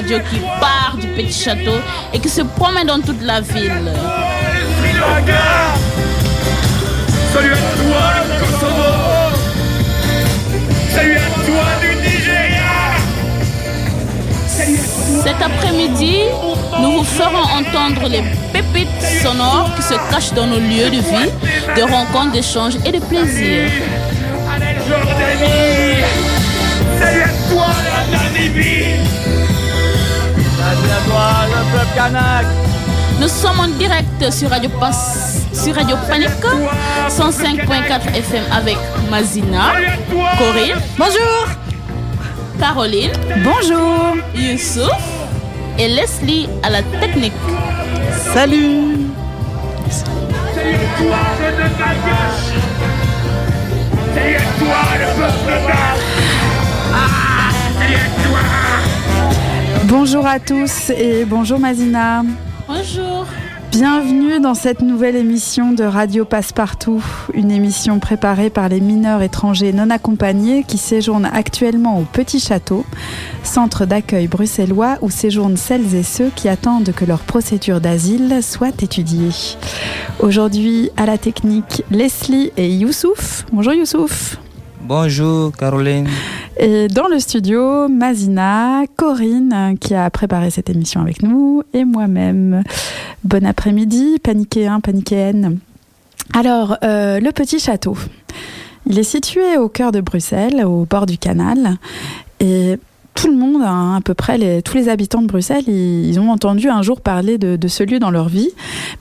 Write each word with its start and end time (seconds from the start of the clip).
radio 0.00 0.18
qui 0.30 0.38
part 0.60 0.96
du 0.98 1.06
petit 1.08 1.42
château 1.44 1.78
et 2.12 2.18
qui 2.18 2.28
se 2.28 2.42
promène 2.42 2.86
dans 2.86 3.00
toute 3.00 3.22
la 3.22 3.40
ville. 3.40 3.92
Salut 7.32 7.52
à 7.52 7.62
toi 7.78 8.04
le 8.26 8.40
Kosovo 8.40 8.90
Salut 10.94 11.16
à 11.16 11.30
toi 11.46 11.66
du 11.80 11.90
Nigeria 11.96 12.70
Cet 15.22 15.40
après-midi, 15.42 16.16
nous 16.80 16.92
vous 16.98 17.04
ferons 17.04 17.46
entendre 17.60 18.08
les 18.08 18.24
pépites 18.52 19.02
sonores 19.22 19.70
qui 19.76 19.82
se 19.82 19.94
cachent 20.10 20.32
dans 20.32 20.46
nos 20.46 20.58
lieux 20.58 20.90
de 20.90 21.00
vie, 21.10 21.30
de 21.76 21.82
rencontres, 21.82 22.32
d'échanges 22.32 22.76
et 22.86 22.92
de 22.92 22.98
plaisir. 23.00 23.70
Jordanie 24.88 26.02
Salut 26.98 27.22
à 27.22 27.52
toi 27.52 27.66
la 27.92 28.18
Namibie 28.18 28.79
Salut 30.70 30.92
à 30.92 31.10
toi, 31.10 31.30
le 31.48 31.72
peuple 31.78 31.94
kanak 31.96 32.46
Nous 33.20 33.26
sommes 33.28 33.58
en 33.58 33.66
direct 33.76 34.30
sur 34.32 34.50
Radio, 34.50 34.70
Pas- 34.78 34.92
sur 35.52 35.74
Radio 35.74 35.96
Panique 36.08 36.30
105.4 37.08 38.14
FM 38.14 38.44
avec 38.52 38.76
Mazina, 39.10 39.72
Corinne, 40.38 40.80
Bonjour. 40.96 41.46
Caroline, 42.60 43.10
Bonjour. 43.42 44.14
Youssouf 44.36 44.92
et 45.76 45.88
Leslie 45.88 46.48
à 46.62 46.70
la 46.70 46.82
technique. 47.00 47.32
Salut. 48.32 49.08
Ah 56.92 58.59
Bonjour 59.90 60.24
à 60.24 60.38
tous 60.38 60.90
et 60.90 61.24
bonjour 61.24 61.58
Mazina. 61.58 62.22
Bonjour. 62.68 63.26
Bienvenue 63.72 64.38
dans 64.38 64.54
cette 64.54 64.82
nouvelle 64.82 65.16
émission 65.16 65.72
de 65.72 65.82
Radio 65.82 66.24
Passepartout, 66.24 67.02
une 67.34 67.50
émission 67.50 67.98
préparée 67.98 68.50
par 68.50 68.68
les 68.68 68.80
mineurs 68.80 69.20
étrangers 69.20 69.72
non 69.72 69.90
accompagnés 69.90 70.62
qui 70.62 70.78
séjournent 70.78 71.28
actuellement 71.32 71.98
au 71.98 72.02
Petit 72.04 72.38
Château, 72.38 72.86
centre 73.42 73.84
d'accueil 73.84 74.28
bruxellois 74.28 74.96
où 75.02 75.10
séjournent 75.10 75.56
celles 75.56 75.96
et 75.96 76.04
ceux 76.04 76.30
qui 76.36 76.48
attendent 76.48 76.92
que 76.92 77.04
leur 77.04 77.20
procédure 77.20 77.80
d'asile 77.80 78.44
soit 78.44 78.84
étudiée. 78.84 79.30
Aujourd'hui, 80.20 80.90
à 80.96 81.04
la 81.04 81.18
technique, 81.18 81.82
Leslie 81.90 82.52
et 82.56 82.72
Youssouf. 82.72 83.44
Bonjour 83.52 83.72
Youssouf. 83.72 84.36
Bonjour 84.82 85.50
Caroline. 85.50 86.08
Et 86.62 86.88
dans 86.88 87.08
le 87.08 87.18
studio, 87.18 87.88
Mazina, 87.88 88.82
Corinne, 88.94 89.78
qui 89.80 89.94
a 89.94 90.10
préparé 90.10 90.50
cette 90.50 90.68
émission 90.68 91.00
avec 91.00 91.22
nous, 91.22 91.62
et 91.72 91.84
moi-même. 91.86 92.64
Bon 93.24 93.46
après-midi, 93.46 94.18
paniquéen, 94.22 94.80
paniquéenne. 94.80 95.58
Alors, 96.34 96.76
euh, 96.84 97.18
le 97.18 97.32
petit 97.32 97.58
château. 97.60 97.96
Il 98.84 98.98
est 98.98 99.04
situé 99.04 99.56
au 99.56 99.70
cœur 99.70 99.90
de 99.90 100.02
Bruxelles, 100.02 100.62
au 100.66 100.84
bord 100.84 101.06
du 101.06 101.16
canal. 101.16 101.78
Et 102.40 102.78
tout 103.20 103.30
le 103.30 103.36
monde, 103.36 103.62
hein, 103.62 103.96
à 103.96 104.00
peu 104.00 104.14
près 104.14 104.38
les- 104.38 104.62
tous 104.62 104.76
les 104.76 104.88
habitants 104.88 105.20
de 105.22 105.26
Bruxelles, 105.26 105.64
ils, 105.66 106.06
ils 106.08 106.20
ont 106.20 106.30
entendu 106.30 106.68
un 106.68 106.82
jour 106.82 107.00
parler 107.00 107.36
de, 107.38 107.56
de 107.56 107.68
ce 107.68 107.82
lieu 107.82 107.98
dans 107.98 108.10
leur 108.10 108.28
vie. 108.28 108.48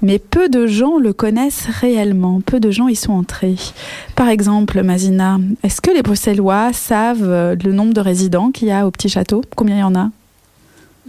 Mais 0.02 0.20
peu 0.20 0.50
de 0.50 0.68
gens 0.68 0.98
le 0.98 1.14
connaissent 1.14 1.68
réellement. 1.80 2.42
Peu 2.42 2.60
de 2.60 2.70
gens 2.72 2.88
y 2.88 2.96
sont 2.96 3.14
entrés. 3.14 3.56
Par 4.16 4.28
exemple, 4.28 4.82
Mazina, 4.84 5.38
est-ce 5.64 5.80
que 5.82 5.92
les 5.92 6.02
Bruxellois 6.02 6.74
savent 6.74 7.24
euh, 7.24 7.56
le 7.64 7.72
nombre 7.72 7.94
de 7.94 8.02
résidents 8.02 8.52
qu'il 8.52 8.68
y 8.68 8.72
a 8.72 8.86
au 8.86 8.92
petit 8.92 9.10
château? 9.10 9.42
Combien 9.56 9.76
il 9.78 9.80
y 9.80 9.84
en 9.84 9.96
a? 9.96 10.10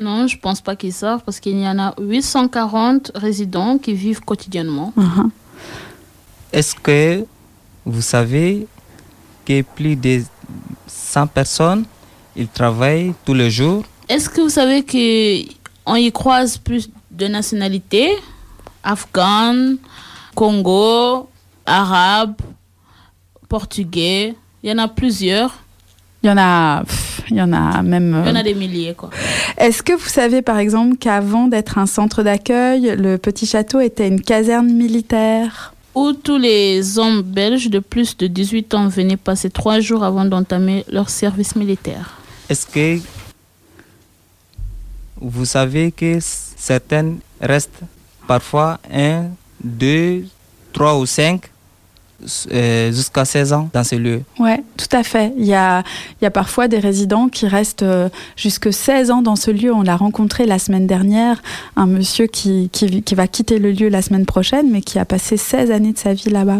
Non, 0.00 0.26
je 0.26 0.38
pense 0.38 0.60
pas 0.60 0.76
qu'ils 0.76 0.92
savent 0.94 1.22
parce 1.26 1.40
qu'il 1.40 1.58
y 1.58 1.68
en 1.68 1.78
a 1.78 1.94
840 2.00 3.12
résidents 3.14 3.76
qui 3.78 3.92
vivent 3.92 4.20
quotidiennement. 4.20 4.92
Mhm. 4.96 5.30
Est-ce 6.52 6.74
que 6.74 7.24
vous 7.84 8.00
savez 8.02 8.66
que 9.44 9.62
plus 9.62 9.96
de 9.96 10.22
100 10.86 11.26
personnes, 11.26 11.84
ils 12.36 12.48
travaillent 12.48 13.14
tous 13.24 13.34
les 13.34 13.50
jours 13.50 13.84
Est-ce 14.08 14.28
que 14.28 14.40
vous 14.40 14.48
savez 14.48 14.82
qu'on 14.82 15.94
y 15.96 16.12
croise 16.12 16.58
plus 16.58 16.90
de 17.10 17.26
nationalités? 17.26 18.16
Afghanes, 18.82 19.76
Congo, 20.34 21.28
Arabes, 21.66 22.40
Portugais. 23.48 24.34
Il 24.62 24.70
y 24.70 24.72
en 24.72 24.78
a 24.78 24.88
plusieurs. 24.88 25.58
Il 26.22 26.28
y 26.28 26.30
en 26.30 26.36
a, 26.36 26.82
pff, 26.84 27.22
il 27.30 27.36
y 27.36 27.42
en 27.42 27.52
a 27.52 27.82
même. 27.82 28.22
Il 28.24 28.28
y 28.28 28.32
en 28.32 28.36
euh, 28.36 28.40
a 28.40 28.42
des 28.42 28.54
milliers, 28.54 28.94
quoi. 28.94 29.10
Est-ce 29.56 29.82
que 29.82 29.92
vous 29.92 30.08
savez 30.08 30.42
par 30.42 30.58
exemple 30.58 30.96
qu'avant 30.98 31.48
d'être 31.48 31.78
un 31.78 31.86
centre 31.86 32.22
d'accueil, 32.22 32.94
le 32.98 33.16
petit 33.16 33.46
château 33.46 33.80
était 33.80 34.08
une 34.08 34.20
caserne 34.20 34.70
militaire? 34.70 35.74
Où 35.94 36.12
tous 36.12 36.38
les 36.38 36.98
hommes 36.98 37.22
belges 37.22 37.68
de 37.68 37.78
plus 37.78 38.16
de 38.16 38.26
18 38.26 38.74
ans 38.74 38.88
venaient 38.88 39.16
passer 39.16 39.50
trois 39.50 39.80
jours 39.80 40.04
avant 40.04 40.24
d'entamer 40.24 40.84
leur 40.90 41.10
service 41.10 41.56
militaire. 41.56 42.19
Est-ce 42.50 42.66
que 42.66 42.98
vous 45.20 45.44
savez 45.44 45.92
que 45.92 46.18
certaines 46.20 47.18
restent 47.40 47.82
parfois 48.26 48.80
1, 48.92 49.26
2, 49.62 50.24
3 50.72 50.98
ou 50.98 51.06
5 51.06 51.42
jusqu'à 52.90 53.24
16 53.24 53.52
ans 53.52 53.70
dans 53.72 53.84
ces 53.84 53.98
lieux 53.98 54.22
Ouais, 54.40 54.62
tout 54.76 54.88
à 54.90 55.04
fait. 55.04 55.32
Il 55.38 55.46
y 55.46 55.54
a, 55.54 55.84
y 56.20 56.26
a 56.26 56.30
parfois 56.32 56.66
des 56.66 56.80
résidents 56.80 57.28
qui 57.28 57.46
restent 57.46 57.84
euh, 57.84 58.08
jusque 58.36 58.72
16 58.72 59.12
ans 59.12 59.22
dans 59.22 59.36
ce 59.36 59.52
lieu. 59.52 59.72
On 59.72 59.82
l'a 59.82 59.96
rencontré 59.96 60.44
la 60.44 60.58
semaine 60.58 60.88
dernière, 60.88 61.40
un 61.76 61.86
monsieur 61.86 62.26
qui, 62.26 62.68
qui 62.70 63.14
va 63.14 63.28
quitter 63.28 63.60
le 63.60 63.70
lieu 63.70 63.88
la 63.88 64.02
semaine 64.02 64.26
prochaine, 64.26 64.68
mais 64.72 64.80
qui 64.80 64.98
a 64.98 65.04
passé 65.04 65.36
16 65.36 65.70
années 65.70 65.92
de 65.92 65.98
sa 65.98 66.14
vie 66.14 66.30
là-bas. 66.30 66.58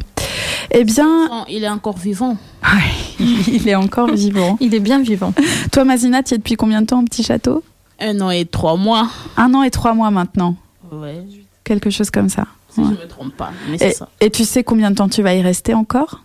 Eh 0.71 0.85
bien, 0.85 1.29
Non, 1.29 1.45
il 1.49 1.65
est 1.65 1.69
encore 1.69 1.97
vivant. 1.99 2.37
il 3.21 3.69
est 3.69 3.75
encore 3.75 4.11
vivant. 4.13 4.57
Il 4.61 4.75
est 4.75 4.81
bien 4.81 5.01
vivant. 5.03 5.33
Toi, 5.73 5.85
Mazina, 5.85 6.23
tu 6.23 6.35
es 6.35 6.39
depuis 6.39 6.57
combien 6.57 6.83
de 6.83 6.87
temps 6.87 7.01
au 7.01 7.05
petit 7.05 7.23
château? 7.23 7.63
Un 8.01 8.21
an 8.21 8.31
et 8.31 8.45
trois 8.47 8.77
mois. 8.77 9.09
Un 9.37 9.53
an 9.55 9.63
et 9.63 9.71
trois 9.71 9.95
mois 9.95 10.11
maintenant, 10.11 10.57
Ouais, 10.93 11.23
quelque 11.65 11.91
chose 11.91 12.11
comme 12.11 12.29
ça. 12.29 12.47
si 12.71 12.81
Ouais. 12.81 12.87
je 12.87 12.93
ne 12.93 12.97
me 13.05 13.09
trompe 13.09 13.35
pas. 13.37 13.51
Mais 13.71 13.79
c'est 13.79 13.89
Et, 13.91 13.93
ça. 13.93 14.09
et 14.21 14.31
tu 14.31 14.45
sais 14.45 14.65
combien 14.65 14.91
de 14.91 14.97
temps 14.97 15.09
tu 15.09 15.23
vas 15.23 15.35
y 15.35 15.43
rester 15.43 15.75
encore? 15.75 16.23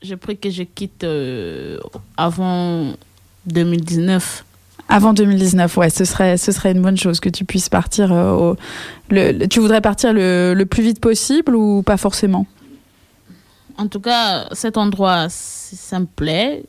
J'ai 0.00 0.16
pris 0.16 0.38
que 0.38 0.48
je 0.50 0.62
quitte 0.62 1.04
euh, 1.04 1.76
avant 2.16 2.92
2019. 3.46 4.44
Avant 4.88 5.12
2019, 5.12 5.76
ouais, 5.76 5.90
ce 5.90 6.04
serait, 6.06 6.38
ce 6.38 6.50
serait 6.50 6.72
une 6.72 6.80
bonne 6.80 6.96
chose 6.96 7.20
que 7.20 7.28
tu 7.28 7.44
puisses 7.44 7.68
partir. 7.68 8.10
euh, 8.12 8.32
au- 8.32 8.56
le, 9.10 9.32
le- 9.32 9.48
tu 9.48 9.60
voudrais 9.60 9.80
partir 9.82 10.12
le, 10.14 10.54
le 10.54 10.66
plus 10.66 10.82
vite 10.82 11.00
possible 11.00 11.54
ou 11.54 11.82
pas 11.82 11.96
forcément? 11.98 12.46
En 13.78 13.86
tout 13.86 14.00
cas, 14.00 14.48
cet 14.52 14.76
endroit, 14.76 15.28
ça 15.28 16.00
me 16.00 16.06
plaît. 16.06 16.64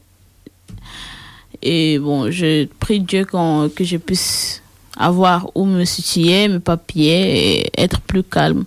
Et 1.63 1.97
bon, 1.97 2.29
je 2.29 2.65
prie 2.79 2.99
Dieu 2.99 3.25
que 3.25 3.83
je 3.83 3.97
puisse 3.97 4.61
avoir 4.95 5.49
où 5.55 5.65
me 5.65 5.85
situer, 5.85 6.47
mes 6.47 6.59
papiers 6.59 7.61
et 7.61 7.81
être 7.81 7.99
plus 8.01 8.23
calme. 8.23 8.65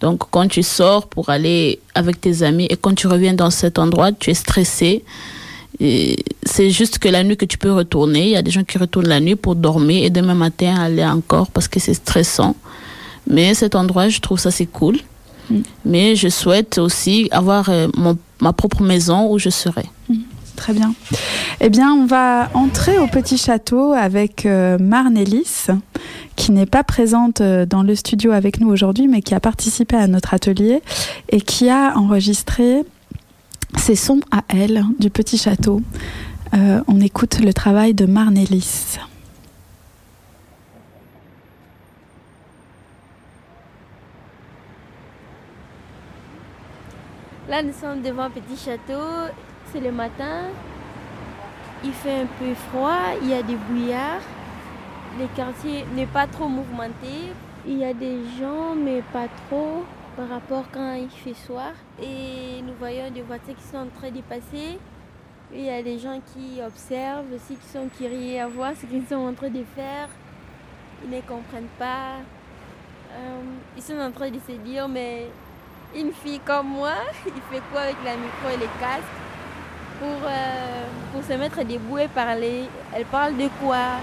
Donc, 0.00 0.24
quand 0.30 0.48
tu 0.48 0.62
sors 0.62 1.08
pour 1.08 1.30
aller 1.30 1.80
avec 1.94 2.20
tes 2.20 2.42
amis 2.42 2.66
et 2.68 2.76
quand 2.76 2.94
tu 2.94 3.06
reviens 3.06 3.32
dans 3.32 3.50
cet 3.50 3.78
endroit, 3.78 4.12
tu 4.12 4.30
es 4.30 4.34
stressé. 4.34 5.02
C'est 5.80 6.70
juste 6.70 6.98
que 6.98 7.08
la 7.08 7.24
nuit 7.24 7.38
que 7.38 7.46
tu 7.46 7.56
peux 7.56 7.72
retourner. 7.72 8.24
Il 8.24 8.30
y 8.30 8.36
a 8.36 8.42
des 8.42 8.50
gens 8.50 8.64
qui 8.64 8.76
retournent 8.76 9.08
la 9.08 9.20
nuit 9.20 9.36
pour 9.36 9.54
dormir 9.54 10.04
et 10.04 10.10
demain 10.10 10.34
matin 10.34 10.76
aller 10.76 11.04
encore 11.04 11.50
parce 11.50 11.68
que 11.68 11.80
c'est 11.80 11.94
stressant. 11.94 12.54
Mais 13.26 13.54
cet 13.54 13.74
endroit, 13.76 14.08
je 14.08 14.20
trouve 14.20 14.38
ça 14.38 14.50
c'est 14.50 14.66
cool. 14.66 14.98
Mais 15.84 16.16
je 16.16 16.28
souhaite 16.28 16.78
aussi 16.78 17.28
avoir 17.30 17.68
euh, 17.68 17.88
mon- 17.96 18.18
ma 18.40 18.52
propre 18.52 18.82
maison 18.82 19.30
où 19.32 19.38
je 19.38 19.50
serai. 19.50 19.84
Très 20.56 20.74
bien. 20.74 20.94
Eh 21.60 21.70
bien, 21.70 21.92
on 21.92 22.06
va 22.06 22.48
entrer 22.54 22.98
au 22.98 23.06
petit 23.08 23.36
château 23.38 23.92
avec 23.94 24.46
euh, 24.46 24.78
Marnélis, 24.78 25.66
qui 26.36 26.52
n'est 26.52 26.66
pas 26.66 26.84
présente 26.84 27.40
euh, 27.40 27.66
dans 27.66 27.82
le 27.82 27.94
studio 27.96 28.30
avec 28.32 28.60
nous 28.60 28.68
aujourd'hui, 28.68 29.08
mais 29.08 29.22
qui 29.22 29.34
a 29.34 29.40
participé 29.40 29.96
à 29.96 30.06
notre 30.06 30.34
atelier 30.34 30.80
et 31.30 31.40
qui 31.40 31.68
a 31.68 31.94
enregistré 31.96 32.82
ses 33.76 33.96
sons 33.96 34.20
à 34.30 34.42
elle 34.50 34.84
du 35.00 35.10
petit 35.10 35.38
château. 35.38 35.80
On 36.86 37.00
écoute 37.00 37.40
le 37.40 37.54
travail 37.54 37.94
de 37.94 38.04
Marnélis. 38.04 38.98
Là, 47.52 47.62
nous 47.62 47.74
sommes 47.74 48.00
devant 48.00 48.22
un 48.22 48.30
petit 48.30 48.56
château. 48.56 49.30
C'est 49.66 49.80
le 49.80 49.92
matin. 49.92 50.44
Il 51.84 51.92
fait 51.92 52.22
un 52.22 52.26
peu 52.38 52.54
froid. 52.54 53.12
Il 53.20 53.28
y 53.28 53.34
a 53.34 53.42
des 53.42 53.56
brouillards. 53.56 54.22
Le 55.20 55.26
quartier 55.36 55.84
n'est 55.94 56.06
pas 56.06 56.26
trop 56.26 56.48
mouvementé. 56.48 57.34
Il 57.66 57.76
y 57.76 57.84
a 57.84 57.92
des 57.92 58.20
gens, 58.40 58.74
mais 58.74 59.02
pas 59.12 59.26
trop 59.50 59.84
par 60.16 60.30
rapport 60.30 60.64
quand 60.72 60.94
il 60.94 61.10
fait 61.10 61.34
soir. 61.34 61.72
Et 62.02 62.62
nous 62.62 62.72
voyons 62.78 63.10
des 63.10 63.20
voitures 63.20 63.54
qui 63.54 63.64
sont 63.64 63.76
en 63.86 64.00
train 64.00 64.10
de 64.10 64.22
passer. 64.22 64.78
Il 65.52 65.60
y 65.60 65.68
a 65.68 65.82
des 65.82 65.98
gens 65.98 66.22
qui 66.32 66.58
observent 66.62 67.30
aussi, 67.34 67.56
qui 67.56 67.68
sont 67.68 67.90
curieux 67.98 68.40
à 68.40 68.48
voir 68.48 68.72
ce 68.80 68.86
qu'ils 68.86 69.06
sont 69.06 69.16
en 69.16 69.34
train 69.34 69.50
de 69.50 69.64
faire. 69.76 70.08
Ils 71.04 71.10
ne 71.10 71.20
comprennent 71.20 71.74
pas. 71.78 72.16
Euh, 73.12 73.42
ils 73.76 73.82
sont 73.82 73.98
en 73.98 74.10
train 74.10 74.30
de 74.30 74.38
se 74.38 74.52
dire, 74.52 74.88
mais 74.88 75.26
une 75.94 76.12
fille 76.12 76.40
comme 76.40 76.68
moi, 76.68 76.94
il 77.26 77.32
fait 77.50 77.62
quoi 77.72 77.82
avec 77.82 77.96
la 78.04 78.16
micro 78.16 78.48
et 78.52 78.56
les 78.56 78.70
casques? 78.80 79.02
Pour, 80.00 80.28
euh, 80.28 80.86
pour 81.12 81.22
se 81.22 81.32
mettre 81.34 81.62
debout 81.64 81.98
et 81.98 82.08
parler. 82.08 82.64
Elle 82.94 83.04
parle 83.06 83.36
de 83.36 83.48
quoi 83.62 84.00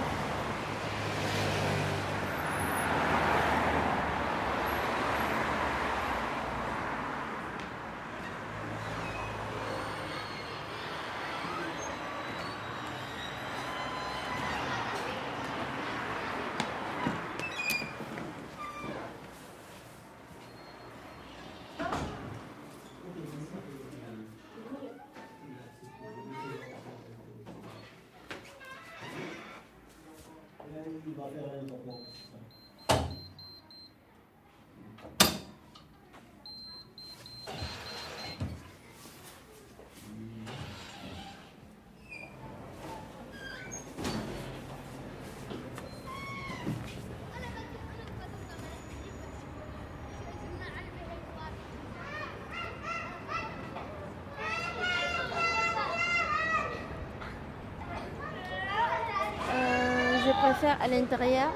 Euh, 59.54 60.18
Je 60.26 60.32
à 60.68 60.88
l'intérieur 60.88 61.52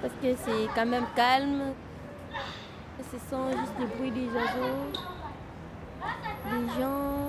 parce 0.00 0.14
que 0.14 0.34
c'est 0.44 0.68
quand 0.74 0.86
même 0.86 1.04
calme. 1.14 1.72
Ce 3.12 3.18
sont 3.30 3.50
juste 3.50 3.72
les 3.78 3.86
bruits 3.86 4.10
des 4.10 4.28
oiseaux, 4.28 4.92
des 6.50 6.80
gens. 6.80 7.20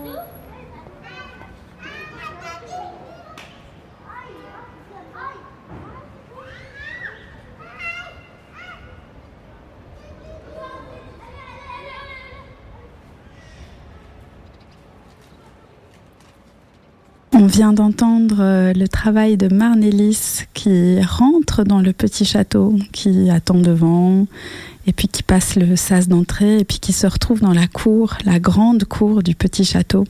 On 17.42 17.48
vient 17.48 17.74
d'entendre 17.74 18.38
euh, 18.40 18.72
le 18.72 18.88
travail 18.88 19.36
de 19.36 19.52
Marnélis 19.52 20.44
qui 20.54 21.02
rentre 21.02 21.64
dans 21.64 21.80
le 21.82 21.92
petit 21.92 22.24
château, 22.24 22.78
qui 22.92 23.32
attend 23.32 23.56
devant, 23.58 24.28
et 24.86 24.94
puis 24.94 25.08
qui 25.08 25.24
passe 25.24 25.56
le 25.56 25.76
sas 25.76 26.08
d'entrée, 26.08 26.60
et 26.60 26.64
puis 26.64 26.78
qui 26.78 26.94
se 26.94 27.08
retrouve 27.08 27.40
dans 27.42 27.54
la 27.54 27.66
cour, 27.66 28.14
la 28.26 28.38
grande 28.40 28.84
cour 28.84 29.24
du 29.24 29.34
petit 29.34 29.66
château. 29.66 30.06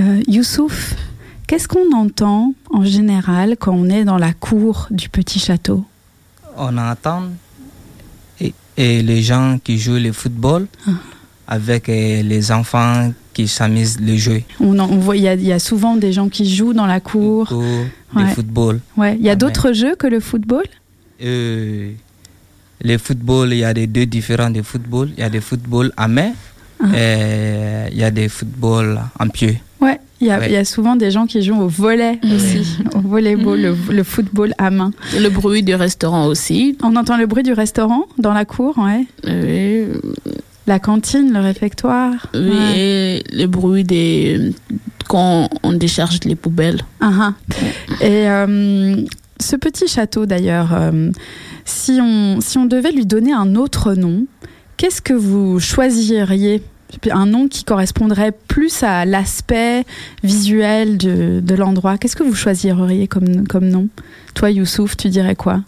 Euh, 0.00 0.22
Youssouf, 0.28 0.94
qu'est-ce 1.46 1.68
qu'on 1.68 1.94
entend 1.94 2.54
en 2.70 2.84
général 2.84 3.56
quand 3.58 3.74
on 3.74 3.90
est 3.90 4.04
dans 4.06 4.16
la 4.16 4.32
cour 4.32 4.86
du 4.90 5.10
petit 5.10 5.38
château? 5.38 5.84
On 6.56 6.78
entend 6.78 7.24
et, 8.40 8.54
et 8.78 9.02
les 9.02 9.20
gens 9.20 9.58
qui 9.62 9.78
jouent 9.78 9.96
le 10.02 10.12
football 10.12 10.68
Ah. 10.86 10.92
avec 11.48 11.90
euh, 11.90 12.22
les 12.22 12.50
enfants 12.50 13.12
qui 13.36 13.48
s'amusent 13.48 14.00
le 14.00 14.16
jeu. 14.16 14.40
on, 14.60 14.78
en- 14.78 14.88
on 14.90 14.96
voit, 14.96 15.16
il 15.16 15.22
y, 15.22 15.28
a- 15.28 15.34
il 15.34 15.44
y 15.44 15.52
a 15.52 15.58
souvent 15.58 15.94
des 15.96 16.10
gens 16.16 16.28
qui 16.30 16.44
jouent 16.56 16.72
dans 16.72 16.86
la 16.86 17.00
cour. 17.00 17.52
Ouais. 17.52 18.22
le 18.22 18.26
football. 18.36 18.80
Ouais. 18.96 19.16
Il 19.20 19.24
y 19.26 19.28
a 19.28 19.32
Ah, 19.32 19.36
d'autres 19.36 19.72
jeux 19.74 19.94
que 19.94 20.06
le 20.06 20.20
football? 20.20 20.64
Euh, 21.22 21.90
le 22.82 22.96
football, 22.98 23.52
il 23.52 23.58
y 23.58 23.64
a 23.64 23.74
des 23.74 23.86
deux 23.86 24.06
différents 24.06 24.48
de 24.58 24.62
football. 24.62 25.10
Il 25.16 25.20
y 25.20 25.22
a 25.22 25.28
des 25.28 25.40
football 25.42 25.92
à 25.98 26.08
main 26.08 26.32
Ah. 26.80 26.86
et 26.96 27.92
il 27.92 27.98
y 27.98 28.04
a 28.04 28.10
des 28.10 28.28
football 28.30 29.00
en 29.20 29.28
pied. 29.28 29.60
Ouais, 29.82 29.98
il 30.22 30.28
y, 30.28 30.30
a- 30.30 30.38
Ouais. 30.38 30.46
il 30.48 30.52
y 30.52 30.56
a 30.56 30.64
souvent 30.64 30.96
des 30.96 31.10
gens 31.10 31.26
qui 31.26 31.42
jouent 31.42 31.60
au 31.60 31.68
volet 31.68 32.18
aussi, 32.34 32.78
au 32.94 33.00
volleyball, 33.00 33.60
le, 33.60 33.76
le 33.92 34.02
football 34.02 34.54
à 34.56 34.70
main. 34.70 34.90
Le 35.14 35.28
bruit 35.28 35.62
du 35.62 35.74
restaurant 35.74 36.24
aussi. 36.26 36.76
On 36.82 36.96
entend 36.96 37.18
le 37.18 37.26
bruit 37.26 37.42
du 37.42 37.52
restaurant 37.52 38.04
dans 38.18 38.32
la 38.32 38.46
cour, 38.46 38.72
ouais. 38.78 39.02
Oui, 39.26 39.84
La 40.66 40.78
cantine, 40.78 41.32
le 41.32 41.40
réfectoire. 41.40 42.26
oui, 42.34 42.40
Ouais. 42.50 42.78
et 42.78 43.24
le 43.32 43.46
bruit 43.46 43.84
des 43.84 44.52
quand 45.08 45.48
on 45.62 45.72
décharge 45.72 46.18
les 46.24 46.34
poubelles. 46.34 46.80
Ah, 47.00 47.10
ah. 47.20 47.32
Et 48.00 48.28
euh, 48.28 48.96
ce 49.38 49.54
petit 49.54 49.86
château, 49.86 50.26
d'ailleurs, 50.26 50.70
euh, 50.74 51.10
si, 51.64 51.98
on, 52.02 52.40
si 52.40 52.58
on 52.58 52.64
devait 52.66 52.90
lui 52.90 53.06
donner 53.06 53.32
un 53.32 53.54
autre 53.54 53.94
nom, 53.94 54.24
qu'est-ce 54.76 55.00
que 55.00 55.12
vous 55.14 55.60
choisiriez? 55.60 56.62
Un 57.10 57.26
nom 57.26 57.46
qui 57.48 57.62
correspondrait 57.64 58.32
plus 58.48 58.82
à 58.82 59.04
l'aspect 59.04 59.84
visuel 60.24 60.96
de, 60.98 61.40
de 61.40 61.54
l'endroit. 61.54 61.98
Qu'est-ce 61.98 62.16
que 62.16 62.22
vous 62.24 62.34
choisiriez 62.34 63.06
comme, 63.06 63.46
comme 63.46 63.68
nom? 63.68 63.88
Toi, 64.34 64.50
Youssouf, 64.50 64.96
tu 64.96 65.08
dirais 65.08 65.34
quoi? 65.36 65.62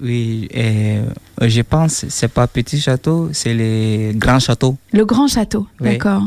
Oui, 0.00 0.48
et 0.50 0.98
euh, 1.42 1.48
je 1.48 1.62
pense 1.62 2.04
c'est 2.08 2.28
pas 2.28 2.46
petit 2.46 2.80
château, 2.80 3.28
c'est 3.32 3.54
les 3.54 4.12
grands 4.14 4.38
châteaux. 4.38 4.76
Le 4.92 5.04
grand 5.04 5.28
château, 5.28 5.66
Oui. 5.80 5.90
d'accord. 5.90 6.22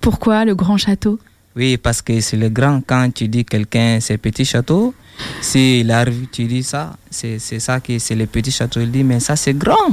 Pourquoi 0.00 0.44
le 0.44 0.54
grand 0.54 0.76
château? 0.76 1.18
Oui, 1.56 1.76
parce 1.76 2.02
que 2.02 2.20
c'est 2.20 2.36
le 2.36 2.48
grand. 2.48 2.80
Quand 2.86 3.08
tu 3.14 3.28
dis 3.28 3.44
quelqu'un 3.44 3.98
c'est 4.00 4.18
petit 4.18 4.44
château, 4.44 4.92
si 5.40 5.86
arrive, 5.90 6.26
tu 6.32 6.44
dis 6.46 6.62
ça, 6.62 6.96
c'est 7.10 7.38
c'est 7.38 7.60
ça 7.60 7.80
qui 7.80 8.00
c'est 8.00 8.16
le 8.16 8.26
petit 8.26 8.50
château. 8.50 8.80
Il 8.80 8.90
dit 8.90 9.04
mais 9.04 9.20
ça 9.20 9.36
c'est 9.36 9.54
grand. 9.54 9.92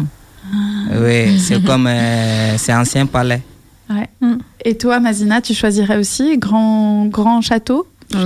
Oui, 1.04 1.40
c'est 1.40 1.64
comme 1.70 1.88
euh, 1.88 2.58
c'est 2.58 2.74
ancien 2.74 3.06
palais. 3.06 3.42
Ouais. 3.90 4.10
Et 4.64 4.78
toi, 4.78 5.00
Mazina, 5.00 5.42
tu 5.42 5.54
choisirais 5.54 5.98
aussi 5.98 6.38
grand, 6.38 7.06
grand 7.08 7.42
château? 7.42 7.88
Tu 8.10 8.18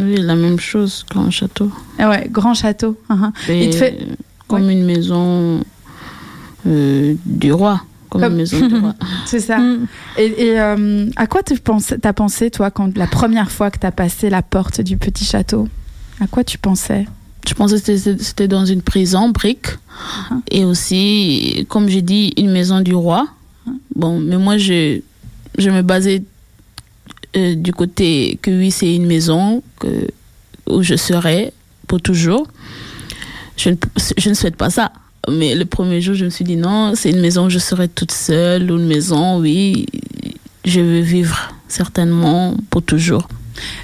oui, 0.00 0.16
la 0.18 0.34
même 0.36 0.58
chose 0.60 1.04
qu'un 1.10 1.30
château. 1.30 1.70
Ah 1.98 2.08
ouais, 2.10 2.28
grand 2.30 2.54
château. 2.54 2.98
ah. 3.08 3.32
Et 3.48 3.64
Il 3.66 3.70
te 3.70 3.76
fait- 3.76 3.98
Comme 4.48 4.70
une 4.70 4.84
maison 4.84 5.62
euh, 6.66 7.14
du 7.24 7.52
roi. 7.52 7.82
Comme, 8.08 8.20
Comme- 8.22 8.32
une 8.32 8.38
maison 8.38 8.66
du 8.66 8.74
roi. 8.76 8.94
C'est 9.26 9.40
ça. 9.40 9.58
Mm. 9.58 9.86
Et, 10.18 10.46
et, 10.46 10.60
euh, 10.60 11.08
à 11.16 11.26
quoi 11.26 11.42
tu 11.42 11.56
pensais, 11.56 11.98
t'as 11.98 12.12
pensé, 12.12 12.50
toi, 12.50 12.70
quand 12.70 12.96
la 12.96 13.06
première 13.06 13.50
fois 13.50 13.70
que 13.70 13.78
t'as 13.78 13.90
passé 13.90 14.30
la 14.30 14.42
porte 14.42 14.80
du 14.80 14.96
petit 14.96 15.24
château? 15.24 15.68
À 16.20 16.26
quoi 16.26 16.44
tu 16.44 16.58
pensais? 16.58 17.06
Je 17.48 17.54
pensais 17.54 17.80
que 17.80 17.96
c'était- 17.96 18.48
dans 18.48 18.64
une 18.64 18.82
prison, 18.82 19.28
brique. 19.30 19.66
Uh-huh. 19.68 20.40
Et 20.50 20.64
aussi, 20.64 21.66
comme 21.68 21.88
j'ai 21.88 22.02
dit, 22.02 22.32
une 22.36 22.50
maison 22.50 22.80
du 22.80 22.94
roi. 22.94 23.26
Bon, 23.94 24.18
mais 24.18 24.36
moi, 24.36 24.56
je, 24.58 25.00
je 25.58 25.70
me 25.70 25.82
basais 25.82 26.22
euh, 27.36 27.54
du 27.54 27.72
côté 27.72 28.38
que 28.42 28.50
oui, 28.50 28.70
c'est 28.70 28.94
une 28.94 29.06
maison 29.06 29.62
que, 29.78 30.08
où 30.66 30.82
je 30.82 30.96
serai 30.96 31.52
pour 31.86 32.00
toujours. 32.00 32.46
Je 33.56 33.70
ne, 33.70 33.76
je 34.16 34.28
ne 34.28 34.34
souhaite 34.34 34.56
pas 34.56 34.70
ça. 34.70 34.92
Mais 35.28 35.54
le 35.54 35.64
premier 35.64 36.00
jour, 36.00 36.14
je 36.14 36.24
me 36.24 36.30
suis 36.30 36.44
dit 36.44 36.56
non, 36.56 36.94
c'est 36.94 37.10
une 37.10 37.20
maison 37.20 37.46
où 37.46 37.50
je 37.50 37.58
serai 37.58 37.88
toute 37.88 38.12
seule, 38.12 38.70
ou 38.70 38.76
une 38.76 38.86
maison, 38.86 39.40
oui, 39.40 39.86
je 40.64 40.80
veux 40.80 41.00
vivre 41.00 41.52
certainement 41.68 42.54
pour 42.70 42.82
toujours. 42.82 43.28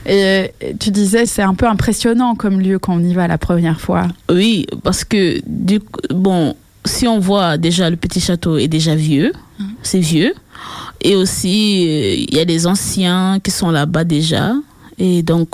Et 0.07 0.23
euh, 0.23 0.47
tu 0.79 0.91
disais, 0.91 1.27
c'est 1.27 1.43
un 1.43 1.55
peu 1.55 1.67
impressionnant 1.67 2.35
comme 2.35 2.61
lieu 2.61 2.79
quand 2.79 2.95
on 2.95 3.03
y 3.03 3.15
va 3.15 3.27
la 3.27 3.39
première 3.39 3.81
fois. 3.81 4.09
Oui, 4.31 4.67
parce 4.83 5.05
que 5.05 5.41
du 5.47 5.81
bon, 6.11 6.55
si 6.85 7.07
on 7.09 7.19
voit 7.19 7.57
déjà 7.57 7.91
le 7.91 7.97
petit 7.97 8.21
château 8.21 8.59
est 8.59 8.69
déjà 8.69 8.95
vieux, 8.95 9.33
c'est 9.83 10.01
vieux, 10.01 10.35
et 11.03 11.17
aussi 11.17 11.87
euh, 11.89 12.15
il 12.29 12.35
y 12.35 12.41
a 12.41 12.45
des 12.45 12.67
anciens 12.67 13.39
qui 13.43 13.51
sont 13.51 13.71
là-bas 13.71 14.05
déjà, 14.05 14.55
et 14.99 15.23
donc 15.23 15.49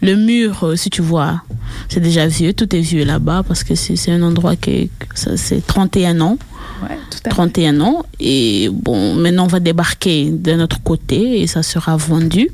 le 0.00 0.14
mur, 0.16 0.64
euh, 0.64 0.76
si 0.76 0.88
tu 0.90 1.02
vois, 1.02 1.42
c'est 1.88 2.00
déjà 2.00 2.26
vieux, 2.26 2.52
tout 2.52 2.74
est 2.74 2.80
vieux 2.80 3.04
là-bas 3.04 3.42
parce 3.46 3.64
que 3.64 3.74
c'est 3.74 4.10
un 4.10 4.22
endroit 4.22 4.56
qui 4.56 4.90
c'est 5.14 5.66
31 5.66 6.20
ans. 6.20 6.38
Ouais, 6.82 6.96
tout 7.10 7.18
à 7.24 7.28
fait. 7.28 7.30
31 7.30 7.80
ans. 7.80 8.02
Et 8.18 8.68
bon, 8.72 9.14
maintenant, 9.14 9.44
on 9.44 9.48
va 9.48 9.60
débarquer 9.60 10.30
de 10.30 10.52
notre 10.54 10.82
côté 10.82 11.40
et 11.40 11.46
ça 11.46 11.62
sera 11.62 11.96
vendu. 11.96 12.48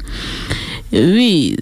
Euh, 0.94 1.14
Oui, 1.14 1.56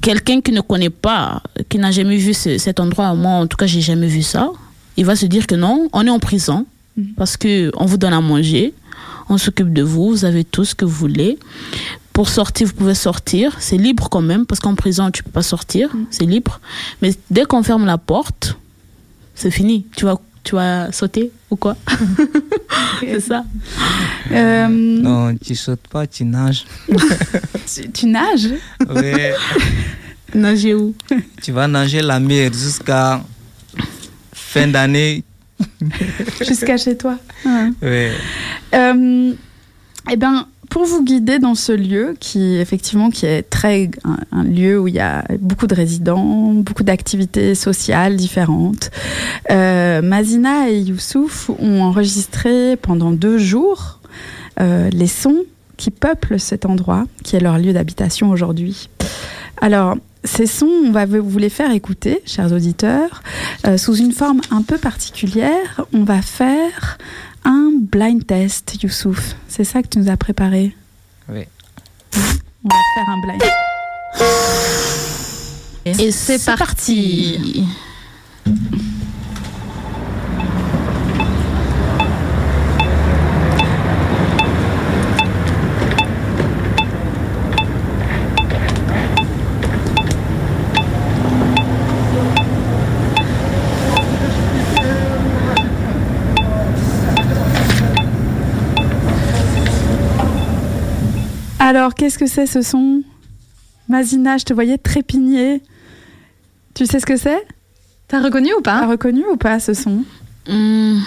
quelqu'un 0.00 0.40
qui 0.40 0.52
ne 0.52 0.60
connaît 0.60 0.90
pas, 0.90 1.42
qui 1.68 1.78
n'a 1.78 1.90
jamais 1.90 2.16
vu 2.16 2.32
ce- 2.34 2.58
cet 2.58 2.80
endroit, 2.80 3.14
moi, 3.14 3.32
en 3.32 3.46
tout 3.46 3.56
cas, 3.56 3.66
j'ai 3.66 3.80
jamais 3.80 4.06
vu 4.08 4.22
ça, 4.22 4.50
il 4.96 5.04
va 5.04 5.16
se 5.16 5.26
dire 5.26 5.46
que 5.46 5.54
non, 5.56 5.88
on 5.92 6.06
est 6.06 6.10
en 6.10 6.18
prison 6.20 6.66
Mhm. 6.96 7.06
parce 7.16 7.36
que 7.36 7.70
on 7.76 7.86
vous 7.86 7.96
donne 7.96 8.12
à 8.12 8.20
manger, 8.20 8.72
on 9.28 9.38
s'occupe 9.38 9.72
de 9.72 9.82
vous, 9.82 10.10
vous 10.10 10.24
avez 10.24 10.44
tout 10.44 10.64
ce 10.64 10.74
que 10.74 10.84
vous 10.84 10.94
voulez. 10.94 11.38
Pour 12.12 12.28
sortir, 12.28 12.68
vous 12.68 12.74
pouvez 12.74 12.94
sortir. 12.94 13.56
C'est 13.58 13.76
libre 13.76 14.08
quand 14.08 14.20
même, 14.22 14.46
parce 14.46 14.60
qu'en 14.60 14.74
prison, 14.74 15.10
tu 15.10 15.22
peux 15.22 15.30
pas 15.32 15.42
sortir. 15.42 15.90
C'est 16.10 16.26
libre. 16.26 16.60
Mais 17.02 17.12
dès 17.30 17.44
qu'on 17.44 17.62
ferme 17.62 17.86
la 17.86 17.98
porte, 17.98 18.56
c'est 19.34 19.50
fini. 19.50 19.86
Tu 19.96 20.04
vas, 20.04 20.16
tu 20.44 20.54
vas 20.54 20.92
sauter 20.92 21.32
ou 21.50 21.56
quoi? 21.56 21.76
C'est 23.00 23.20
ça. 23.20 23.44
Euh, 24.30 24.68
Non, 24.68 25.34
tu 25.36 25.54
sautes 25.56 25.88
pas, 25.88 26.06
tu 26.06 26.24
nages. 26.24 26.64
tu, 27.74 27.90
tu 27.90 28.06
nages? 28.06 28.50
Nager 30.34 30.74
où? 30.74 30.94
Tu 31.42 31.52
vas 31.52 31.68
nager 31.68 32.02
la 32.02 32.18
mer 32.18 32.52
jusqu'à 32.52 33.22
fin 34.32 34.66
d'année. 34.66 35.22
jusqu'à 36.40 36.76
chez 36.76 36.96
toi. 36.96 37.16
Ouais. 37.44 37.70
Ouais. 37.82 38.12
Euh, 38.74 39.32
eh 40.10 40.16
bien, 40.16 40.48
pour 40.70 40.84
vous 40.84 41.04
guider 41.04 41.38
dans 41.38 41.54
ce 41.54 41.72
lieu, 41.72 42.16
qui 42.18 42.56
effectivement 42.56 43.10
qui 43.10 43.26
est 43.26 43.42
très 43.42 43.90
un, 44.04 44.16
un 44.32 44.44
lieu 44.44 44.78
où 44.80 44.88
il 44.88 44.94
y 44.94 45.00
a 45.00 45.24
beaucoup 45.38 45.66
de 45.66 45.74
résidents, 45.74 46.52
beaucoup 46.52 46.82
d'activités 46.82 47.54
sociales 47.54 48.16
différentes, 48.16 48.90
euh, 49.50 50.02
Mazina 50.02 50.70
et 50.70 50.80
Youssouf 50.80 51.50
ont 51.58 51.82
enregistré 51.82 52.76
pendant 52.76 53.12
deux 53.12 53.38
jours 53.38 54.00
euh, 54.60 54.90
les 54.90 55.06
sons 55.06 55.44
qui 55.76 55.90
peuplent 55.90 56.38
cet 56.38 56.66
endroit, 56.66 57.04
qui 57.24 57.36
est 57.36 57.40
leur 57.40 57.58
lieu 57.58 57.72
d'habitation 57.72 58.30
aujourd'hui. 58.30 58.88
Alors, 59.60 59.96
ces 60.24 60.46
sons, 60.46 60.70
on 60.86 60.90
va 60.90 61.06
vous 61.06 61.38
les 61.38 61.50
faire 61.50 61.70
écouter, 61.70 62.22
chers 62.26 62.50
auditeurs, 62.52 63.22
euh, 63.66 63.76
sous 63.76 63.94
une 63.96 64.12
forme 64.12 64.40
un 64.50 64.62
peu 64.62 64.78
particulière. 64.78 65.84
On 65.92 66.04
va 66.04 66.22
faire 66.22 66.98
un 67.44 67.70
blind 67.78 68.26
test, 68.26 68.82
Youssouf. 68.82 69.36
C'est 69.48 69.64
ça 69.64 69.82
que 69.82 69.88
tu 69.88 69.98
nous 69.98 70.08
as 70.08 70.16
préparé? 70.16 70.74
Oui. 71.28 71.44
On 72.64 72.68
va 72.68 72.76
faire 72.94 73.08
un 73.08 73.20
blind. 73.26 73.42
Et 76.00 76.10
c'est 76.10 76.42
parti. 76.44 77.66
Alors, 101.66 101.94
qu'est-ce 101.94 102.18
que 102.18 102.26
c'est 102.26 102.44
ce 102.44 102.60
son? 102.60 103.02
Mazina, 103.88 104.36
je 104.36 104.44
te 104.44 104.52
voyais 104.52 104.76
trépigner. 104.76 105.62
Tu 106.74 106.84
sais 106.84 107.00
ce 107.00 107.06
que 107.06 107.16
c'est? 107.16 107.42
T'as 108.06 108.20
reconnu 108.20 108.50
ou 108.52 108.60
T'as 108.60 108.80
pas 108.80 108.86
reconnu 108.86 109.22
ou 109.32 109.38
pas 109.38 109.58
ce 109.60 109.72
son? 109.72 110.04
Hum, 110.46 111.00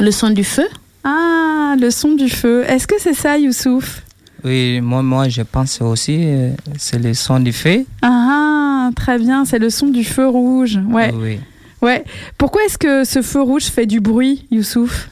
le 0.00 0.10
son 0.10 0.30
du 0.30 0.42
feu? 0.42 0.66
Ah, 1.04 1.74
le 1.78 1.90
son 1.90 2.12
du 2.14 2.30
feu. 2.30 2.64
Est-ce 2.66 2.86
que 2.86 2.94
c'est 2.98 3.12
ça, 3.12 3.36
Youssouf? 3.36 4.02
Oui, 4.42 4.80
moi, 4.80 5.02
moi, 5.02 5.28
je 5.28 5.42
pense 5.42 5.82
aussi, 5.82 6.16
euh, 6.18 6.52
c'est 6.78 6.98
le 6.98 7.12
son 7.12 7.40
du 7.40 7.52
feu. 7.52 7.84
Ah, 8.00 8.88
très 8.96 9.18
bien, 9.18 9.44
c'est 9.44 9.58
le 9.58 9.68
son 9.68 9.88
du 9.88 10.02
feu 10.02 10.26
rouge. 10.26 10.80
Ouais, 10.88 11.12
Oui. 11.14 11.38
ouais. 11.82 12.04
Pourquoi 12.38 12.64
est-ce 12.64 12.78
que 12.78 13.04
ce 13.04 13.20
feu 13.20 13.42
rouge 13.42 13.64
fait 13.64 13.84
du 13.84 14.00
bruit, 14.00 14.46
Youssouf? 14.50 15.10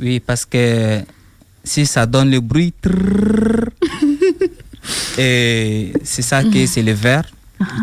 Oui, 0.00 0.20
parce 0.20 0.44
que 0.44 1.00
si 1.66 1.84
ça 1.84 2.06
donne 2.06 2.30
le 2.30 2.40
bruit, 2.40 2.72
trrrr, 2.80 3.68
et 5.18 5.92
c'est 6.04 6.22
ça 6.22 6.42
que 6.42 6.64
c'est 6.66 6.82
le 6.82 6.92
vert, 6.92 7.24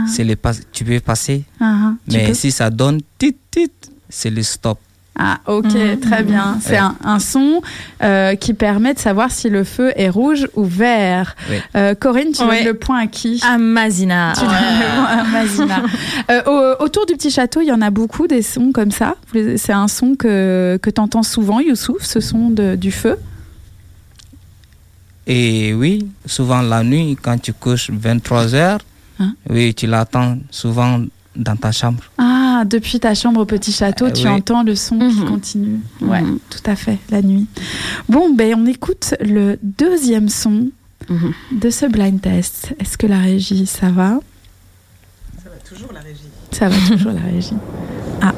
c'est 0.07 0.23
le 0.23 0.35
pas- 0.35 0.53
tu 0.71 0.83
peux 0.83 0.99
passer. 0.99 1.43
Ah, 1.59 1.93
tu 2.09 2.15
Mais 2.17 2.27
peux- 2.27 2.33
si 2.33 2.51
ça 2.51 2.69
donne 2.69 3.01
tit 3.17 3.35
tit, 3.51 3.71
c'est 4.09 4.29
le 4.29 4.41
stop. 4.43 4.79
Ah, 5.15 5.37
ok, 5.45 5.67
très 6.01 6.23
bien. 6.23 6.57
C'est 6.59 6.71
Ouais. 6.71 6.77
un, 6.77 6.95
un 7.03 7.19
son 7.19 7.61
euh, 8.01 8.33
qui 8.33 8.55
permet 8.55 8.95
de 8.95 8.99
savoir 8.99 9.29
si 9.29 9.47
le 9.47 9.63
feu 9.63 9.91
est 9.95 10.09
rouge 10.09 10.47
ou 10.55 10.63
vert. 10.63 11.35
Ouais. 11.51 11.61
Euh, 11.75 11.93
Corinne, 11.93 12.31
tu 12.35 12.41
Ouais. 12.43 12.57
donnes 12.63 12.73
le 12.73 12.79
point 12.79 12.97
à 13.03 13.05
qui? 13.07 13.39
À 13.47 13.59
Mazina. 13.59 14.33
Tu 14.35 14.41
donnes 14.41 14.49
le 14.49 14.95
point 14.95 15.05
à 15.05 15.23
Mazina. 15.23 15.83
Euh, 16.31 16.41
au- 16.79 16.83
autour 16.83 17.05
du 17.05 17.13
petit 17.13 17.29
château, 17.29 17.61
il 17.61 17.67
y 17.67 17.71
en 17.71 17.81
a 17.81 17.91
beaucoup 17.91 18.25
des 18.25 18.41
sons 18.41 18.71
comme 18.73 18.89
ça. 18.89 19.15
C'est 19.57 19.71
un 19.73 19.87
son 19.87 20.15
que, 20.15 20.79
que 20.81 20.89
tu 20.89 20.99
entends 20.99 21.21
souvent, 21.23 21.59
Youssouf, 21.59 22.01
ce 22.03 22.19
son 22.19 22.49
de- 22.49 22.75
du 22.75 22.91
feu? 22.91 23.17
Et 25.25 25.73
oui, 25.73 26.07
souvent 26.25 26.61
la 26.61 26.83
nuit, 26.83 27.17
quand 27.21 27.37
tu 27.41 27.53
couches 27.53 27.89
23 27.91 28.53
heures, 28.55 28.79
Hein? 29.19 29.35
oui, 29.49 29.73
tu 29.73 29.87
l'attends 29.87 30.37
souvent 30.49 31.01
dans 31.35 31.55
ta 31.55 31.71
chambre. 31.71 32.03
Ah, 32.17 32.63
depuis 32.65 32.99
ta 32.99 33.13
chambre 33.15 33.41
au 33.41 33.45
petit 33.45 33.71
château, 33.71 34.05
Euh, 34.07 34.11
tu 34.11 34.27
oui. 34.27 34.33
entends 34.33 34.63
le 34.63 34.75
son 34.75 34.97
qui 34.99 35.19
Mhm. 35.19 35.25
continue. 35.27 35.79
Ouais, 36.01 36.21
Mhm. 36.21 36.39
tout 36.49 36.69
à 36.69 36.75
fait, 36.75 36.97
la 37.09 37.21
nuit. 37.21 37.47
Bon, 38.09 38.33
ben 38.33 38.55
on 38.57 38.65
écoute 38.65 39.13
le 39.21 39.57
deuxième 39.63 40.29
son 40.29 40.69
Mhm. 41.09 41.33
de 41.51 41.69
ce 41.69 41.85
blind 41.85 42.19
test. 42.21 42.73
Est-ce 42.79 42.97
que 42.97 43.07
la 43.07 43.19
régie, 43.19 43.65
ça 43.65 43.89
va? 43.89 44.19
Ça 45.43 45.49
va 45.49 45.55
toujours 45.67 45.93
la 45.93 45.99
régie. 46.01 46.29
Ça 46.51 46.69
va 46.69 46.75
toujours 46.95 47.11
la 47.11 47.21
régie. 47.21 47.55
Ah. 48.21 48.33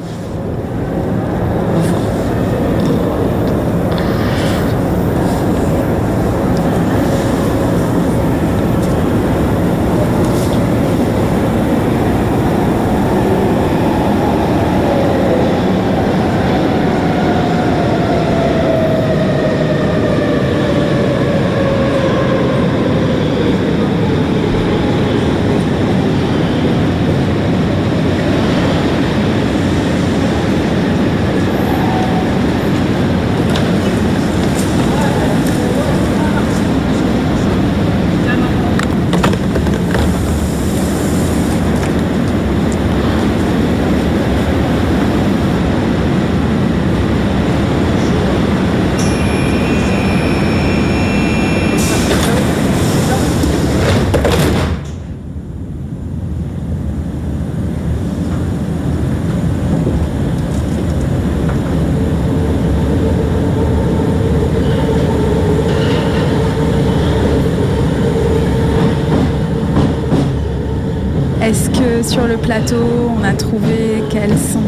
Est-ce 71.42 71.70
que 71.70 71.95
sur 72.06 72.26
le 72.26 72.36
plateau, 72.36 72.84
on 73.18 73.24
a 73.24 73.32
trouvé 73.32 74.02
quel 74.10 74.30
son 74.30 74.62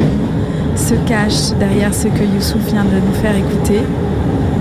se 0.76 0.95
cache 1.09 1.57
derrière 1.59 1.92
ce 1.95 2.09
que 2.09 2.23
Youssouf 2.35 2.62
vient 2.73 2.85
de 2.85 2.97
nous 3.04 3.14
faire 3.21 3.35
écouter 3.37 3.80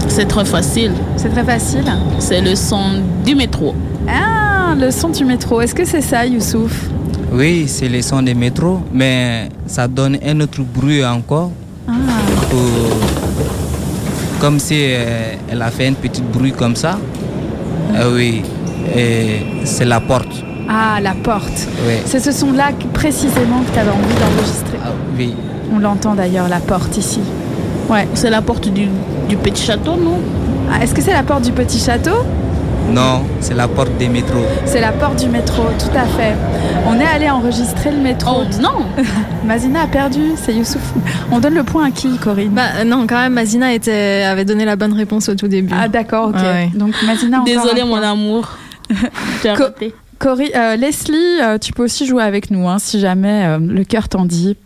C'est 0.08 0.26
très 0.26 0.46
facile. 0.46 0.92
C'est 1.16 1.30
très 1.30 1.44
facile. 1.44 1.84
C'est 2.20 2.42
le 2.42 2.56
son 2.56 3.02
du 3.26 3.36
métro. 3.36 3.76
Ah, 4.08 4.74
le 4.80 4.90
son 4.92 5.10
du 5.10 5.26
métro. 5.26 5.62
Est-ce 5.62 5.76
que 5.76 5.86
c'est 5.86 6.02
ça, 6.02 6.26
Youssouf? 6.26 6.90
Oui, 7.32 7.66
c'est 7.68 7.90
le 7.90 8.02
son 8.02 8.22
des 8.22 8.34
métros, 8.34 8.80
mais 8.94 9.50
ça 9.66 9.88
donne 9.88 10.18
un 10.26 10.40
autre 10.40 10.62
bruit 10.62 11.04
encore. 11.06 11.52
Ah, 11.88 11.92
pour- 12.50 12.98
comme 14.40 14.60
si 14.60 14.76
euh, 14.78 15.34
elle 15.52 15.62
a 15.62 15.72
fait 15.72 15.88
un 15.88 15.94
petit 15.94 16.22
bruit 16.22 16.52
comme 16.52 16.76
ça. 16.76 16.98
Euh, 17.96 18.14
oui, 18.16 18.44
et 18.96 19.40
c'est 19.66 19.86
la 19.86 20.00
porte. 20.00 20.44
Ah, 20.70 21.00
la 21.02 21.14
porte. 21.14 21.68
Oui. 21.88 21.96
C'est 22.06 22.20
ce 22.20 22.32
son-là 22.32 22.70
précisément 22.94 23.62
que 23.62 23.74
tu 23.74 23.80
avais 23.80 23.90
envie 23.92 24.16
d'enregistrer. 24.20 24.78
Ah, 24.84 24.90
oui. 25.18 25.34
On 25.74 25.80
l'entend 25.80 26.14
d'ailleurs, 26.16 26.48
la 26.50 26.60
porte 26.60 26.98
ici. 26.98 27.20
Ouais. 27.90 28.08
C'est 28.14 28.30
la 28.30 28.42
porte 28.42 28.68
du, 28.70 28.88
du 29.30 29.38
petit 29.38 29.64
château, 29.64 29.96
non? 29.96 30.20
Ah, 30.72 30.84
Est-ce 30.84 30.94
que 30.94 31.02
c'est 31.02 31.14
la 31.14 31.24
porte 31.24 31.44
du 31.44 31.52
petit 31.52 31.80
château? 31.80 32.24
Non, 32.92 33.24
c'est 33.42 33.54
la 33.54 33.68
porte 33.68 33.96
des 33.98 34.08
métros. 34.08 34.46
C'est 34.66 34.80
la 34.80 34.94
porte 34.94 35.20
du 35.20 35.28
métro, 35.28 35.64
tout 35.78 35.98
à 35.98 36.06
fait. 36.06 36.36
On 36.88 36.98
est 37.00 37.06
allé 37.06 37.30
enregistrer 37.30 37.92
le 37.92 37.98
métro. 37.98 38.44
Oh 38.44 38.62
non 38.62 38.86
Mazina 39.46 39.82
a 39.82 39.88
perdu, 39.88 40.22
c'est 40.38 40.54
Youssouf. 40.54 40.94
On 41.32 41.40
donne 41.40 41.56
le 41.56 41.64
point 41.64 41.88
à 41.88 41.92
qui, 41.92 42.18
Corinne? 42.18 42.52
Bah 42.52 42.62
euh, 42.80 42.84
non, 42.86 43.06
quand 43.08 43.20
même, 43.20 43.34
Mazina 43.34 43.74
était, 43.74 44.24
avait 44.26 44.46
donné 44.46 44.64
la 44.64 44.78
bonne 44.78 44.94
réponse 44.94 45.28
au 45.28 45.36
tout 45.36 45.50
début. 45.50 45.74
Ah 45.78 45.90
d'accord, 45.90 46.30
ok. 46.30 46.36
Ah 46.38 46.52
ouais. 46.54 46.72
Donc 46.74 46.94
Mazina 47.06 47.42
Désolée, 47.46 47.84
mon 47.84 47.96
amour. 48.02 48.58
J'ai 49.44 49.54
Co-. 49.54 49.66
Cory- 50.28 50.52
euh, 50.56 50.76
Leslie, 50.76 51.42
euh, 51.42 51.58
tu 51.58 51.72
peux 51.72 51.84
aussi 51.86 52.06
jouer 52.06 52.22
avec 52.22 52.52
nous 52.52 52.68
hein, 52.68 52.80
si 52.80 53.00
jamais 53.00 53.46
euh, 53.46 53.60
le 53.60 53.86
cœur 53.86 54.10
t'en 54.10 54.26
dit. 54.26 54.58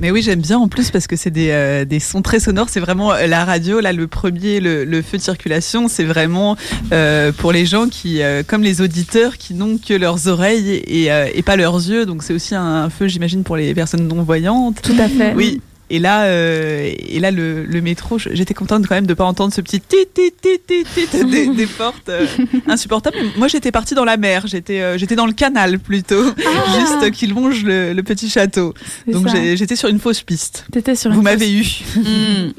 Mais 0.00 0.10
oui, 0.10 0.22
j'aime 0.22 0.40
bien 0.40 0.58
en 0.58 0.66
plus 0.66 0.90
parce 0.90 1.06
que 1.06 1.14
c'est 1.14 1.30
des, 1.30 1.50
euh, 1.50 1.84
des 1.84 2.00
sons 2.00 2.20
très 2.20 2.40
sonores. 2.40 2.68
C'est 2.68 2.80
vraiment 2.80 3.12
la 3.12 3.44
radio, 3.44 3.78
là, 3.78 3.92
le 3.92 4.08
premier, 4.08 4.58
le, 4.58 4.84
le 4.84 5.02
feu 5.02 5.18
de 5.18 5.22
circulation, 5.22 5.86
c'est 5.86 6.02
vraiment 6.04 6.56
euh, 6.92 7.30
pour 7.30 7.52
les 7.52 7.64
gens 7.64 7.86
qui, 7.88 8.22
euh, 8.22 8.42
comme 8.44 8.62
les 8.62 8.80
auditeurs, 8.80 9.36
qui 9.36 9.54
n'ont 9.54 9.78
que 9.78 9.94
leurs 9.94 10.26
oreilles 10.26 10.68
et, 10.70 11.08
et 11.34 11.42
pas 11.42 11.54
leurs 11.56 11.76
yeux. 11.76 12.04
Donc 12.04 12.24
c'est 12.24 12.34
aussi 12.34 12.56
un 12.56 12.90
feu, 12.90 13.06
j'imagine, 13.06 13.44
pour 13.44 13.56
les 13.56 13.72
personnes 13.72 14.08
non-voyantes. 14.08 14.82
Tout 14.82 14.96
à 14.98 15.08
fait. 15.08 15.32
Oui. 15.34 15.60
Et 15.92 15.98
là, 15.98 16.22
euh, 16.22 16.88
et 16.98 17.18
là 17.18 17.30
le, 17.32 17.64
le 17.64 17.80
métro, 17.80 18.16
j'étais 18.18 18.54
contente 18.54 18.86
quand 18.86 18.94
même 18.94 19.06
de 19.08 19.14
pas 19.14 19.24
entendre 19.24 19.52
ce 19.52 19.60
petit 19.60 19.80
tit 19.80 20.06
tit 20.14 20.32
tit 20.40 20.60
tit 20.66 20.84
tit 21.10 21.24
des, 21.24 21.48
des 21.48 21.66
portes 21.66 22.08
euh, 22.08 22.26
insupportables. 22.68 23.16
Moi, 23.36 23.48
j'étais 23.48 23.72
partie 23.72 23.94
dans 23.94 24.04
la 24.04 24.16
mer, 24.16 24.46
j'étais 24.46 24.80
euh, 24.80 24.96
j'étais 24.98 25.16
dans 25.16 25.26
le 25.26 25.32
canal 25.32 25.80
plutôt, 25.80 26.24
juste 26.24 27.02
euh, 27.02 27.10
qui 27.10 27.26
longe 27.26 27.64
le, 27.64 27.92
le 27.92 28.02
petit 28.04 28.30
château. 28.30 28.72
Donc 29.06 29.26
j'étais 29.28 29.76
sur 29.76 29.88
une 29.88 29.98
fausse 29.98 30.22
piste. 30.22 30.64
T'étais 30.70 30.94
sur 30.94 31.10
Vous 31.10 31.18
une 31.18 31.24
m'avez 31.24 31.52
eu. 31.52 31.66
Hmm. 31.96 32.52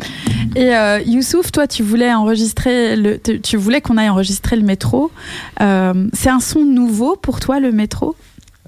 Et 0.55 0.75
euh, 0.75 1.00
Youssouf, 1.05 1.51
toi, 1.53 1.67
tu 1.67 1.83
voulais 1.83 2.13
enregistrer 2.13 2.97
le, 2.97 3.17
tu 3.17 3.55
voulais 3.55 3.79
qu'on 3.79 3.95
aille 3.97 4.09
enregistrer 4.09 4.57
le 4.57 4.63
métro. 4.63 5.09
Euh, 5.61 6.07
c'est 6.13 6.29
un 6.29 6.41
son 6.41 6.65
nouveau 6.65 7.15
pour 7.15 7.39
toi, 7.39 7.59
le 7.61 7.71
métro? 7.71 8.15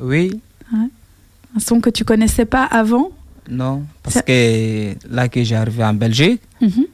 Oui, 0.02 0.40
Un 0.74 1.60
son 1.60 1.82
que 1.82 1.90
tu 1.90 2.06
connaissais 2.06 2.46
pas 2.46 2.64
avant? 2.64 3.12
Non, 3.50 3.84
parce 4.02 4.22
que 4.22 4.96
là 5.10 5.28
que 5.30 5.44
j'ai 5.44 5.56
arrivé 5.56 5.84
en 5.84 5.94
Belgique, 5.94 6.42
Mhm. 6.62 6.86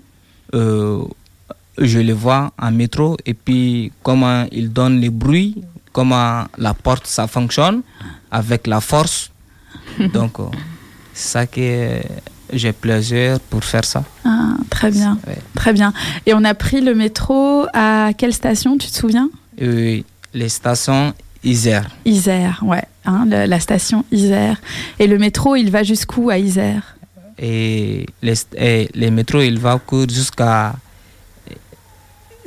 euh, 0.56 1.04
je 1.78 2.00
le 2.00 2.14
vois 2.14 2.52
en 2.60 2.72
métro 2.72 3.18
et 3.26 3.34
puis 3.34 3.92
comment 4.04 4.46
il 4.52 4.72
donne 4.74 5.00
les 5.00 5.10
bruits, 5.10 5.62
comment 5.94 6.46
la 6.58 6.74
porte 6.74 7.08
ça 7.08 7.28
fonctionne 7.28 7.82
avec 8.32 8.68
la 8.68 8.82
force. 8.82 9.32
Donc, 10.14 10.40
euh, 10.40 10.46
c'est 11.14 11.30
ça 11.32 11.46
que 11.48 12.02
j'ai 12.54 12.74
plaisir 12.74 13.40
pour 13.50 13.64
faire 13.64 13.86
ça. 13.86 14.04
Ah, 14.26 14.54
Très 14.70 14.92
bien, 14.92 15.18
Ouais. 15.28 15.38
très 15.56 15.74
bien. 15.74 15.94
Et 16.26 16.34
on 16.34 16.44
a 16.44 16.54
pris 16.54 16.82
le 16.82 16.94
métro 16.96 17.66
à 17.74 18.12
quelle 18.18 18.34
station, 18.34 18.78
tu 18.78 18.90
te 18.90 18.96
souviens? 18.96 19.30
Et 19.58 20.04
les 20.34 20.50
stations 20.50 21.14
Isère. 21.44 21.90
Isère, 22.06 22.62
ouais, 22.66 22.84
hein, 23.10 23.26
le- 23.30 23.46
la 23.46 23.60
station 23.60 24.06
Isère. 24.12 24.58
Et 25.00 25.08
le 25.08 25.18
métro, 25.18 25.56
il 25.56 25.70
va 25.72 25.84
jusqu'où 25.84 26.30
à 26.30 26.38
Isère? 26.38 26.96
Et 27.42 28.06
et 28.58 28.90
les 28.94 29.12
métros, 29.12 29.42
il 29.42 29.60
va 29.60 29.76
jusqu'à 30.12 30.74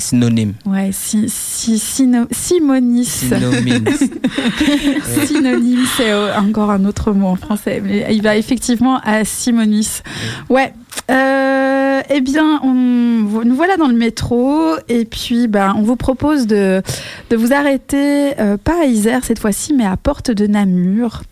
synonyme. 0.02 0.54
Ouais, 0.66 0.90
si, 0.92 1.26
si, 1.28 1.78
sino- 1.78 2.26
Simonis. 2.30 3.04
Synonyme. 3.06 3.84
Synonyme, 5.26 5.84
c'est 5.96 6.10
euh, 6.10 6.36
encore 6.38 6.70
un 6.70 6.84
autre 6.84 7.12
mot 7.12 7.28
en 7.28 7.36
français, 7.36 7.80
mais 7.84 8.06
il 8.10 8.22
va 8.22 8.36
effectivement 8.36 9.00
à 9.04 9.24
Simonis. 9.24 10.00
Ouais. 10.48 10.72
Euh, 11.10 12.00
eh 12.10 12.20
bien, 12.20 12.60
on, 12.62 12.72
nous 12.74 13.54
voilà 13.54 13.76
dans 13.76 13.88
le 13.88 13.94
métro 13.96 14.74
et 14.88 15.04
puis 15.04 15.46
ben, 15.48 15.74
on 15.76 15.82
vous 15.82 15.96
propose 15.96 16.46
de, 16.46 16.82
de 17.30 17.36
vous 17.36 17.52
arrêter, 17.52 18.38
euh, 18.38 18.56
pas 18.62 18.82
à 18.82 18.84
Isère 18.84 19.24
cette 19.24 19.38
fois-ci, 19.38 19.72
mais 19.74 19.84
à 19.86 19.96
Porte 19.96 20.30
de 20.30 20.46
Namur. 20.46 21.22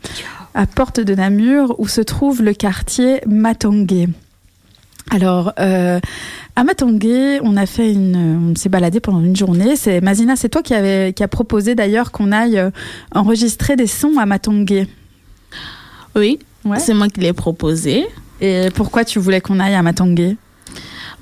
À 0.54 0.66
Porte 0.66 0.98
de 1.00 1.14
Namur, 1.14 1.76
où 1.78 1.86
se 1.88 2.00
trouve 2.00 2.42
le 2.42 2.52
quartier 2.54 3.20
Matongué. 3.26 4.08
Alors, 5.10 5.52
euh, 5.58 5.98
à 6.56 6.64
Matongué, 6.64 7.40
on 7.42 7.56
a 7.56 7.66
fait 7.66 7.92
une, 7.92 8.52
on 8.52 8.54
s'est 8.54 8.68
baladé 8.68 9.00
pendant 9.00 9.20
une 9.20 9.34
journée. 9.36 9.74
C'est 9.76 10.00
Mazina, 10.00 10.36
c'est 10.36 10.48
toi 10.48 10.62
qui 10.62 10.72
avait, 10.74 11.12
qui 11.12 11.22
a 11.24 11.28
proposé 11.28 11.74
d'ailleurs 11.74 12.12
qu'on 12.12 12.30
aille 12.32 12.58
euh, 12.58 12.70
enregistrer 13.14 13.74
des 13.76 13.88
sons 13.88 14.18
à 14.18 14.26
Matongué. 14.26 14.86
Oui, 16.16 16.38
Ouais. 16.64 16.78
c'est 16.78 16.92
moi 16.94 17.08
qui 17.08 17.20
l'ai 17.20 17.32
proposé. 17.32 18.06
Et 18.40 18.68
pourquoi 18.74 19.04
tu 19.04 19.18
voulais 19.18 19.40
qu'on 19.40 19.58
aille 19.60 19.74
à 19.74 19.82
Matongué 19.82 20.36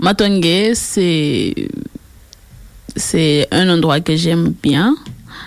Matongue, 0.01 0.73
c'est 0.75 1.55
c'est 2.97 3.47
un 3.53 3.69
endroit 3.69 4.01
que 4.01 4.17
j'aime 4.17 4.53
bien. 4.63 4.97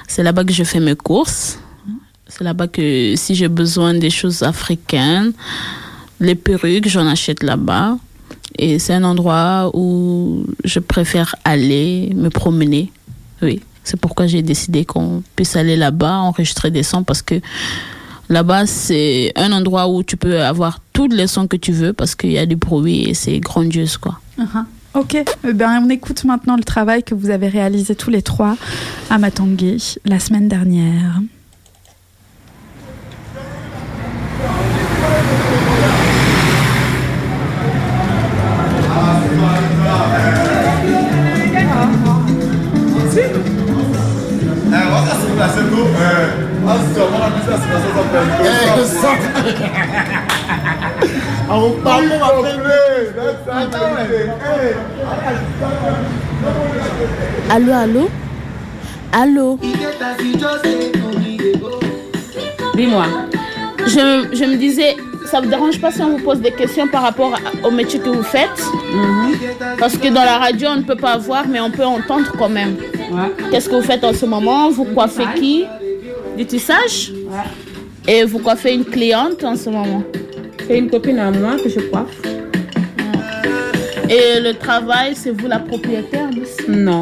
C'est 0.08 0.24
là-bas 0.24 0.46
que 0.46 0.54
je 0.54 0.64
fais 0.64 0.80
mes 0.80 0.96
courses. 0.96 1.60
C'est 2.28 2.44
là-bas 2.46 2.68
que 2.70 3.14
si 3.18 3.36
j'ai 3.36 3.50
besoin 3.50 3.94
des 3.94 4.10
choses 4.10 4.42
africaines, 4.44 5.34
les 6.22 6.36
perruques, 6.36 6.88
j'en 6.88 7.06
achète 7.08 7.44
là-bas. 7.44 7.98
Et 8.58 8.80
c'est 8.80 8.94
un 8.94 9.04
endroit 9.04 9.72
où 9.74 10.46
je 10.64 10.80
préfère 10.80 11.36
aller 11.44 12.12
me 12.16 12.30
promener. 12.30 12.92
Oui, 13.42 13.62
c'est 13.84 14.00
pourquoi 14.00 14.28
j'ai 14.28 14.42
décidé 14.42 14.86
qu'on 14.86 15.24
puisse 15.36 15.56
aller 15.56 15.76
là-bas, 15.76 16.18
enregistrer 16.18 16.72
des 16.72 16.84
sons 16.84 17.04
parce 17.04 17.22
que 17.22 17.36
là-bas, 18.30 18.66
c'est 18.66 19.32
un 19.36 19.52
endroit 19.52 19.88
où 19.88 20.04
tu 20.04 20.18
peux 20.18 20.42
avoir 20.42 20.80
tous 20.94 21.08
les 21.08 21.28
sons 21.28 21.48
que 21.48 21.58
tu 21.58 21.72
veux 21.72 21.94
parce 21.94 22.16
qu'il 22.16 22.32
y 22.32 22.38
a 22.38 22.46
du 22.46 22.56
bruit 22.56 23.10
et 23.10 23.14
c'est 23.14 23.40
grandiose, 23.40 23.98
quoi. 23.98 24.20
Uh-huh. 24.40 24.66
Ok, 24.94 25.16
Eh 25.16 25.54
ben, 25.54 25.82
on 25.86 25.90
écoute 25.90 26.26
maintenant 26.26 26.58
le 26.58 26.64
travail 26.64 27.02
que 27.02 27.16
vous 27.16 27.30
avez 27.30 27.48
réalisé 27.48 27.96
tous 27.96 28.10
les 28.10 28.22
trois 28.22 28.58
à 29.10 29.18
Matongué 29.18 29.78
la 30.04 30.20
semaine 30.20 30.50
dernière. 30.50 31.22
Allô, 57.50 57.74
allô? 57.74 58.10
Allô? 59.12 59.60
Dis-moi. 62.76 63.06
Je, 63.86 64.28
je 64.34 64.46
me 64.46 64.56
disais, 64.58 64.96
ça 65.26 65.42
vous 65.42 65.48
dérange 65.50 65.80
pas 65.82 65.92
si 65.92 66.02
on 66.02 66.12
vous 66.18 66.24
pose 66.24 66.40
des 66.40 66.52
questions 66.52 66.88
par 66.88 67.02
rapport 67.02 67.34
à- 67.34 67.68
au 67.68 67.72
métier 67.72 68.00
que 68.00 68.10
vous 68.10 68.24
faites? 68.24 68.50
Parce 69.80 69.98
que 69.98 70.08
dans 70.08 70.24
la 70.24 70.38
radio, 70.38 70.70
on 70.72 70.78
ne 70.78 70.84
peut 70.84 70.96
pas 70.96 71.18
voir, 71.18 71.46
mais 71.48 71.60
on 71.60 71.72
peut 71.72 71.84
entendre 71.86 72.32
quand 72.38 72.50
même. 72.50 72.76
Qu'est-ce 73.50 73.68
que 73.70 73.76
vous 73.76 73.82
faites 73.82 74.04
en 74.04 74.14
ce 74.14 74.26
moment? 74.26 74.70
Vous 74.70 74.86
coiffez 74.86 75.26
qui? 75.36 75.66
Du 76.38 76.46
tissage 76.46 77.12
Et 78.08 78.24
vous 78.24 78.40
coiffez 78.40 78.74
une 78.74 78.86
cliente 78.86 79.44
en 79.44 79.56
ce 79.56 79.70
moment 79.70 80.04
C'est 80.68 80.78
une 80.78 80.90
copine 80.90 81.20
à 81.20 81.32
moi 81.32 81.56
que 81.62 81.70
je 81.70 81.80
coiffe. 81.80 82.22
Et 84.10 84.40
le 84.42 84.54
travail, 84.54 85.14
c'est 85.16 85.32
vous 85.32 85.48
la 85.48 85.60
propriétaire 85.60 86.30
d'ici 86.30 86.64
Non. 86.68 87.02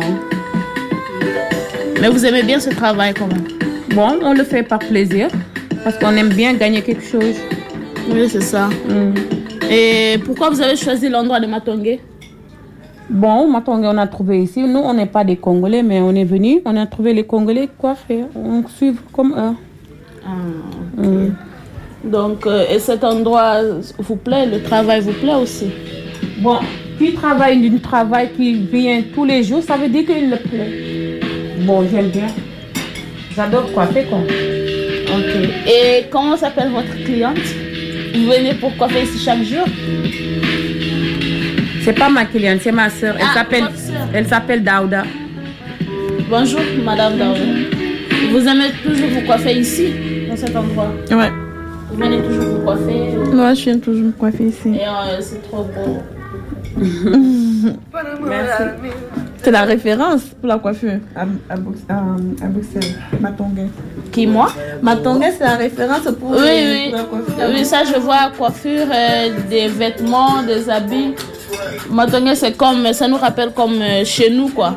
Mais 2.01 2.09
vous 2.09 2.25
aimez 2.25 2.43
bien 2.43 2.59
ce 2.59 2.69
travail 2.69 3.13
quand 3.13 3.27
même 3.27 3.47
Bon, 3.95 4.19
on 4.21 4.33
le 4.33 4.43
fait 4.43 4.63
par 4.63 4.79
plaisir. 4.79 5.27
Parce 5.83 5.97
qu'on 5.97 6.15
aime 6.15 6.29
bien 6.29 6.53
gagner 6.53 6.81
quelque 6.81 7.03
chose. 7.05 7.35
Oui, 8.09 8.27
c'est 8.29 8.41
ça. 8.41 8.69
Mm. 8.87 9.13
Et 9.71 10.17
pourquoi 10.25 10.49
vous 10.49 10.61
avez 10.61 10.75
choisi 10.75 11.09
l'endroit 11.09 11.39
de 11.39 11.47
Matongue 11.47 11.99
Bon, 13.09 13.47
Matongue, 13.49 13.85
on 13.85 13.97
a 13.97 14.05
trouvé 14.07 14.43
ici. 14.43 14.61
Nous, 14.63 14.79
on 14.79 14.93
n'est 14.93 15.07
pas 15.07 15.23
des 15.23 15.35
Congolais, 15.35 15.81
mais 15.81 15.99
on 15.99 16.13
est 16.13 16.23
venu. 16.25 16.61
On 16.65 16.75
a 16.77 16.85
trouvé 16.85 17.13
les 17.13 17.23
Congolais 17.23 17.67
coiffés. 17.77 18.23
On 18.35 18.67
suit 18.67 18.95
comme 19.11 19.33
eux. 19.33 19.55
Ah, 20.25 20.29
Mm. 20.97 21.29
Donc, 22.03 22.45
euh, 22.45 22.65
et 22.71 22.79
cet 22.79 23.03
endroit 23.03 23.57
vous 23.97 24.15
plaît, 24.15 24.45
le 24.45 24.61
travail 24.61 25.01
vous 25.01 25.11
plaît 25.13 25.35
aussi? 25.35 25.67
Bon, 26.39 26.57
qui 26.97 27.13
travaille 27.13 27.69
d'un 27.69 27.77
travail 27.77 28.29
qui 28.35 28.53
vient 28.53 29.01
tous 29.13 29.25
les 29.25 29.43
jours, 29.43 29.61
ça 29.63 29.75
veut 29.75 29.87
dire 29.89 30.05
qu'il 30.05 30.29
le 30.29 30.37
plaît. 30.37 31.19
Bon, 31.65 31.85
j'aime 31.89 32.09
bien. 32.09 32.27
J'adore 33.35 33.71
coiffer, 33.73 34.05
quoi. 34.05 34.19
Ok. 34.19 35.33
Et 35.67 36.05
comment 36.11 36.37
s'appelle 36.37 36.69
votre 36.71 36.95
cliente? 37.03 37.37
Vous 38.13 38.25
venez 38.31 38.53
pour 38.55 38.75
coiffer 38.77 39.03
ici 39.03 39.19
chaque 39.19 39.43
jour? 39.43 39.65
C'est 41.89 41.97
pas 41.97 42.07
ma 42.09 42.25
cliente, 42.25 42.59
c'est 42.61 42.71
ma 42.71 42.87
soeur. 42.87 43.15
Elle 43.17 43.25
Ah, 43.31 43.33
s'appelle 43.33 43.63
elle 44.13 44.27
s'appelle 44.27 44.63
Daouda. 44.63 45.05
Bonjour, 46.29 46.59
Madame 46.85 47.17
Daoud. 47.17 47.37
Vous 48.31 48.47
aimez 48.47 48.69
toujours 48.83 49.09
vous 49.09 49.21
coiffer 49.25 49.53
ici, 49.59 49.91
dans 50.29 50.37
cet 50.37 50.55
endroit? 50.55 50.91
Ouais, 51.09 51.31
Vous 51.91 51.97
venez 51.99 52.21
toujours 52.21 52.43
vous 52.43 52.59
coiffer? 52.63 53.15
Moi 53.33 53.55
je 53.55 53.63
viens 53.63 53.79
toujours 53.79 54.05
me 54.05 54.11
coiffer 54.11 54.43
ici. 54.43 54.69
et 54.75 54.81
euh, 54.87 55.19
c'est 55.19 55.41
trop 55.49 55.63
beau. 55.63 55.97
C'est 59.41 59.49
la 59.51 59.63
référence 59.63 60.21
pour 60.39 60.47
la 60.47 60.59
coiffure 60.59 60.99
à, 61.15 61.21
à, 61.21 61.55
à- 61.55 62.45
à 62.45 62.47
Bruxelles, 62.49 62.93
Matongue. 63.19 63.67
Qui, 64.11 64.27
moi? 64.27 64.51
Matongue, 64.83 65.23
c'est 65.35 65.43
la 65.43 65.55
référence 65.55 66.07
pour, 66.19 66.29
Oui, 66.31 66.37
les- 66.45 66.71
oui. 66.71 66.89
pour 66.89 66.97
la 66.99 67.03
coiffure. 67.05 67.33
Oui, 67.51 67.65
ça, 67.65 67.77
je 67.83 67.99
vois 67.99 68.29
coiffure, 68.37 68.85
euh, 68.93 69.29
des 69.49 69.67
vêtements, 69.69 70.43
des 70.43 70.69
habits. 70.69 71.15
Matongue, 71.89 72.31
c'est 72.35 72.55
comme, 72.55 72.91
ça 72.93 73.07
nous 73.07 73.17
rappelle 73.17 73.51
comme 73.51 73.81
euh, 73.81 74.03
chez 74.05 74.29
nous, 74.29 74.49
quoi. 74.49 74.75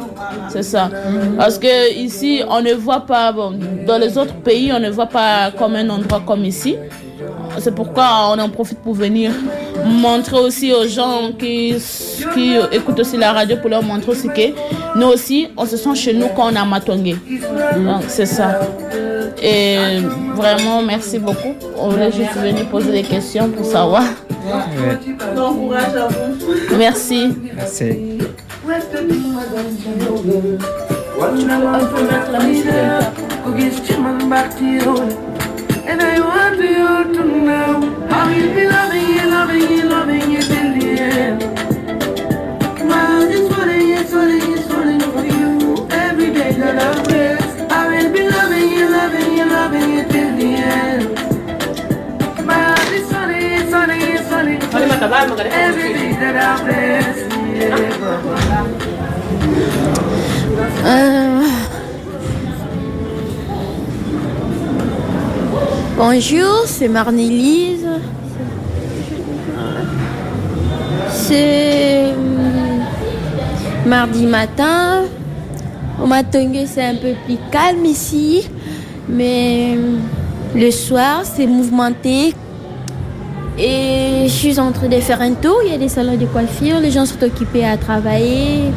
C'est 0.48 0.62
ça. 0.62 0.90
Parce 1.36 1.58
que 1.58 1.94
ici, 1.94 2.42
on 2.48 2.60
ne 2.60 2.72
voit 2.74 3.00
pas, 3.00 3.32
bon, 3.32 3.58
dans 3.86 3.98
les 3.98 4.16
autres 4.16 4.34
pays, 4.34 4.72
on 4.72 4.80
ne 4.80 4.90
voit 4.90 5.06
pas 5.06 5.50
comme 5.50 5.74
un 5.74 5.88
endroit 5.90 6.22
comme 6.26 6.44
ici. 6.44 6.76
C'est 7.58 7.74
pourquoi 7.74 8.30
on 8.34 8.38
en 8.38 8.48
profite 8.48 8.78
pour 8.78 8.94
venir 8.94 9.30
montrer 9.84 10.38
aussi 10.38 10.72
aux 10.72 10.86
gens 10.86 11.32
qui, 11.38 11.74
qui 12.34 12.54
écoutent 12.72 13.00
aussi 13.00 13.16
la 13.18 13.32
radio 13.32 13.56
pour 13.58 13.68
leur 13.68 13.82
montrer 13.82 14.12
aussi 14.12 14.28
que 14.28 14.98
nous 14.98 15.06
aussi, 15.06 15.48
on 15.56 15.66
se 15.66 15.76
sent 15.76 15.94
chez 15.94 16.14
nous 16.14 16.28
quand 16.34 16.50
on 16.50 16.56
a 16.56 16.64
Matongue. 16.64 17.16
Donc, 17.76 18.04
c'est 18.08 18.26
ça. 18.26 18.60
Et 19.42 19.98
vraiment, 20.34 20.82
merci 20.82 21.18
beaucoup. 21.18 21.54
On 21.76 21.88
voulait 21.88 22.12
juste 22.12 22.34
venir 22.36 22.66
poser 22.68 22.92
des 22.92 23.02
questions 23.02 23.48
pour 23.50 23.66
savoir. 23.66 24.04
Bon 25.36 25.54
courage 25.54 25.94
à 25.96 26.08
vous. 26.08 26.76
Merci. 26.78 27.36
Merci. 27.54 28.18
And 35.84 36.00
I 36.00 36.20
want 36.20 36.58
you 36.58 37.12
to 37.12 37.24
know 37.24 38.06
how 38.08 38.28
you 38.30 38.54
be 38.54 38.66
loving 38.66 39.08
you, 39.08 39.28
loving 39.28 39.68
you, 39.68 39.82
loving 39.88 40.30
you 40.30 40.40
till 40.40 40.78
the 40.78 41.00
end. 41.00 41.61
Euh, 60.84 61.42
Bonjour, 65.96 66.62
c'est 66.66 66.86
Marnélise. 66.86 67.86
C'est 71.10 72.12
hum, 72.16 72.84
mardi 73.84 74.26
matin. 74.26 75.02
Au 76.00 76.06
Matongue, 76.06 76.64
c'est 76.66 76.84
un 76.84 76.94
peu 76.94 77.14
plus 77.24 77.38
calme 77.50 77.84
ici. 77.84 78.48
Mais 79.08 79.74
hum, 79.76 80.00
le 80.54 80.70
soir, 80.70 81.22
c'est 81.24 81.46
mouvementé. 81.48 82.34
Et 83.58 84.24
je 84.26 84.32
suis 84.32 84.58
en 84.58 84.72
train 84.72 84.88
de 84.88 85.00
faire 85.00 85.20
un 85.20 85.34
tour. 85.34 85.60
Il 85.64 85.72
y 85.72 85.74
a 85.74 85.78
des 85.78 85.88
salons 85.88 86.16
de 86.16 86.26
coiffure. 86.26 86.80
Les 86.80 86.90
gens 86.90 87.06
sont 87.06 87.22
occupés 87.22 87.64
à 87.64 87.76
travailler, 87.76 88.72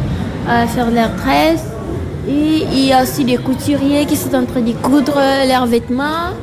à 0.48 0.68
faire 0.68 0.92
leurs 0.92 1.16
tresses. 1.16 1.66
Et 2.28 2.66
il 2.72 2.86
y 2.88 2.94
a 2.94 3.04
aussi 3.04 3.24
des 3.24 3.38
couturiers 3.38 4.06
qui 4.06 4.16
sont 4.16 4.34
en 4.36 4.46
train 4.46 4.62
de 4.62 4.74
coudre 4.74 5.20
leurs 5.48 5.66
vêtements. 5.66 6.34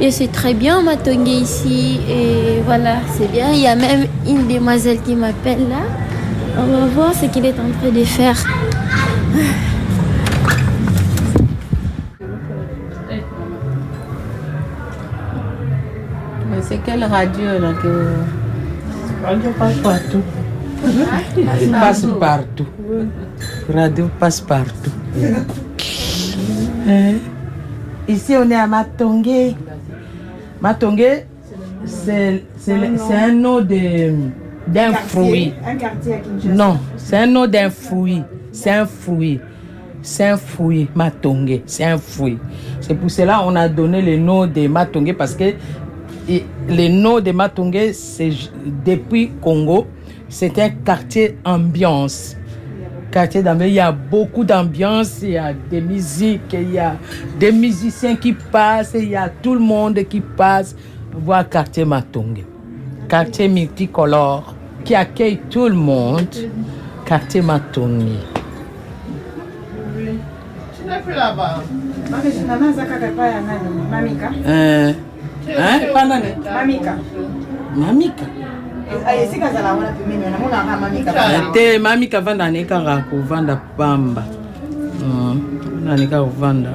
Et 0.00 0.10
c'est 0.10 0.32
très 0.32 0.54
bien 0.54 0.82
Matongue 0.82 1.28
ici. 1.28 2.00
Et 2.08 2.62
voilà, 2.64 2.96
c'est 3.16 3.30
bien. 3.30 3.50
Il 3.52 3.60
y 3.60 3.68
a 3.68 3.76
même 3.76 4.06
une 4.26 4.48
demoiselle 4.48 5.00
qui 5.02 5.14
m'appelle 5.14 5.68
là. 5.68 5.82
On 6.58 6.66
va 6.66 6.86
voir 6.86 7.14
ce 7.14 7.26
qu'il 7.26 7.46
est 7.46 7.54
en 7.54 7.70
train 7.80 7.90
de 7.94 8.04
faire. 8.04 8.36
Quelle 16.92 17.04
radio 17.04 17.58
là 17.60 17.72
que. 17.80 18.12
Radio 19.24 19.50
passe 19.58 19.76
partout. 19.78 20.22
Passe 21.72 22.06
partout. 22.20 22.66
Radio 23.72 24.10
passe 24.18 24.40
partout. 24.40 24.90
Hein? 26.88 27.14
Ici, 28.08 28.34
on 28.36 28.50
est 28.50 28.54
à 28.56 28.66
Matongue. 28.66 29.54
Matongue, 30.60 31.24
c'est 31.84 32.42
c'est 32.58 32.76
le- 32.76 32.96
c'est 32.96 33.14
un 33.14 33.32
nom 33.32 33.60
de- 33.60 34.14
d'un 34.66 34.92
fruit. 34.92 35.54
Un 35.66 35.76
quartier 35.76 36.14
à 36.14 36.18
Kinshasa. 36.18 36.54
Non, 36.54 36.78
c'est 36.96 37.16
un 37.18 37.26
nom 37.26 37.46
d'un 37.46 37.70
fruit. 37.70 38.22
C'est 38.52 38.70
un 38.70 38.86
fruit. 38.86 39.40
C'est 40.02 40.26
un 40.28 40.36
fruit, 40.36 40.88
Matongue. 40.96 41.60
C'est 41.66 41.84
un 41.84 41.96
fruit. 41.96 42.38
C'est 42.80 42.94
pour 42.94 43.08
cela 43.10 43.40
qu'on 43.44 43.54
a 43.54 43.68
donné 43.68 44.02
le 44.02 44.16
nom 44.16 44.46
de 44.48 44.66
Matongue 44.66 45.14
parce 45.16 45.34
que 45.36 45.54
le 46.68 46.88
nom 46.88 47.20
de 47.20 47.32
Matongue, 47.32 47.90
c'est 47.92 48.30
depuis 48.84 49.30
Congo. 49.40 49.86
C'est 50.28 50.58
un 50.58 50.70
quartier 50.70 51.38
ambiance. 51.44 52.36
Quartier 53.10 53.42
d'ambiance, 53.42 53.68
il 53.70 53.74
y 53.74 53.80
a 53.80 53.92
beaucoup 53.92 54.44
d'ambiance, 54.44 55.18
il 55.22 55.30
y 55.30 55.38
a 55.38 55.52
des 55.52 55.80
musiques, 55.82 56.52
il 56.54 56.72
y 56.72 56.78
a 56.78 56.96
des 57.38 57.52
musiciens 57.52 58.16
qui 58.16 58.32
passent, 58.32 58.94
il 58.94 59.10
y 59.10 59.16
a 59.16 59.28
tout 59.28 59.54
le 59.54 59.60
monde 59.60 60.02
qui 60.08 60.20
passe 60.20 60.74
voir 61.12 61.46
quartier 61.48 61.84
Matongue 61.84 62.44
quartier 63.12 63.46
multicolore 63.46 64.54
qui 64.86 64.94
accueille 64.94 65.38
tout 65.50 65.68
le 65.68 65.74
monde, 65.74 66.26
quartier? 67.04 67.42
Mamika. 73.90 74.30
Euh, 74.46 74.92
panani 75.94 76.28
mamika. 77.76 78.24
Eh, 78.92 79.28
te 81.52 81.78
mamika 81.78 82.20
vanda 82.20 82.44
ane 82.44 82.64
kaka 82.64 83.04
kovanda 83.10 83.56
pamba. 83.76 84.24
Ane 85.90 86.06
kaka 86.06 86.24
kovanda. 86.24 86.70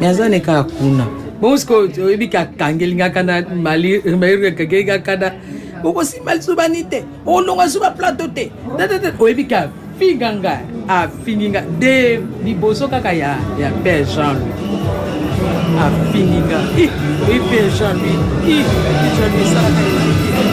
Me 0.00 0.06
aza 0.06 0.24
ane 0.26 0.40
kaka 0.40 0.64
kuna. 0.64 1.06
Bongo 1.40 1.56
sikoyo 1.56 2.06
oyebi 2.06 2.28
kakangelingaka 2.28 3.22
na 3.22 3.42
mayiri 3.42 4.52
kakangelingaka 4.52 5.16
na 5.16 5.32
okosimba 5.84 6.34
liso 6.34 6.54
bani 6.54 6.84
te. 6.84 7.04
Olonga 7.26 7.64
liso 7.64 7.80
baplateau 7.80 8.28
te. 8.34 8.52
Tetete 8.76 9.12
oyebi 9.18 9.44
ka 9.44 9.68
finga 9.98 10.32
ngai 10.34 10.58
afingi 10.88 11.48
ngai 11.50 11.64
de 11.78 12.20
liboso 12.44 12.88
kaka 12.88 13.12
ya 13.12 13.36
père 13.84 14.04
jean 14.04 14.34
louis 14.34 14.81
a 15.78 15.90
fini 16.12 16.40
ka. 16.48 16.60
I, 16.76 16.88
i 17.34 17.38
pe 17.50 17.60
jan 17.78 17.96
mi, 18.02 18.14
i, 18.54 18.58
i 18.60 19.08
jan 19.18 19.32
mi 19.36 19.44
sa. 19.52 20.51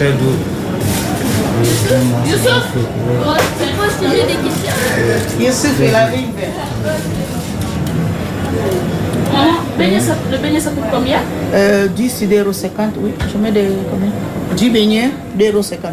Très 0.00 0.12
doux. 0.12 0.38
Youssouf, 2.26 2.72
c'est 3.58 3.76
quoi 3.76 3.86
si 3.98 4.06
j'ai 4.08 4.26
des 4.26 4.38
questions 4.40 5.38
Youssouf, 5.38 5.74
il 5.78 5.94
arrive. 5.94 6.28
Maman, 9.30 9.56
le 10.32 10.38
beignet, 10.38 10.60
ça 10.60 10.70
coûte 10.70 10.84
combien? 10.90 11.18
Euh, 11.52 11.86
10 11.88 12.28
d'euros 12.28 12.52
50, 12.54 12.94
oui. 13.02 13.10
Je 13.30 13.36
mets 13.36 13.52
de 13.52 13.60
combien? 13.90 14.10
10 14.56 14.70
beignets, 14.70 15.10
d'euros 15.38 15.62
50. 15.62 15.92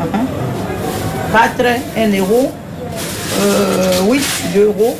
Ah. 0.00 1.48
4, 1.56 1.66
1 1.94 2.18
euro. 2.18 2.50
Euh, 3.42 4.10
8, 4.10 4.22
2 4.54 4.64
euros. 4.64 4.96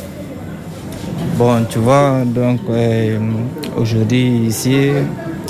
Bon, 1.37 1.65
tu 1.67 1.79
vois, 1.79 2.21
donc 2.23 2.59
euh, 2.69 3.17
aujourd'hui 3.75 4.45
ici, 4.45 4.91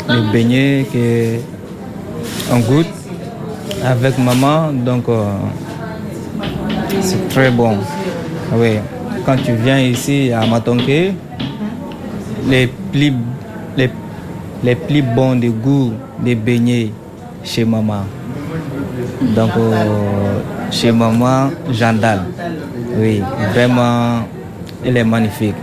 le 0.08 0.32
beignet 0.32 0.86
que 0.94 1.59
on 2.52 2.60
goûte 2.60 2.88
avec 3.84 4.18
maman, 4.18 4.72
donc 4.74 5.08
euh, 5.10 5.26
c'est 7.02 7.30
très 7.30 7.52
bon. 7.52 7.78
Oui, 8.56 8.80
quand 9.26 9.38
tu 9.38 9.54
viens 9.54 9.80
ici 9.80 10.32
à 10.34 10.46
Matonke, 10.46 11.14
les 12.48 12.68
plus, 12.92 13.14
les, 13.78 13.90
les 14.64 14.76
plus 14.76 15.02
bons 15.02 15.36
de 15.36 15.50
goût 15.50 15.94
des 16.20 16.36
beignets 16.36 16.92
chez 17.44 17.66
maman. 17.66 18.04
Donc 19.36 19.52
euh, 19.58 20.40
chez 20.72 20.92
maman, 20.92 21.52
Jandal. 21.72 22.22
Oui, 22.98 23.22
vraiment, 23.54 24.22
elle 24.84 24.98
est 24.98 25.04
magnifique. 25.04 25.56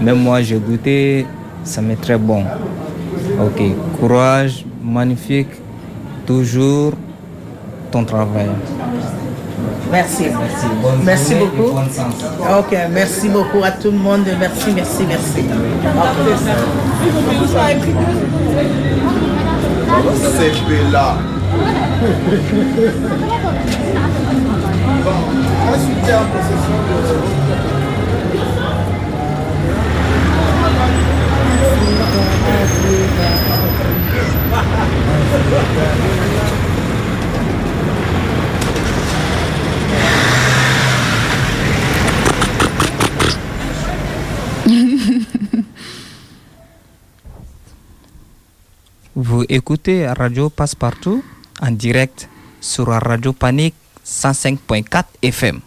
Même 0.00 0.18
moi, 0.22 0.40
j'ai 0.40 0.56
goûté, 0.56 1.26
ça 1.64 1.82
m'est 1.82 2.00
très 2.00 2.16
bon. 2.16 2.44
Ok, 3.40 3.60
courage, 3.98 4.64
magnifique, 4.82 5.48
toujours 6.30 6.92
ton 7.90 8.04
travail. 8.04 8.50
Merci. 9.90 10.26
Merci, 10.30 10.66
bonne 10.80 11.02
Merci 11.02 11.34
beaucoup. 11.34 11.76
Ok, 12.60 12.76
merci 12.92 13.28
beaucoup 13.28 13.64
à 13.64 13.72
tout 13.72 13.90
le 13.90 13.98
monde. 13.98 14.26
Merci, 14.38 14.70
merci, 14.72 15.02
merci. 15.08 15.44
C'est 20.36 20.68
Bella. 20.68 21.16
Ensuite, 25.72 26.14
en 26.14 26.26
possession 26.32 27.34
de... 27.34 27.39
Vous 49.14 49.44
écoutez 49.48 50.06
Radio 50.06 50.50
Passepartout 50.50 51.24
en 51.60 51.70
direct 51.72 52.28
sur 52.60 52.86
Radio 52.88 53.32
Panique 53.32 53.74
105.4 54.04 55.04
FM. 55.22 55.60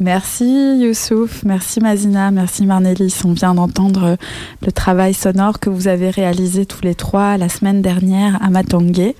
Merci 0.00 0.78
Youssouf, 0.80 1.44
merci 1.44 1.78
Mazina, 1.80 2.30
merci 2.32 2.66
Marnélis. 2.66 3.14
On 3.24 3.32
vient 3.32 3.54
d'entendre 3.54 4.16
le 4.64 4.72
travail 4.72 5.14
sonore 5.14 5.60
que 5.60 5.70
vous 5.70 5.86
avez 5.86 6.10
réalisé 6.10 6.66
tous 6.66 6.82
les 6.82 6.96
trois 6.96 7.36
la 7.36 7.48
semaine 7.48 7.80
dernière 7.80 8.38
à 8.42 8.50
Matongué. 8.50 9.14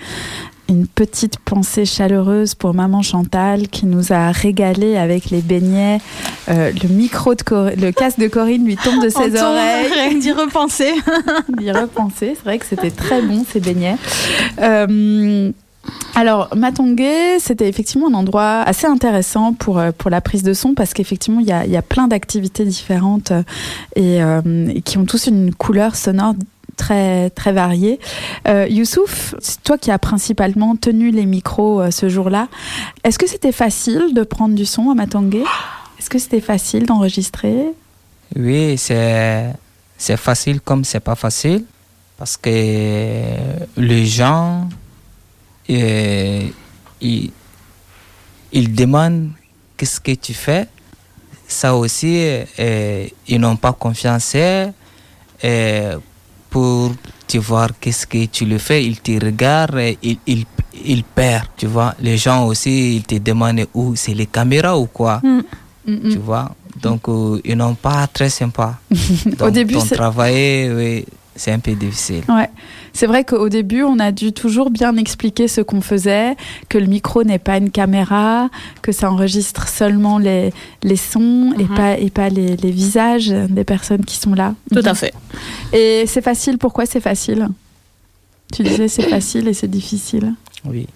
Une 0.69 0.87
petite 0.89 1.39
pensée 1.39 1.85
chaleureuse 1.85 2.55
pour 2.55 2.75
maman 2.75 3.03
Chantal 3.03 3.69
qui 3.69 3.87
nous 3.87 4.13
a 4.13 4.33
régalé 4.33 4.97
avec 4.97 5.31
les 5.31 5.43
beignets. 5.43 6.01
Euh, 6.49 6.73
le 6.83 6.89
micro 6.89 7.35
de 7.35 7.43
Cor- 7.43 7.71
le 7.77 7.93
casque 7.93 8.19
de 8.19 8.29
Corinne 8.29 8.65
lui 8.65 8.77
tombe 8.77 9.01
de 9.03 9.09
ses 9.11 9.41
oreilles. 9.41 10.19
d'y 10.19 10.33
repenser. 10.33 10.91
d'y 11.59 11.71
repenser. 11.71 12.35
C'est 12.35 12.45
vrai 12.45 12.59
que 12.59 12.67
c'était 12.67 12.91
très 12.91 13.21
bon 13.23 13.45
ces 13.49 13.61
beignets. 13.61 13.97
Euh, 14.61 15.53
alors, 16.15 16.49
Matongué, 16.55 17.39
c'était 17.41 17.69
effectivement 17.69 18.09
un 18.09 18.15
endroit 18.15 18.61
assez 18.61 18.87
intéressant 18.87 19.53
pour, 19.53 19.79
euh, 19.79 19.91
pour 19.97 20.11
la 20.11 20.21
prise 20.21 20.45
de 20.45 20.53
son 20.55 20.75
parce 20.75 20.95
qu'effectivement, 20.95 21.41
il 21.41 21.47
y 21.47 21.53
a, 21.53 21.67
y 21.67 21.77
a 21.77 21.83
plein 21.83 22.07
d'activités 22.07 22.65
différentes 22.65 23.33
euh, 23.33 23.43
et, 23.97 24.23
euh, 24.23 24.69
et 24.69 24.81
qui 24.81 24.97
ont 24.99 25.07
tous 25.07 25.27
une 25.27 25.53
couleur 25.53 25.97
sonore 25.97 26.35
très, 26.77 27.31
très 27.31 27.53
variée. 27.53 27.99
Euh, 28.47 28.67
Youssouf, 28.69 29.35
c'est 29.41 29.63
toi 29.65 29.77
qui 29.77 29.91
as 29.91 29.99
principalement 29.99 30.77
tenu 30.77 31.11
les 31.11 31.27
micros 31.27 31.91
ce 31.91 32.09
jour-là. 32.09 32.49
Est-ce 33.03 33.19
que 33.19 33.27
c'était 33.27 33.53
facile 33.53 34.15
de 34.15 34.23
prendre 34.23 34.55
du 34.55 34.67
son 34.67 34.91
à 34.91 34.95
Matongué 34.95 35.43
Est-ce 35.99 36.11
que 36.11 36.19
c'était 36.19 36.41
facile 36.41 36.87
d'enregistrer? 36.87 37.67
Oui, 38.37 38.77
c'est 38.79 39.53
c'est 39.97 40.17
facile 40.17 40.61
comme 40.61 40.85
c'est 40.85 41.01
pas 41.01 41.15
facile 41.15 41.65
parce 42.19 42.37
que 42.37 42.51
les 43.77 44.07
gens 44.07 44.69
euh, 45.71 46.49
ils, 47.01 47.31
ils 48.53 48.75
demandent 48.75 49.31
qu'est-ce 49.77 50.01
que 50.01 50.13
tu 50.13 50.35
fais? 50.35 50.67
Ça 51.47 51.75
aussi, 51.75 52.17
euh, 52.59 53.07
ils 53.29 53.39
n'ont 53.41 53.57
pas 53.57 53.73
confiance 53.73 54.35
euh, 54.35 55.99
pour 56.51 56.93
tu 57.27 57.39
voir 57.39 57.71
qu'est-ce 57.81 58.07
que 58.07 58.25
tu 58.27 58.45
le 58.47 58.59
fais? 58.59 58.85
Ils 58.85 59.01
te 59.01 59.13
regardent, 59.25 59.79
et 59.79 59.99
ils, 60.03 60.19
ils, 60.27 60.45
ils 60.85 61.05
perdent, 61.05 61.49
tu 61.57 61.67
vois. 61.67 61.95
Les 62.01 62.17
gens 62.17 62.47
aussi, 62.47 62.97
ils 62.97 63.03
te 63.03 63.17
demandent 63.17 63.67
où 63.75 63.95
c'est 63.97 64.15
les 64.15 64.27
caméras 64.27 64.79
ou 64.79 64.87
quoi, 64.87 65.21
Mm, 65.23 65.41
mm. 65.87 66.11
tu 66.11 66.19
vois? 66.19 66.51
Donc, 66.81 67.09
euh, 67.09 67.41
ils 67.45 67.57
n'ont 67.57 67.75
pas 67.75 68.07
très 68.07 68.31
sympa. 68.31 68.79
Au 68.91 69.31
Donc, 69.37 69.51
début, 69.53 69.75
ton 69.75 69.81
c'est- 69.81 69.95
travail, 69.97 70.71
oui, 70.73 71.05
c'est 71.37 71.51
un 71.53 71.59
peu 71.59 71.73
difficile. 71.75 72.23
Ouais, 72.29 72.49
c'est 72.93 73.07
vrai 73.07 73.25
qu'au 73.25 73.49
début, 73.49 73.83
on 73.83 73.99
a 73.99 74.13
dû 74.13 74.33
toujours 74.33 74.71
bien 74.71 74.97
expliquer 74.97 75.49
ce 75.49 75.61
qu'on 75.61 75.81
faisait, 75.81 76.37
que 76.69 76.79
le 76.79 76.87
micro 76.87 77.25
n'est 77.25 77.39
pas 77.39 77.57
une 77.59 77.71
caméra, 77.71 78.49
que 78.83 78.93
ça 78.93 79.11
enregistre 79.11 79.69
seulement 79.69 80.19
les, 80.19 80.53
les 80.83 80.97
sons 80.97 81.53
et 81.59 81.65
Mhm. 81.65 81.75
pas, 81.75 81.99
et 81.99 82.11
pas 82.11 82.29
les, 82.29 82.57
les 82.57 82.71
visages 82.71 83.29
des 83.29 83.65
personnes 83.65 84.05
qui 84.05 84.17
sont 84.17 84.35
là. 84.35 84.55
Tout 84.73 84.83
à 84.85 84.95
fait. 84.95 85.13
Et 85.73 86.05
c'est 86.07 86.23
facile, 86.23 86.59
pourquoi 86.59 86.87
c'est 86.87 87.01
facile? 87.01 87.49
Tu 88.53 88.63
disais 88.63 88.89
c'est 88.89 89.09
facile 89.09 89.49
et 89.49 89.55
c'est 89.55 89.67
difficile. 89.71 90.35
Oui. 90.65 90.87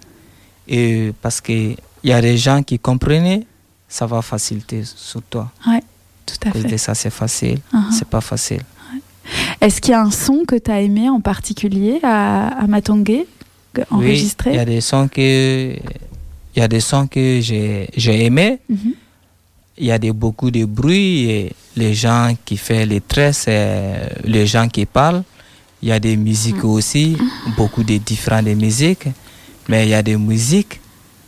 Et 0.67 1.11
parce 1.21 1.41
qu'il 1.41 1.75
y 2.03 2.11
a 2.13 2.21
des 2.21 2.37
gens 2.37 2.63
qui 2.63 2.79
comprennent, 2.79 3.43
ça 3.87 4.05
va 4.05 4.21
faciliter 4.21 4.83
sur 4.85 5.21
toi. 5.23 5.51
Tout 6.25 6.47
à 6.47 6.51
fait. 6.51 6.63
de 6.63 6.77
ça, 6.77 6.93
c'est 6.93 7.09
facile. 7.09 7.57
Mhm. 7.73 7.85
C'est 7.91 8.07
pas 8.07 8.21
facile. 8.21 8.61
Est-ce 9.61 9.81
qu'il 9.81 9.91
y 9.91 9.95
a 9.95 10.01
un 10.01 10.11
son 10.11 10.43
que 10.47 10.55
tu 10.55 10.71
as 10.71 10.81
aimé 10.81 11.09
en 11.09 11.19
particulier 11.19 11.99
à, 12.03 12.47
à 12.63 12.67
Matongué 12.67 13.25
que- 13.73 13.81
enregistré 13.91 14.51
Oui, 14.51 14.55
il 14.55 14.59
y 14.59 14.61
a 14.61 14.65
des 14.65 14.81
sons 14.81 15.07
que, 15.07 15.73
il 16.55 16.59
y 16.59 16.61
a 16.61 16.67
des 16.67 16.79
sons 16.79 17.07
que 17.07 17.39
j'ai, 17.41 17.89
j'ai 17.95 18.25
aimé. 18.25 18.59
Mhm. 18.69 18.93
Il 19.77 19.85
y 19.85 19.91
a 19.91 19.97
des, 19.97 20.11
beaucoup 20.11 20.51
de 20.51 20.65
bruit 20.65 21.29
et 21.29 21.53
les 21.77 21.93
gens 21.93 22.35
qui 22.43 22.57
font 22.57 22.85
les 22.85 22.99
tresses, 23.01 23.47
les 23.47 24.45
gens 24.45 24.67
qui 24.67 24.85
parlent. 24.85 25.23
Il 25.81 25.87
y 25.87 25.91
a 25.93 25.99
des 26.01 26.17
musiques 26.17 26.65
aussi, 26.65 27.15
beaucoup 27.55 27.83
de 27.83 27.95
différentes 27.97 28.47
musiques. 28.47 29.07
Mais 29.69 29.85
il 29.85 29.89
y 29.89 29.93
a 29.93 30.01
des 30.03 30.17
musiques 30.17 30.81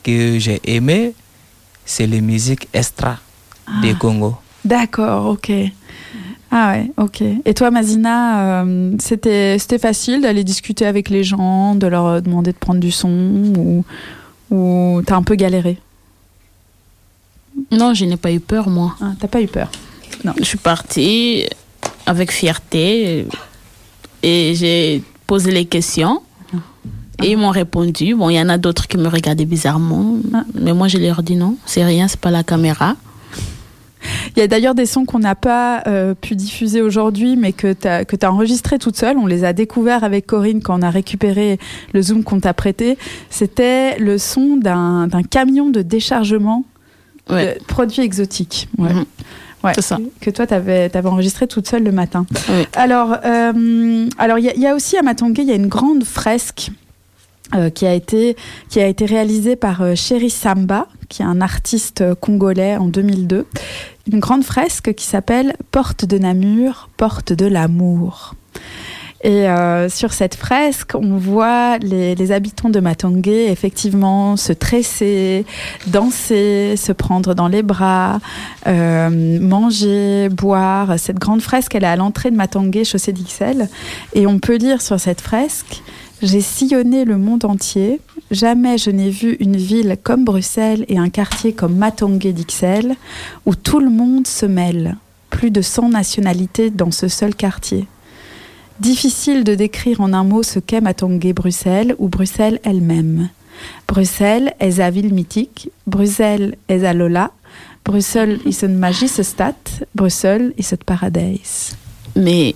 que 0.03 0.37
j'ai 0.39 0.59
aimées, 0.65 1.13
c'est 1.85 2.07
les 2.07 2.19
musiques 2.21 2.67
extra 2.73 3.17
des 3.81 3.93
Congo. 3.93 4.35
D'accord, 4.65 5.27
ok. 5.27 5.51
Ah 6.53 6.73
ouais, 6.73 6.91
ok. 6.97 7.23
Et 7.45 7.53
toi, 7.53 7.71
Mazina, 7.71 8.63
euh, 8.63 8.95
c'était 8.99 9.57
facile 9.79 10.21
d'aller 10.21 10.43
discuter 10.43 10.85
avec 10.85 11.09
les 11.09 11.23
gens, 11.23 11.75
de 11.75 11.87
leur 11.87 12.21
demander 12.21 12.51
de 12.51 12.57
prendre 12.57 12.81
du 12.81 12.91
son 12.91 13.09
ou, 13.57 13.85
ou 14.53 15.01
t'as 15.05 15.15
un 15.15 15.23
peu 15.23 15.35
galéré? 15.35 15.77
Non, 17.71 17.93
je 17.93 18.03
n'ai 18.03 18.17
pas 18.17 18.31
eu 18.33 18.41
peur, 18.41 18.69
moi. 18.69 18.95
Ah, 19.01 19.13
T'as 19.19 19.27
pas 19.27 19.41
eu 19.41 19.47
peur? 19.47 19.69
Je 20.37 20.43
suis 20.43 20.57
partie 20.57 21.47
avec 22.05 22.31
fierté 22.31 23.25
et 24.23 24.53
j'ai 24.55 25.03
posé 25.27 25.51
les 25.51 25.65
questions. 25.65 26.21
Et 27.23 27.31
ils 27.31 27.37
m'ont 27.37 27.51
répondu. 27.51 28.15
Bon, 28.15 28.29
il 28.29 28.35
y 28.35 28.41
en 28.41 28.49
a 28.49 28.57
d'autres 28.57 28.87
qui 28.87 28.97
me 28.97 29.07
regardaient 29.07 29.45
bizarrement. 29.45 30.17
Ah. 30.33 30.43
Mais 30.59 30.73
moi, 30.73 30.87
je 30.87 30.97
leur 30.97 31.21
dis 31.23 31.35
non, 31.35 31.55
c'est 31.65 31.83
rien, 31.83 32.07
c'est 32.07 32.19
pas 32.19 32.31
la 32.31 32.43
caméra. 32.43 32.95
Il 34.35 34.39
y 34.39 34.41
a 34.41 34.47
d'ailleurs 34.47 34.75
des 34.75 34.85
sons 34.85 35.05
qu'on 35.05 35.19
n'a 35.19 35.35
pas 35.35 35.83
euh, 35.87 36.13
pu 36.13 36.35
diffuser 36.35 36.81
aujourd'hui, 36.81 37.35
mais 37.35 37.51
que 37.53 37.73
tu 37.73 37.87
as, 37.87 38.05
que 38.05 38.15
as 38.21 38.31
enregistrés 38.31 38.79
toute 38.79 38.95
seule. 38.97 39.17
On 39.17 39.25
les 39.27 39.43
a 39.43 39.53
découverts 39.53 40.03
avec 40.03 40.25
Corinne 40.27 40.61
quand 40.61 40.79
on 40.79 40.81
a 40.81 40.89
récupéré 40.89 41.59
le 41.93 42.01
Zoom 42.01 42.23
qu'on 42.23 42.39
t'a 42.39 42.53
prêté. 42.53 42.97
C'était 43.29 43.97
le 43.99 44.17
son 44.17 44.57
d'un 44.57 45.07
camion 45.29 45.69
de 45.69 45.81
déchargement 45.81 46.63
Ouais. 47.29 47.57
de 47.59 47.63
produits 47.65 48.01
exotiques. 48.01 48.67
Ouais. 48.77 48.91
Mhm. 48.91 49.05
Ouais, 49.63 49.73
ça. 49.79 49.99
Que 50.21 50.31
toi, 50.31 50.47
tu 50.47 50.55
avais, 50.55 50.89
enregistré 51.05 51.47
toute 51.47 51.67
seule 51.67 51.83
le 51.83 51.91
matin. 51.91 52.25
Oui. 52.49 52.65
Alors, 52.73 53.15
euh, 53.23 54.07
alors 54.17 54.39
il 54.39 54.45
y, 54.45 54.49
a- 54.49 54.55
il 54.55 54.61
y 54.61 54.65
a 54.65 54.73
aussi 54.73 54.97
à 54.97 55.03
Matongué, 55.03 55.43
il 55.43 55.47
y 55.47 55.51
a 55.51 55.55
une 55.55 55.67
grande 55.67 56.03
fresque 56.03 56.71
euh, 57.55 57.69
qui, 57.69 57.85
a 57.85 57.93
été, 57.93 58.35
qui 58.69 58.79
a 58.79 58.87
été 58.87 59.05
réalisée 59.05 59.55
par 59.55 59.81
euh, 59.81 59.95
Chéri 59.95 60.29
Samba, 60.29 60.87
qui 61.09 61.21
est 61.21 61.25
un 61.25 61.41
artiste 61.41 62.01
euh, 62.01 62.15
congolais 62.15 62.77
en 62.77 62.87
2002. 62.87 63.45
Une 64.11 64.19
grande 64.19 64.43
fresque 64.43 64.93
qui 64.93 65.05
s'appelle 65.05 65.55
Porte 65.71 66.05
de 66.05 66.17
Namur, 66.17 66.89
Porte 66.95 67.33
de 67.33 67.45
l'amour. 67.45 68.35
Et 69.23 69.47
euh, 69.47 69.87
sur 69.87 70.13
cette 70.13 70.35
fresque, 70.35 70.93
on 70.95 71.17
voit 71.17 71.77
les, 71.77 72.31
habitants 72.31 72.69
de 72.69 72.79
Matongué 72.79 73.47
effectivement 73.51 74.35
se 74.35 74.51
tresser, 74.51 75.45
danser, 75.87 76.75
se 76.75 76.91
prendre 76.91 77.35
dans 77.35 77.47
les 77.47 77.61
bras, 77.61 78.19
euh, 78.65 79.39
manger, 79.39 80.29
boire. 80.29 80.97
Cette 80.97 81.19
grande 81.19 81.41
fresque, 81.41 81.75
elle 81.75 81.83
est 81.83 81.87
à 81.87 81.95
l'entrée 81.95 82.31
de 82.31 82.35
Matongué, 82.35 82.83
chaussée 82.83 83.13
d'Ixelles. 83.13 83.69
Et 84.13 84.25
on 84.25 84.39
peut 84.39 84.55
lire 84.55 84.81
sur 84.81 84.99
cette 84.99 85.21
fresque 85.21 85.83
J'ai 86.23 86.41
sillonné 86.41 87.05
le 87.05 87.17
monde 87.17 87.45
entier. 87.45 88.01
Jamais 88.31 88.79
je 88.79 88.89
n'ai 88.89 89.11
vu 89.11 89.37
une 89.39 89.57
ville 89.57 89.97
comme 90.01 90.25
Bruxelles 90.25 90.85
et 90.87 90.97
un 90.97 91.09
quartier 91.09 91.53
comme 91.53 91.75
Matongué 91.75 92.33
d'Ixelles 92.33 92.95
où 93.45 93.53
tout 93.53 93.79
le 93.79 93.89
monde 93.89 94.25
se 94.25 94.47
mêle. 94.47 94.97
Plus 95.29 95.51
de 95.51 95.61
100 95.61 95.89
nationalités 95.89 96.71
dans 96.71 96.91
ce 96.91 97.07
seul 97.07 97.35
quartier. 97.35 97.87
Difficile 98.81 99.43
de 99.43 99.53
décrire 99.53 100.01
en 100.01 100.11
un 100.11 100.23
mot 100.23 100.41
ce 100.41 100.57
qu'est 100.57 100.81
Matongué 100.81 101.33
Bruxelles 101.33 101.93
ou 101.99 102.07
Bruxelles 102.07 102.59
elle-même. 102.63 103.29
Bruxelles 103.87 104.55
est 104.59 104.79
la 104.79 104.89
ville 104.89 105.13
mythique, 105.13 105.69
Bruxelles 105.85 106.55
est 106.67 106.79
la 106.79 106.95
Lola, 106.95 107.29
Bruxelles 107.85 108.39
is 108.43 108.63
een 108.63 108.79
magische 108.79 109.21
stad, 109.21 109.53
Bruxelles 109.93 110.51
is 110.57 110.71
het 110.71 110.83
paradijs. 110.83 111.75
Mais 112.15 112.55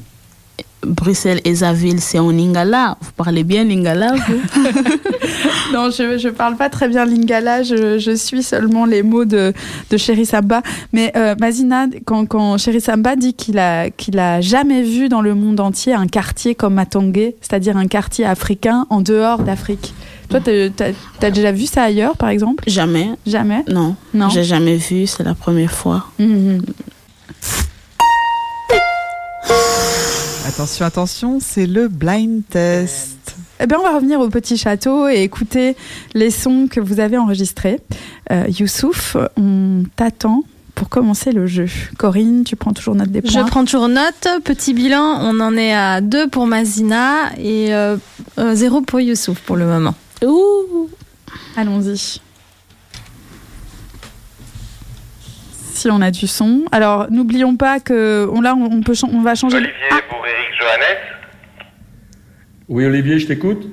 Bruxelles 0.85 1.41
et 1.45 1.55
Zaville, 1.55 1.99
c'est 1.99 2.19
en 2.19 2.29
lingala. 2.29 2.97
Vous 3.01 3.11
parlez 3.17 3.43
bien 3.43 3.63
lingala, 3.63 4.13
vous 4.27 4.61
Non, 5.73 5.89
je 5.89 6.17
je 6.17 6.29
parle 6.29 6.55
pas 6.55 6.69
très 6.69 6.87
bien 6.87 7.05
lingala, 7.05 7.63
je, 7.63 7.97
je 7.99 8.15
suis 8.15 8.43
seulement 8.43 8.85
les 8.85 9.03
mots 9.03 9.25
de, 9.25 9.53
de 9.89 9.97
Chéri 9.97 10.25
Samba. 10.25 10.61
Mais 10.93 11.11
euh, 11.15 11.35
Mazina, 11.39 11.87
quand, 12.05 12.25
quand 12.25 12.57
Chéri 12.57 12.79
Samba 12.81 13.15
dit 13.15 13.33
qu'il 13.33 13.57
a, 13.59 13.89
qu'il 13.89 14.19
a 14.19 14.41
jamais 14.41 14.83
vu 14.83 15.09
dans 15.09 15.21
le 15.21 15.35
monde 15.35 15.59
entier 15.59 15.93
un 15.93 16.07
quartier 16.07 16.55
comme 16.55 16.75
Matongé, 16.75 17.35
c'est-à-dire 17.41 17.75
un 17.77 17.87
quartier 17.87 18.25
africain 18.25 18.85
en 18.89 19.01
dehors 19.01 19.39
d'Afrique. 19.39 19.93
Toi, 20.29 20.39
t'as- 20.39 21.27
as 21.27 21.31
déjà 21.31 21.51
vu 21.51 21.65
ça 21.65 21.83
ailleurs, 21.83 22.17
par 22.17 22.29
exemple? 22.29 22.63
Jamais. 22.67 23.09
Jamais? 23.27 23.63
Non. 23.69 23.95
Non? 24.13 24.29
J'ai 24.29 24.43
jamais 24.43 24.77
vu, 24.77 25.05
c'est 25.07 25.23
la 25.23 25.35
première 25.35 25.71
fois. 25.71 26.07
Mhm. 26.19 26.61
Attention, 30.47 30.85
attention, 30.85 31.39
c'est 31.41 31.65
le 31.65 31.87
blind 31.87 32.43
test. 32.49 33.35
Eh 33.59 33.65
bien, 33.67 33.77
on 33.79 33.83
va 33.83 33.95
revenir 33.95 34.19
au 34.19 34.29
petit 34.29 34.57
château 34.57 35.07
et 35.07 35.21
écouter 35.23 35.75
les 36.13 36.29
sons 36.29 36.67
que 36.69 36.79
vous 36.79 36.99
avez 36.99 37.17
enregistrés. 37.17 37.79
Euh, 38.31 38.45
Youssouf, 38.47 39.17
on 39.37 39.83
t'attend 39.95 40.43
pour 40.75 40.89
commencer 40.89 41.31
le 41.31 41.47
jeu. 41.47 41.67
Corinne, 41.97 42.43
tu 42.43 42.55
prends 42.55 42.73
toujours 42.73 42.95
note 42.95 43.09
des 43.09 43.21
Je 43.25 43.31
points. 43.31 43.43
prends 43.45 43.65
toujours 43.65 43.87
note. 43.87 44.27
Petit 44.43 44.73
bilan, 44.73 45.19
on 45.21 45.39
en 45.39 45.55
est 45.57 45.73
à 45.73 46.01
2 46.01 46.27
pour 46.27 46.45
Mazina 46.47 47.31
et 47.39 47.71
0 48.37 48.81
pour 48.81 48.99
Youssouf 48.99 49.39
pour 49.39 49.55
le 49.55 49.65
moment. 49.65 49.95
Ouh. 50.23 50.89
Allons-y. 51.55 52.19
Si 55.75 55.89
on 55.91 56.01
a 56.01 56.09
du 56.09 56.25
son. 56.25 56.63
Alors, 56.71 57.07
n'oublions 57.11 57.57
pas 57.57 57.79
que 57.81 58.27
on, 58.31 58.39
là, 58.41 58.55
on, 58.55 58.81
peut, 58.81 58.93
on 59.11 59.21
va 59.21 59.35
changer. 59.35 59.57
Olivier 59.57 59.73
pour 60.09 60.25
Eric 60.25 60.49
Johannes. 60.57 60.97
Oui, 62.69 62.85
Olivier, 62.85 63.19
je 63.19 63.27
t'écoute. 63.27 63.67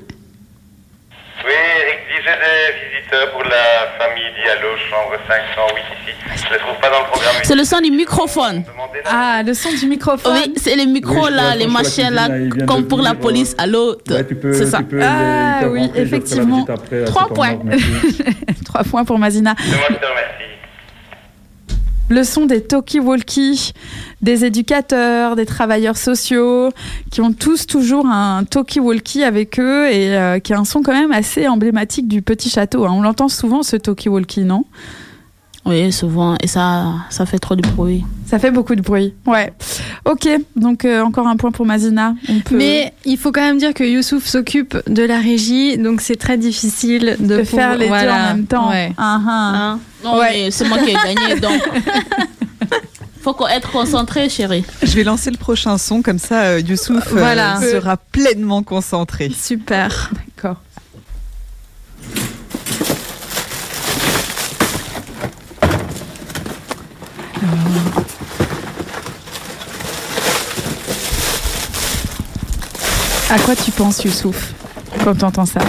Oui, 1.44 1.52
Eric 1.52 1.98
dit 2.08 2.24
j'ai 2.24 2.30
des 2.32 2.98
visiteurs 2.98 3.30
pour 3.32 3.42
la 3.44 3.98
famille 3.98 4.24
Diallo, 4.36 4.76
chambre 4.90 5.16
508 5.28 5.80
ici. 5.80 6.42
Je 6.42 6.48
ne 6.48 6.52
les 6.54 6.58
trouve 6.58 6.80
pas 6.80 6.90
dans 6.90 7.00
le 7.00 7.06
programme. 7.06 7.34
C'est 7.44 7.54
le 7.54 7.64
son 7.64 7.80
du 7.80 7.90
microphone. 7.92 8.64
Ah, 9.06 9.42
le 9.46 9.54
son 9.54 9.70
du 9.72 9.86
microphone. 9.86 10.32
Oui, 10.44 10.54
c'est 10.56 10.74
les 10.74 10.86
micros 10.86 11.26
Oui, 11.26 11.32
là, 11.32 11.54
les 11.54 11.66
machins 11.68 12.10
là, 12.10 12.28
comme 12.66 12.86
pour 12.88 12.98
la 13.00 13.10
venir, 13.10 13.20
police 13.22 13.54
à 13.58 13.66
l'autre. 13.68 14.12
Ouais, 14.12 14.26
c'est 14.54 14.66
ça. 14.66 14.78
tu 14.78 14.84
peux 14.84 15.00
Ah, 15.02 15.60
les- 15.62 15.68
oui, 15.68 15.90
effectivement. 15.94 16.64
après, 16.68 17.04
Trois 17.04 17.28
points. 17.28 17.58
Trois 18.64 18.82
points 18.84 19.04
pour 19.04 19.18
Mazina. 19.20 19.54
C'est 19.58 19.76
moi 19.76 19.86
qui 19.88 19.94
te 19.94 20.06
remercie. 20.06 20.28
Le 22.12 22.24
son 22.24 22.44
des 22.44 22.60
talkie-walkie, 22.60 23.72
des 24.20 24.44
éducateurs, 24.44 25.34
des 25.34 25.46
travailleurs 25.46 25.96
sociaux, 25.96 26.68
qui 27.10 27.22
ont 27.22 27.32
tous 27.32 27.66
toujours 27.66 28.04
un 28.06 28.44
talkie-walkie 28.44 29.22
avec 29.22 29.58
eux 29.58 29.88
et 29.90 30.14
euh, 30.14 30.38
qui 30.38 30.52
est 30.52 30.56
un 30.56 30.66
son 30.66 30.82
quand 30.82 30.92
même 30.92 31.10
assez 31.10 31.48
emblématique 31.48 32.08
du 32.08 32.20
petit 32.20 32.50
château. 32.50 32.84
hein. 32.84 32.90
On 32.92 33.00
l'entend 33.00 33.28
souvent 33.28 33.62
ce 33.62 33.76
talkie-walkie, 33.76 34.44
non? 34.44 34.66
Oui, 35.64 35.92
souvent. 35.92 36.36
Et 36.42 36.48
ça, 36.48 36.86
ça 37.08 37.24
fait 37.24 37.38
trop 37.38 37.54
de 37.54 37.62
bruit. 37.62 38.04
Ça 38.26 38.38
fait 38.40 38.50
beaucoup 38.50 38.74
de 38.74 38.80
bruit. 38.82 39.14
Ouais. 39.26 39.52
Ok, 40.04 40.28
donc 40.56 40.84
euh, 40.84 41.02
encore 41.02 41.28
un 41.28 41.36
point 41.36 41.52
pour 41.52 41.66
Mazina. 41.66 42.14
On 42.28 42.40
peut 42.40 42.56
Mais 42.56 42.92
il 43.04 43.16
faut 43.16 43.30
quand 43.30 43.42
même 43.42 43.58
dire 43.58 43.72
que 43.72 43.84
Youssouf 43.84 44.26
s'occupe 44.26 44.76
de 44.88 45.02
la 45.04 45.18
régie, 45.20 45.78
donc 45.78 46.00
c'est 46.00 46.16
très 46.16 46.36
difficile 46.36 47.16
de, 47.20 47.36
de 47.38 47.44
faire 47.44 47.72
les 47.74 47.84
deux 47.84 47.88
voilà. 47.88 48.14
en 48.14 48.26
même 48.34 48.46
temps. 48.46 48.70
Ouais. 48.70 48.92
Ah, 48.98 49.20
ah. 49.24 49.52
Hein? 49.54 49.78
Non, 50.04 50.18
Ouais. 50.18 50.30
mais 50.32 50.50
c'est 50.50 50.66
moi 50.68 50.78
qui 50.78 50.90
ai 50.90 50.94
gagné, 50.94 51.40
donc. 51.40 51.60
Faut 53.20 53.34
qu'on- 53.34 53.46
être 53.46 53.70
concentré, 53.70 54.28
chérie. 54.28 54.64
Je 54.82 54.96
vais 54.96 55.04
lancer 55.04 55.30
le 55.30 55.36
prochain 55.36 55.78
son, 55.78 56.02
comme 56.02 56.18
ça 56.18 56.42
euh, 56.42 56.60
Youssouf 56.60 57.06
euh, 57.12 57.56
sera 57.72 57.96
pleinement 57.96 58.64
concentré. 58.64 59.30
Super. 59.30 60.10
D'accord. 60.36 60.60
À 73.30 73.38
quoi 73.38 73.54
tu 73.56 73.70
penses, 73.70 74.04
Youssouf, 74.04 74.52
quand 75.04 75.14
tu 75.14 75.24
entends 75.24 75.46
ça? 75.46 75.60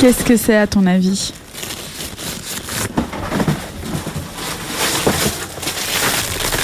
Qu'est-ce 0.00 0.24
que 0.24 0.36
c'est 0.36 0.56
à 0.56 0.66
ton 0.66 0.86
avis? 0.86 1.32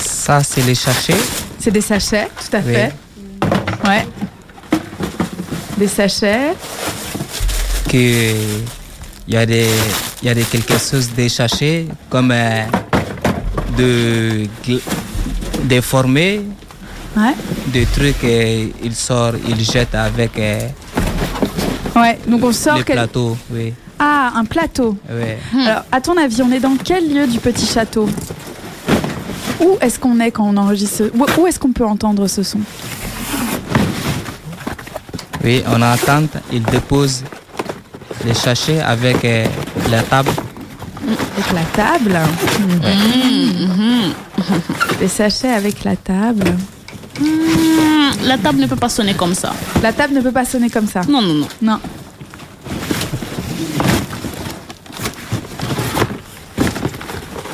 Ça, 0.02 0.42
c'est 0.42 0.62
les 0.62 0.74
sachets. 0.74 1.14
C'est 1.58 1.70
des 1.70 1.80
sachets, 1.80 2.28
tout 2.38 2.56
à 2.56 2.60
Oui. 2.60 2.72
fait. 2.74 2.92
Ouais. 3.84 4.06
Des 5.78 5.88
sachets. 5.88 6.54
que 7.88 8.34
il 9.30 9.34
y 9.34 9.36
a 9.36 9.46
des 9.46 9.68
il 10.22 10.26
y 10.26 10.28
a 10.28 10.34
des 10.34 10.42
quelque 10.42 10.76
chose 10.76 11.08
des 11.16 11.28
sachets 11.28 11.86
comme 12.08 12.32
euh, 12.32 12.64
de 13.78 14.44
gl- 14.66 14.80
déformés 15.64 16.40
Ouais. 17.16 17.34
des 17.68 17.86
trucs 17.86 18.22
euh, 18.24 18.66
il 18.82 18.94
sort 18.94 19.32
il 19.48 19.60
jette 19.64 19.94
avec 19.94 20.36
euh, 20.38 20.68
Ouais, 21.96 22.18
donc 22.26 22.42
on 22.44 22.52
sort 22.52 22.76
les 22.78 22.84
quel- 22.84 22.96
plateaux 22.96 23.36
oui 23.52 23.72
Ah, 23.98 24.32
un 24.36 24.44
plateau. 24.44 24.96
ouais. 25.10 25.38
Alors, 25.66 25.82
à 25.92 26.00
ton 26.00 26.16
avis, 26.16 26.40
on 26.42 26.50
est 26.52 26.60
dans 26.60 26.76
quel 26.82 27.04
lieu 27.12 27.26
du 27.26 27.38
petit 27.38 27.66
château? 27.66 28.08
Où 29.60 29.76
est-ce 29.80 29.98
qu'on 29.98 30.18
est 30.20 30.30
quand 30.30 30.44
on 30.48 30.56
enregistre 30.56 31.10
où 31.38 31.46
est-ce 31.46 31.58
qu'on 31.58 31.72
peut 31.72 31.84
entendre 31.84 32.26
ce 32.28 32.42
son? 32.42 32.60
Oui 35.44 35.62
on 35.66 35.80
entend 35.82 36.24
il 36.52 36.62
dépose 36.62 37.22
les 38.24 38.34
sachets 38.34 38.80
avec 38.80 39.24
euh, 39.24 39.46
la 39.90 40.02
table 40.02 40.30
Avec 41.36 41.52
la 41.52 41.64
table. 41.74 42.18
Les 45.00 45.08
sachets 45.08 45.52
avec 45.52 45.84
la 45.84 45.96
table. 45.96 46.54
Hmm, 47.18 48.10
la 48.24 48.36
table 48.38 48.60
ne 48.60 48.66
peut 48.66 48.76
pas 48.76 48.88
sonner 48.88 49.14
comme 49.14 49.34
ça. 49.34 49.52
La 49.82 49.92
table 49.92 50.14
ne 50.14 50.20
peut 50.20 50.32
pas 50.32 50.44
sonner 50.44 50.68
comme 50.70 50.86
ça. 50.86 51.00
Non, 51.08 51.22
non, 51.22 51.34
non. 51.34 51.48
Non. 51.62 51.78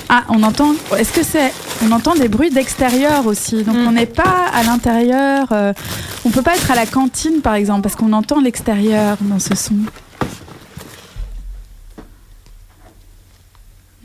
Ah, 0.09 0.23
on 0.29 0.43
entend. 0.43 0.73
Est-ce 0.97 1.13
que 1.13 1.23
c'est. 1.25 1.53
On 1.85 1.91
entend 1.93 2.15
des 2.15 2.29
bruits 2.29 2.51
d'extérieur 2.51 3.27
aussi? 3.27 3.63
Donc 3.65 3.77
on 3.77 3.93
n'est 3.93 4.07
pas 4.07 4.47
à 4.55 4.63
l'intérieur. 4.63 5.49
euh, 5.53 5.73
on 6.25 6.31
peut 6.31 6.43
pas 6.43 6.55
être 6.55 6.71
à 6.71 6.75
la 6.75 6.87
cantine 6.87 7.41
par 7.43 7.55
exemple 7.55 7.83
parce 7.83 7.97
qu'on 7.97 8.13
entend 8.13 8.41
l'extérieur 8.41 9.17
dans 9.21 9.39
ce 9.39 9.55
son. 9.55 9.75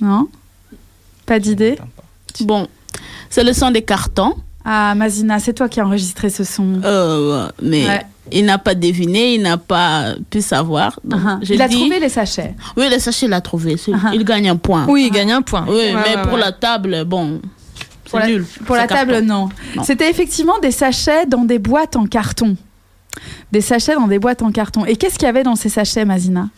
Non 0.02 0.28
Pas 1.26 1.40
d'idée 1.40 1.78
Bon, 2.42 2.68
c'est 3.30 3.44
le 3.44 3.54
son 3.54 3.72
des 3.72 3.82
cartons. 3.84 4.36
Ah, 4.66 4.94
Mazina, 4.96 5.40
c'est 5.40 5.54
toi 5.54 5.68
qui 5.70 5.80
as 5.80 5.86
enregistré 5.86 6.30
ce 6.30 6.44
son. 6.44 6.82
Euh, 6.84 7.50
mais 7.62 7.86
Ouais. 7.88 8.06
il 8.32 8.46
n'a 8.46 8.58
pas 8.58 8.76
deviné, 8.76 9.34
il 9.36 9.42
n'a 9.42 9.58
pas 9.58 10.14
pu 10.30 10.42
savoir. 10.42 11.00
Donc, 11.04 11.20
Ah, 11.26 11.40
Il 11.42 11.62
a 11.62 11.68
trouvé 11.68 12.00
les 12.00 12.10
sachets. 12.10 12.56
Oui, 12.78 12.88
le 12.92 13.00
sachet, 13.00 13.26
il 13.26 13.34
a 13.34 13.42
trouvé. 13.42 13.76
Ah. 13.94 14.12
Il 14.14 14.24
gagne 14.24 14.50
un 14.50 14.56
point. 14.58 14.86
Oui, 14.88 15.06
il 15.08 15.12
gagne 15.12 15.32
un 15.32 15.42
point. 15.42 15.66
Oui, 15.68 15.74
Ouais, 15.76 15.94
mais 15.94 16.16
ouais, 16.16 16.22
pour 16.24 16.34
ouais. 16.34 16.40
la 16.40 16.52
table, 16.52 17.04
bon, 17.06 17.42
Pour 18.10 18.20
c'est 18.20 18.20
la, 18.20 18.28
nul. 18.28 18.46
pour 18.66 18.76
la 18.76 18.88
table, 18.88 19.20
non. 19.22 19.50
Non. 19.76 19.84
C'était 19.84 20.10
effectivement 20.10 20.60
des 20.60 20.72
sachets 20.72 21.26
dans 21.26 21.44
des 21.44 21.60
boîtes 21.60 21.96
en 21.96 22.06
carton. 22.06 22.56
Des 23.52 23.62
sachets 23.62 23.96
dans 23.96 24.08
des 24.08 24.20
boîtes 24.20 24.42
en 24.42 24.52
carton. 24.52 24.86
Et 24.86 24.96
qu'est-ce 24.96 25.16
qu'il 25.16 25.26
y 25.26 25.30
avait 25.30 25.44
dans 25.44 25.56
ces 25.56 25.70
sachets, 25.70 26.06
Mazina? 26.06 26.50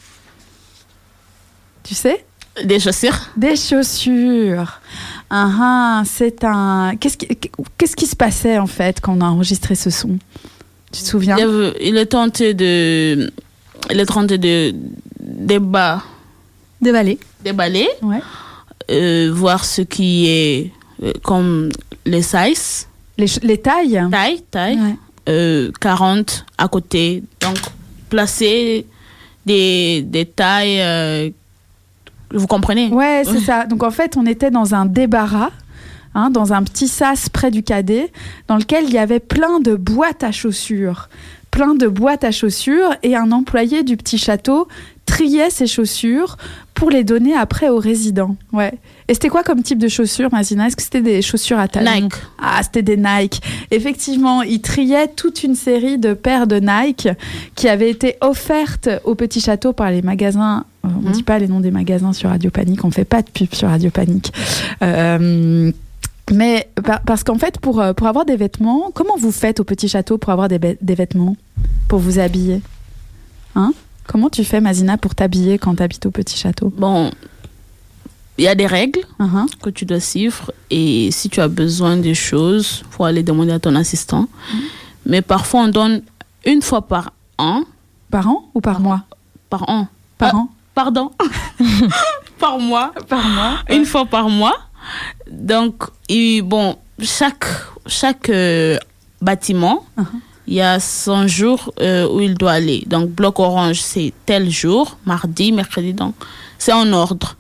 Tu 1.84 1.96
sais? 1.96 2.26
Des 2.64 2.80
chaussures 2.80 3.18
Des 3.36 3.56
chaussures. 3.56 4.80
Ah, 5.30 5.50
ah, 5.60 6.04
c'est 6.06 6.44
un. 6.44 6.94
Qu'est-ce 7.00 7.18
qui, 7.18 7.28
qu'est-ce 7.78 7.96
qui 7.96 8.06
se 8.06 8.16
passait 8.16 8.60
en 8.60 8.68
fait 8.68 9.02
quand 9.02 9.18
on 9.18 9.22
a 9.22 9.26
enregistré 9.26 9.74
ce 9.74 9.90
son? 9.90 10.20
Tu 10.92 11.02
te 11.02 11.08
souviens? 11.08 11.38
Il, 11.82 11.98
est 11.98 12.06
tenté 12.06 12.54
de. 12.54 13.32
Il 13.90 14.00
est 14.00 14.06
tenté 14.06 14.38
de 14.38 14.76
débat, 15.20 16.04
Déballer. 16.80 17.18
déballer, 17.44 17.88
Ouais. 18.04 18.22
euh, 18.92 19.32
voir 19.34 19.66
ce 19.66 19.82
qui 19.82 20.28
est 20.28 20.72
euh, 21.02 21.12
comme 21.24 21.72
les 22.06 22.22
sizes, 22.22 22.88
Les, 23.18 23.26
les 23.42 23.58
tailles 23.58 24.00
taille, 24.12 24.42
taille, 24.52 24.78
Ouais. 24.80 24.96
euh, 25.30 25.72
40 25.82 26.46
à 26.60 26.68
côté. 26.68 27.24
Donc, 27.42 27.58
placer 28.10 28.86
des, 29.48 30.04
des 30.04 30.26
tailles. 30.28 31.34
Vous 32.34 32.48
comprenez? 32.48 32.90
Ouais, 32.90 33.24
c'est 33.26 33.40
ça. 33.46 33.66
Donc 33.66 33.84
en 33.84 33.92
fait, 33.92 34.18
on 34.18 34.26
était 34.26 34.52
dans 34.52 34.76
un 34.76 34.86
débarras, 34.86 35.52
hein, 36.16 36.30
dans 36.30 36.54
un 36.54 36.64
petit 36.64 36.88
sas 36.88 37.30
près 37.30 37.52
du 37.52 37.64
cadet, 37.64 38.12
dans 38.48 38.58
lequel 38.58 38.86
il 38.86 38.94
y 38.94 38.98
avait 38.98 39.20
plein 39.20 39.60
de 39.60 39.76
boîtes 39.76 40.24
à 40.24 40.32
chaussures. 40.32 41.10
Plein 41.52 41.76
de 41.76 41.88
boîtes 41.88 42.24
à 42.24 42.32
chaussures 42.32 42.96
et 43.04 43.16
un 43.16 43.32
employé 43.32 43.84
du 43.84 43.96
petit 43.96 44.18
château 44.18 44.68
triait 45.06 45.52
ses 45.52 45.68
chaussures 45.68 46.38
pour 46.74 46.90
les 46.90 47.04
donner 47.04 47.36
après 47.36 47.70
aux 47.70 47.78
résidents. 47.78 48.36
Ouais. 48.52 48.74
Et 49.08 49.14
c'était 49.14 49.30
quoi 49.30 49.44
comme 49.44 49.62
type 49.62 49.78
de 49.78 49.88
chaussures, 49.88 50.30
Mazina? 50.32 50.68
Est-ce 50.68 50.76
que 50.76 50.82
c'était 50.82 51.02
des 51.02 51.22
chaussures 51.22 51.60
à 51.60 51.68
talons? 51.68 51.92
Nike. 51.92 52.14
Ah, 52.42 52.62
c'était 52.64 52.82
des 52.82 52.98
Nike. 52.98 53.42
Effectivement, 53.70 54.42
ils 54.42 54.62
triaient 54.62 55.10
toute 55.10 55.44
une 55.44 55.56
série 55.56 56.00
de 56.00 56.14
paires 56.14 56.48
de 56.48 56.56
Nike 56.56 57.10
qui 57.56 57.70
avaient 57.70 57.90
été 57.90 58.16
offertes 58.22 58.90
au 59.04 59.14
Petit 59.14 59.42
Château 59.42 59.74
par 59.74 59.92
les 59.92 60.02
magasins. 60.02 60.66
Euh, 60.86 60.90
On 60.96 61.02
ne 61.02 61.08
Mhm. 61.08 61.12
dit 61.14 61.24
pas 61.24 61.40
les 61.40 61.48
noms 61.48 61.60
des 61.60 61.72
magasins 61.72 62.14
sur 62.14 62.30
Radio 62.30 62.50
Panique, 62.52 62.84
on 62.84 62.92
fait 62.92 63.06
pas 63.06 63.22
de 63.22 63.30
pub 63.30 63.54
sur 63.54 63.68
Radio 63.70 63.90
Panique. 63.90 64.34
Euh, 64.82 65.72
mais 66.32 66.70
par- 66.84 67.02
parce 67.02 67.24
qu'en 67.24 67.38
fait, 67.38 67.60
pour, 67.60 67.80
euh, 67.82 67.94
pour 67.94 68.08
avoir 68.08 68.26
des 68.26 68.36
vêtements, 68.36 68.92
comment 68.94 69.16
vous 69.18 69.32
faites 69.32 69.60
au 69.60 69.64
Petit 69.64 69.88
Château 69.88 70.18
pour 70.18 70.32
avoir 70.32 70.48
des, 70.48 70.60
des 70.60 70.96
vêtements? 70.96 71.36
Pour 71.88 72.00
vous 72.00 72.20
habiller? 72.20 72.62
Hein? 73.56 73.74
Comment 74.08 74.30
tu 74.30 74.44
fais, 74.44 74.60
Mazina, 74.60 74.98
pour 74.98 75.16
t'habiller 75.16 75.58
quand 75.58 75.76
tu 75.76 75.84
habites 75.84 76.06
au 76.06 76.12
Petit 76.12 76.38
Château? 76.38 76.74
Bon, 76.76 77.12
il 78.38 78.44
y 78.46 78.48
a 78.48 78.56
des 78.56 78.66
règles 78.66 79.00
Uh-huh. 79.20 79.46
que 79.62 79.70
tu 79.70 79.86
dois 79.86 80.00
suivre 80.00 80.52
et 80.70 81.10
si 81.12 81.30
tu 81.30 81.40
as 81.40 81.48
besoin 81.48 81.96
de 81.98 82.14
choses, 82.14 82.84
faut 82.90 83.06
aller 83.06 83.24
demander 83.24 83.52
à 83.54 83.60
ton 83.60 83.76
assistant. 83.76 84.24
Mm. 84.24 84.58
Mais 85.06 85.22
parfois, 85.22 85.62
on 85.64 85.68
donne 85.68 86.02
une 86.46 86.62
fois 86.62 86.82
par 86.82 87.14
an. 87.38 87.64
Par 88.10 88.28
an 88.28 88.44
ou 88.54 88.60
par 88.62 88.80
mois? 88.80 89.04
Par 89.50 89.70
an. 89.70 89.88
Par 90.18 90.32
Ah, 90.34 90.38
an? 90.38 90.50
Pardon. 90.74 91.12
par 92.40 92.60
mois. 92.60 92.92
Par 93.08 93.24
mois. 93.24 93.60
Une 93.70 93.86
fois 93.86 94.06
par 94.06 94.30
mois. 94.30 94.58
Donc, 95.30 95.84
et 96.10 96.42
bon, 96.42 96.78
chaque, 97.02 97.46
chaque 97.88 98.30
euh, 98.30 98.78
bâtiment, 99.22 99.86
Uh-huh. 99.98 100.06
il 100.48 100.54
y 100.56 100.62
a 100.62 100.80
son 100.80 101.28
jour 101.28 101.74
euh, 101.80 102.08
où 102.10 102.20
il 102.20 102.34
doit 102.36 102.52
aller. 102.54 102.84
Donc, 102.88 103.10
bloc 103.12 103.40
orange, 103.40 103.80
c'est 103.82 104.14
tel 104.26 104.50
jour, 104.50 104.98
mardi, 105.06 105.52
mercredi, 105.52 105.94
donc 105.94 106.16
c'est 106.58 106.74
en 106.74 106.92
ordre. 106.92 107.36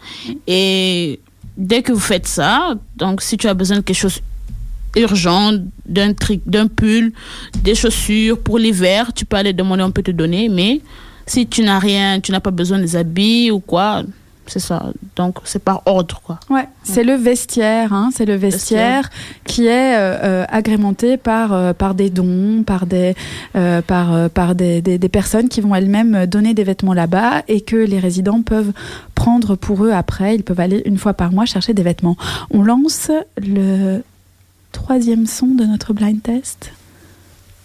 Et 0.47 1.19
dès 1.57 1.81
que 1.81 1.91
vous 1.91 1.99
faites 1.99 2.27
ça, 2.27 2.75
donc 2.95 3.21
si 3.21 3.37
tu 3.37 3.47
as 3.47 3.53
besoin 3.53 3.77
de 3.77 3.81
quelque 3.81 3.97
chose 3.97 4.21
urgent, 4.95 5.51
d'un 5.85 6.13
truc, 6.13 6.41
d'un 6.45 6.67
pull, 6.67 7.11
des 7.63 7.75
chaussures 7.75 8.39
pour 8.39 8.57
l'hiver, 8.59 9.11
tu 9.13 9.25
peux 9.25 9.37
aller 9.37 9.53
demander, 9.53 9.83
on 9.83 9.91
peut 9.91 10.03
te 10.03 10.11
donner, 10.11 10.49
mais 10.49 10.81
si 11.25 11.47
tu 11.47 11.61
n'as 11.63 11.79
rien, 11.79 12.19
tu 12.19 12.31
n'as 12.31 12.39
pas 12.39 12.51
besoin 12.51 12.79
des 12.79 12.95
habits 12.95 13.51
ou 13.51 13.59
quoi, 13.59 14.03
c'est 14.45 14.59
ça. 14.59 14.91
Donc, 15.15 15.37
c'est 15.45 15.63
par 15.63 15.83
ordre, 15.85 16.19
quoi. 16.21 16.37
Ouais, 16.49 16.67
c'est 16.83 17.05
le 17.05 17.13
vestiaire, 17.13 17.93
hein, 17.93 18.09
c'est 18.13 18.25
le 18.25 18.35
vestiaire 18.35 19.09
qui 19.45 19.67
est 19.67 19.95
euh, 19.95 20.17
euh, 20.21 20.45
agrémenté 20.49 21.15
par 21.15 21.53
euh, 21.53 21.71
par 21.73 21.95
des 21.95 22.09
dons, 22.09 22.63
par 22.63 22.85
des 22.85 23.15
euh, 23.55 23.81
par 23.81 24.29
par 24.31 24.53
des, 24.53 24.81
des, 24.81 24.97
des 24.97 25.09
personnes 25.09 25.47
qui 25.47 25.61
vont 25.61 25.73
elles-mêmes 25.73 26.25
donner 26.25 26.53
des 26.53 26.65
vêtements 26.65 26.93
là-bas 26.93 27.43
et 27.47 27.61
que 27.61 27.77
les 27.77 27.99
résidents 27.99 28.41
peuvent 28.41 28.73
prendre 29.15 29.55
pour 29.55 29.85
eux 29.85 29.91
après. 29.91 30.35
Ils 30.35 30.43
peuvent 30.43 30.59
aller 30.59 30.81
une 30.85 30.97
fois 30.97 31.13
par 31.13 31.31
mois 31.31 31.45
chercher 31.45 31.73
des 31.73 31.83
vêtements. 31.83 32.17
On 32.51 32.63
lance 32.63 33.11
le 33.37 34.01
troisième 34.73 35.25
son 35.25 35.47
de 35.47 35.63
notre 35.63 35.93
blind 35.93 36.21
test. 36.21 36.71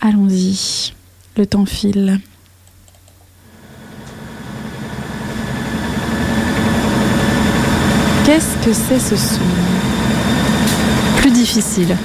Allons-y, 0.00 0.92
le 1.36 1.44
temps 1.44 1.66
file. 1.66 2.20
Qu'est-ce 8.28 8.56
que 8.62 8.74
c'est 8.74 9.00
ce 9.00 9.16
son? 9.16 9.40
Plus 11.16 11.30
difficile. 11.30 11.96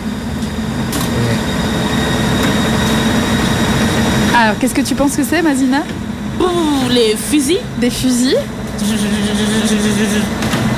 Alors, 4.33 4.57
qu'est-ce 4.57 4.73
que 4.73 4.79
tu 4.79 4.95
penses 4.95 5.17
que 5.17 5.23
c'est, 5.25 5.41
Mazina? 5.41 5.79
Les 6.91 7.17
fusils. 7.17 7.59
Des 7.77 7.89
fusils? 7.89 8.37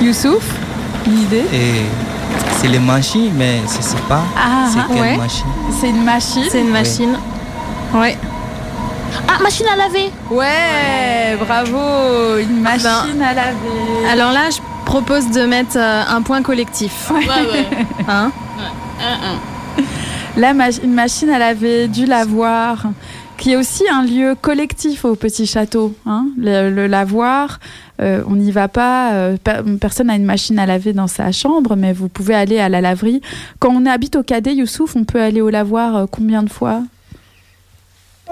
Youssouf 0.01 0.43
Une 1.05 1.21
idée? 1.21 1.45
Et 1.53 1.83
c'est 2.59 2.67
les 2.67 2.79
machines, 2.79 3.31
mais 3.37 3.59
je 3.71 3.77
ne 3.77 3.83
sais 3.83 3.97
pas 4.09 4.23
Ah, 4.35 4.67
c'est 4.73 4.79
ah, 4.79 4.85
quelle 4.87 4.99
ouais. 4.99 5.17
machine. 5.17 5.45
C'est 5.79 5.89
une 5.89 6.03
machine. 6.03 6.43
C'est 6.49 6.61
une 6.61 6.71
machine. 6.71 7.19
Ouais. 7.93 8.17
Ah, 9.27 9.43
machine 9.43 9.67
à 9.71 9.75
laver. 9.75 10.09
Ouais, 10.31 11.37
bravo. 11.39 12.39
Une 12.39 12.61
machine 12.61 13.21
à 13.21 13.33
laver. 13.35 13.53
Ben, 14.03 14.09
Alors 14.11 14.31
là, 14.31 14.49
je 14.49 14.57
propose 14.85 15.29
de 15.31 15.41
mettre 15.45 15.77
euh, 15.77 16.03
un 16.07 16.21
point 16.21 16.41
collectif. 16.41 17.11
Ouais, 17.11 17.17
ouais. 17.19 17.65
Hein 18.07 18.31
Un, 19.01 19.27
un. 19.31 19.39
La 20.37 20.53
mach- 20.53 20.79
une 20.83 20.93
machine 20.93 21.29
à 21.29 21.39
laver, 21.39 21.87
du 21.87 22.05
lavoir, 22.05 22.83
qui 23.37 23.51
est 23.51 23.55
aussi 23.55 23.83
un 23.91 24.03
lieu 24.03 24.35
collectif 24.39 25.05
au 25.05 25.15
Petit 25.15 25.45
Château. 25.45 25.93
hein. 26.05 26.27
Le, 26.37 26.69
le 26.69 26.87
lavoir, 26.87 27.59
euh, 28.01 28.21
on 28.27 28.35
n'y 28.35 28.51
va 28.51 28.67
pas, 28.67 29.13
euh, 29.13 29.37
per- 29.41 29.61
personne 29.79 30.07
n'a 30.07 30.15
une 30.15 30.25
machine 30.25 30.59
à 30.59 30.65
laver 30.65 30.93
dans 30.93 31.07
sa 31.07 31.31
chambre, 31.31 31.75
mais 31.75 31.93
vous 31.93 32.09
pouvez 32.09 32.35
aller 32.35 32.59
à 32.59 32.67
la 32.69 32.81
laverie. 32.81 33.21
Quand 33.59 33.71
on 33.73 33.85
habite 33.85 34.15
au 34.17 34.23
Cadet, 34.23 34.55
Youssouf, 34.55 34.95
on 34.95 35.03
peut 35.05 35.21
aller 35.21 35.41
au 35.41 35.49
lavoir 35.49 35.95
euh, 35.95 36.05
combien 36.09 36.43
de 36.43 36.49
fois? 36.49 36.81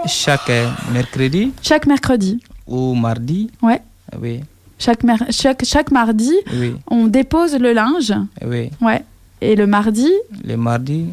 Chaque 0.08 0.52
mercredi 0.92 1.54
Chaque 1.62 1.86
mercredi. 1.86 2.40
ou 2.68 2.94
mardi. 2.96 3.50
Ouais. 3.62 3.82
Oui, 4.22 4.42
Chaque, 4.80 5.04
mer- 5.04 5.26
chaque, 5.30 5.64
chaque 5.66 5.92
mardi, 5.92 6.34
oui, 6.54 6.76
on 6.90 7.08
dépose 7.08 7.56
le 7.58 7.74
linge. 7.74 8.14
oui. 8.46 8.70
Ouais. 8.82 9.04
Et 9.42 9.56
le 9.56 9.68
mardi, 9.68 10.10
Le 10.46 10.56
mardi, 10.56 11.08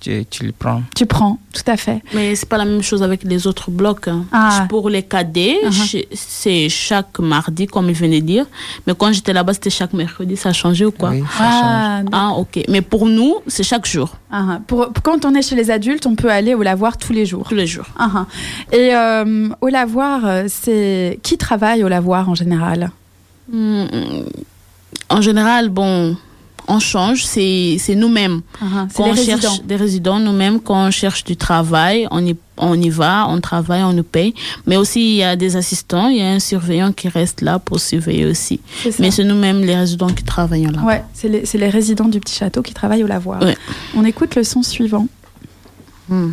tu, 0.00 0.24
tu 0.30 0.46
le 0.46 0.52
prends. 0.52 0.82
tu 0.96 1.04
prends, 1.06 1.38
tout 1.52 1.62
à 1.70 1.76
fait. 1.76 2.02
Mais 2.14 2.34
c'est 2.34 2.48
pas 2.48 2.56
la 2.58 2.64
même 2.64 2.82
chose 2.82 3.02
avec 3.02 3.22
les 3.24 3.46
autres 3.46 3.70
blocs. 3.70 4.08
hein. 4.08 4.24
Ah. 4.32 4.66
Pour 4.68 4.88
les 4.88 5.02
cadets, 5.02 5.56
Uh-huh. 5.64 6.06
c'est 6.14 6.68
chaque 6.68 7.18
mardi, 7.18 7.66
comme 7.66 7.88
il 7.90 7.94
venait 7.94 8.20
de 8.20 8.26
dire. 8.26 8.46
Mais 8.86 8.94
quand 8.96 9.12
j'étais 9.12 9.32
là-bas, 9.32 9.52
c'était 9.54 9.70
chaque 9.70 9.92
mercredi. 9.92 10.36
Ça 10.36 10.48
a 10.50 10.52
changé 10.52 10.84
ou 10.86 10.90
quoi? 10.92 11.10
Oui, 11.10 11.22
ça 11.36 11.44
Ah, 11.44 12.02
Ah, 12.12 12.30
ok. 12.36 12.64
Mais 12.68 12.80
pour 12.80 13.06
nous, 13.06 13.36
c'est 13.46 13.62
chaque 13.62 13.86
jour. 13.86 14.16
Ah, 14.30 14.60
pour, 14.66 14.92
pour- 14.92 15.02
quand 15.02 15.24
on 15.24 15.34
est 15.34 15.42
chez 15.42 15.54
les 15.56 15.70
adultes, 15.70 16.06
on 16.06 16.14
peut 16.16 16.30
aller 16.30 16.54
au 16.54 16.62
lavoir 16.62 16.96
tous 16.96 17.12
les 17.12 17.26
jours. 17.26 17.46
Tous 17.48 17.54
les 17.54 17.66
jours. 17.66 17.86
Ah. 17.98 18.26
Et 18.72 18.94
euh, 18.94 19.48
au 19.60 19.68
lavoir, 19.68 20.24
euh, 20.24 20.44
c'est 20.48 21.18
qui 21.22 21.36
travaille 21.38 21.84
au 21.84 21.88
lavoir 21.88 22.28
en 22.28 22.34
général? 22.34 22.90
Hmm, 23.52 23.84
En 25.10 25.20
général, 25.20 25.68
bon, 25.68 26.16
on 26.68 26.78
change. 26.78 27.24
C'est 27.24 27.78
nous-mêmes. 27.96 28.40
Ah, 28.60 28.64
ah, 28.74 28.86
Quand 28.94 29.04
on 29.04 29.12
résidents. 29.12 29.40
cherche 29.40 29.62
des 29.62 29.76
résidents, 29.76 30.18
nous-mêmes, 30.18 30.60
quand 30.60 30.86
on 30.86 30.90
cherche 30.90 31.24
du 31.24 31.36
travail, 31.36 32.06
on 32.10 32.24
y, 32.24 32.34
on 32.56 32.80
y 32.80 32.88
va, 32.90 33.26
on 33.28 33.40
travaille, 33.40 33.82
on 33.82 33.92
nous 33.92 34.02
paye. 34.04 34.34
Mais 34.66 34.76
aussi, 34.76 35.00
il 35.00 35.16
y 35.16 35.22
a 35.22 35.36
des 35.36 35.56
assistants, 35.56 36.08
il 36.08 36.18
y 36.18 36.22
a 36.22 36.28
un 36.30 36.40
surveillant 36.40 36.92
qui 36.92 37.08
reste 37.08 37.40
là 37.40 37.58
pour 37.58 37.80
surveiller 37.80 38.26
aussi. 38.26 38.60
Mais 38.98 39.10
c'est 39.10 39.24
nous-mêmes, 39.24 39.60
les 39.62 39.76
résidents, 39.76 40.08
qui 40.08 40.24
travaillons 40.24 40.70
là. 40.70 40.82
Ouais, 40.82 41.04
c'est 41.12 41.28
les, 41.28 41.44
les 41.54 41.68
résidents 41.68 42.08
du 42.08 42.20
petit 42.20 42.34
château 42.34 42.62
qui 42.62 42.74
travaillent 42.74 43.04
au 43.04 43.08
lavoir. 43.08 43.42
Ouais. 43.42 43.56
On 43.96 44.04
écoute 44.04 44.34
le 44.36 44.44
son 44.44 44.62
suivant. 44.62 45.06
Hmm. 46.08 46.32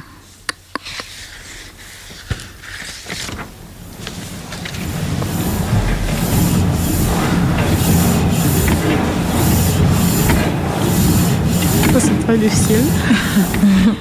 Pas 12.32 12.38
le 12.38 12.50
ciel. 12.50 12.82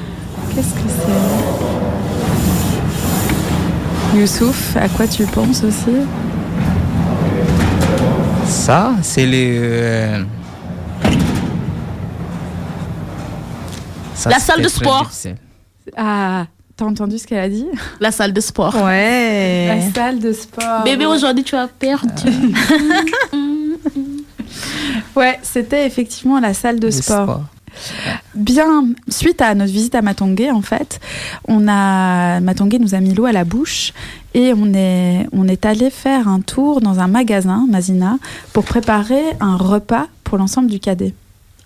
Qu'est-ce 0.54 0.74
que 0.74 0.88
c'est? 4.12 4.18
Youssouf, 4.18 4.76
à 4.76 4.88
quoi 4.88 5.06
tu 5.08 5.24
penses 5.24 5.64
aussi? 5.64 5.96
Ça, 8.46 8.92
c'est 9.02 9.26
le. 9.26 9.36
euh, 9.36 10.22
ça, 14.14 14.30
La 14.30 14.38
salle 14.38 14.62
de 14.62 14.68
sport. 14.68 15.10
Ah, 15.96 16.46
t'as 16.76 16.84
entendu 16.84 17.18
ce 17.18 17.26
qu'elle 17.26 17.38
a 17.38 17.48
dit? 17.48 17.66
La 18.00 18.12
salle 18.12 18.32
de 18.32 18.40
sport. 18.40 18.76
Ouais. 18.84 19.66
La 19.66 19.90
salle 19.92 20.18
de 20.20 20.32
sport. 20.32 20.84
Bébé, 20.84 21.06
aujourd'hui, 21.06 21.42
tu 21.44 21.56
as 21.56 21.66
perdu. 21.68 22.30
Ouais, 25.16 25.38
c'était 25.42 25.86
effectivement 25.86 26.40
la 26.40 26.54
salle 26.54 26.80
de 26.80 26.90
sport. 26.90 27.24
sport. 27.24 27.42
Bien, 28.34 28.88
suite 29.08 29.40
à 29.40 29.54
notre 29.54 29.72
visite 29.72 29.94
à 29.94 30.02
Matongué, 30.02 30.50
en 30.50 30.62
fait, 30.62 31.00
on 31.48 31.66
a 31.68 32.40
Matongué 32.40 32.78
nous 32.78 32.94
a 32.94 33.00
mis 33.00 33.14
l'eau 33.14 33.26
à 33.26 33.32
la 33.32 33.44
bouche 33.44 33.92
et 34.34 34.52
on 34.54 34.72
est 34.74 35.26
on 35.32 35.48
est 35.48 35.66
allé 35.66 35.90
faire 35.90 36.28
un 36.28 36.40
tour 36.40 36.80
dans 36.80 37.00
un 37.00 37.08
magasin, 37.08 37.66
Mazina, 37.68 38.18
pour 38.52 38.64
préparer 38.64 39.22
un 39.40 39.56
repas 39.56 40.06
pour 40.24 40.38
l'ensemble 40.38 40.70
du 40.70 40.80
cadet. 40.80 41.14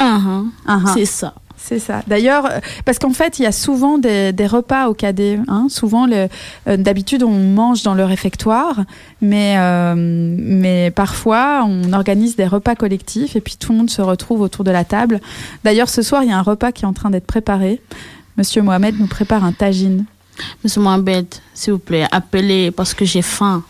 Uh-huh. 0.00 0.46
Uh-huh. 0.66 0.94
C'est 0.94 1.04
ça. 1.04 1.34
C'est 1.66 1.78
ça. 1.78 2.02
D'ailleurs, 2.06 2.44
euh, 2.44 2.58
parce 2.84 2.98
qu'en 2.98 3.14
fait, 3.14 3.38
il 3.38 3.44
y 3.44 3.46
a 3.46 3.52
souvent 3.52 3.96
des, 3.96 4.34
repas 4.46 4.88
au 4.88 4.94
cadet. 4.94 5.38
Hein. 5.48 5.68
Souvent, 5.70 6.06
euh, 6.10 6.28
d'habitude, 6.76 7.22
on 7.22 7.30
mange 7.30 7.82
dans 7.82 7.94
le 7.94 8.04
réfectoire, 8.04 8.82
mais, 9.22 9.54
euh, 9.56 9.94
mais 9.96 10.90
parfois, 10.90 11.64
on 11.66 11.94
organise 11.94 12.36
des 12.36 12.46
repas 12.46 12.74
collectifs 12.74 13.34
et 13.34 13.40
puis 13.40 13.56
tout 13.58 13.72
le 13.72 13.78
monde 13.78 13.88
se 13.88 14.02
retrouve 14.02 14.42
autour 14.42 14.62
de 14.62 14.70
la 14.70 14.84
table. 14.84 15.22
D'ailleurs, 15.64 15.88
ce 15.88 16.02
soir, 16.02 16.22
il 16.22 16.28
y 16.28 16.32
a 16.32 16.38
un 16.38 16.42
repas 16.42 16.70
qui 16.70 16.84
est 16.84 16.86
en 16.86 16.92
train 16.92 17.08
d'être 17.08 17.26
préparé. 17.26 17.80
Monsieur 18.36 18.60
Mohamed 18.60 19.00
nous 19.00 19.06
prépare 19.06 19.42
un 19.42 19.52
tagine. 19.52 20.04
Monsieur 20.64 20.82
Mohamed, 20.82 21.26
s'il 21.54 21.72
vous 21.72 21.78
plaît, 21.78 22.06
appelez 22.12 22.72
parce 22.72 22.92
que 22.92 23.06
j'ai 23.06 23.22
faim. 23.22 23.64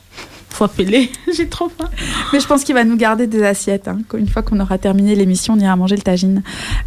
Faut 0.55 0.65
appeler. 0.65 1.11
J'ai 1.37 1.49
trop 1.49 1.69
faim. 1.69 1.89
Mais 2.33 2.41
je 2.41 2.47
pense 2.47 2.65
qu'il 2.65 2.75
va 2.75 2.85
nous 2.85 2.97
garder 2.97 3.27
des 3.27 3.43
assiettes. 3.43 3.89
hein. 3.89 3.99
Une 4.17 4.29
fois 4.29 4.43
qu'on 4.43 4.59
aura 4.61 4.79
terminé 4.79 5.15
l'émission, 5.15 5.55
on 5.55 5.59
ira 5.59 5.75
manger 5.77 5.97
le 5.97 6.03
tagine. 6.03 6.43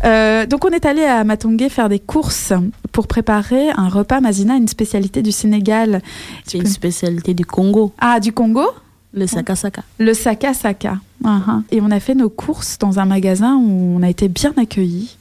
Euh, 0.05 0.45
donc 0.45 0.65
on 0.65 0.69
est 0.69 0.85
allé 0.85 1.03
à 1.03 1.23
Matongé 1.23 1.69
faire 1.69 1.89
des 1.89 1.99
courses 1.99 2.53
pour 2.91 3.07
préparer 3.07 3.69
un 3.71 3.89
repas 3.89 4.21
Mazina, 4.21 4.55
une 4.55 4.67
spécialité 4.67 5.21
du 5.21 5.31
Sénégal. 5.31 6.01
C'est 6.45 6.57
une 6.57 6.65
spécialité 6.67 7.33
du 7.33 7.45
Congo. 7.45 7.93
Ah, 7.99 8.19
du 8.19 8.31
Congo? 8.31 8.65
Le 9.13 9.25
saka-saka. 9.25 9.81
Le 9.99 10.13
Saka 10.13 10.53
Saka. 10.53 10.97
Uhum. 11.23 11.63
Et 11.71 11.81
on 11.81 11.89
a 11.91 11.99
fait 11.99 12.13
nos 12.15 12.29
courses 12.29 12.77
dans 12.77 12.99
un 12.99 13.05
magasin 13.05 13.55
où 13.55 13.97
on 13.97 14.03
a 14.03 14.09
été 14.09 14.27
bien 14.27 14.53
accueillis. 14.57 15.17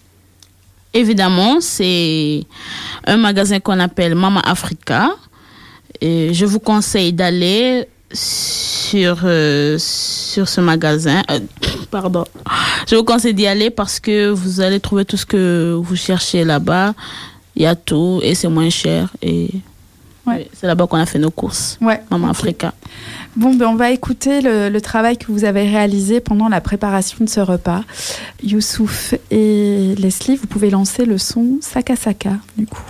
Évidemment, 0.92 1.56
c'est 1.60 2.44
un 3.06 3.16
magasin 3.16 3.60
qu'on 3.60 3.78
appelle 3.80 4.14
Mama 4.14 4.40
Africa. 4.44 5.10
Et 6.00 6.34
je 6.34 6.44
vous 6.44 6.60
conseille 6.60 7.12
d'aller 7.12 7.86
sur, 8.12 9.20
euh, 9.24 9.76
sur 9.78 10.48
ce 10.48 10.60
magasin. 10.60 11.22
Euh, 11.30 11.40
pardon. 11.90 12.24
Je 12.88 12.96
vous 12.96 13.04
conseille 13.04 13.34
d'y 13.34 13.46
aller 13.46 13.70
parce 13.70 14.00
que 14.00 14.28
vous 14.30 14.60
allez 14.60 14.80
trouver 14.80 15.04
tout 15.04 15.16
ce 15.16 15.26
que 15.26 15.74
vous 15.80 15.96
cherchez 15.96 16.44
là-bas. 16.44 16.94
Il 17.56 17.62
y 17.62 17.66
a 17.66 17.74
tout 17.74 18.20
et 18.22 18.34
c'est 18.34 18.48
moins 18.48 18.70
cher. 18.70 19.12
Et 19.22 19.50
Ouais. 20.26 20.50
c'est 20.58 20.66
là-bas 20.66 20.88
qu'on 20.88 20.96
a 20.98 21.06
fait 21.06 21.20
nos 21.20 21.30
courses. 21.30 21.78
Ouais. 21.80 22.02
Mama 22.10 22.30
Africa. 22.30 22.74
Bon, 23.36 23.54
ben 23.54 23.66
on 23.68 23.76
va 23.76 23.92
écouter 23.92 24.40
le, 24.40 24.68
le 24.70 24.80
travail 24.80 25.16
que 25.18 25.30
vous 25.30 25.44
avez 25.44 25.68
réalisé 25.68 26.18
pendant 26.18 26.48
la 26.48 26.60
préparation 26.60 27.24
de 27.24 27.28
ce 27.30 27.38
repas. 27.38 27.82
Youssouf 28.42 29.14
et 29.30 29.94
Leslie, 29.96 30.34
vous 30.34 30.48
pouvez 30.48 30.70
lancer 30.70 31.04
le 31.04 31.16
son 31.18 31.58
Saka 31.60 31.94
Saka, 31.94 32.32
du 32.58 32.66
coup. 32.66 32.82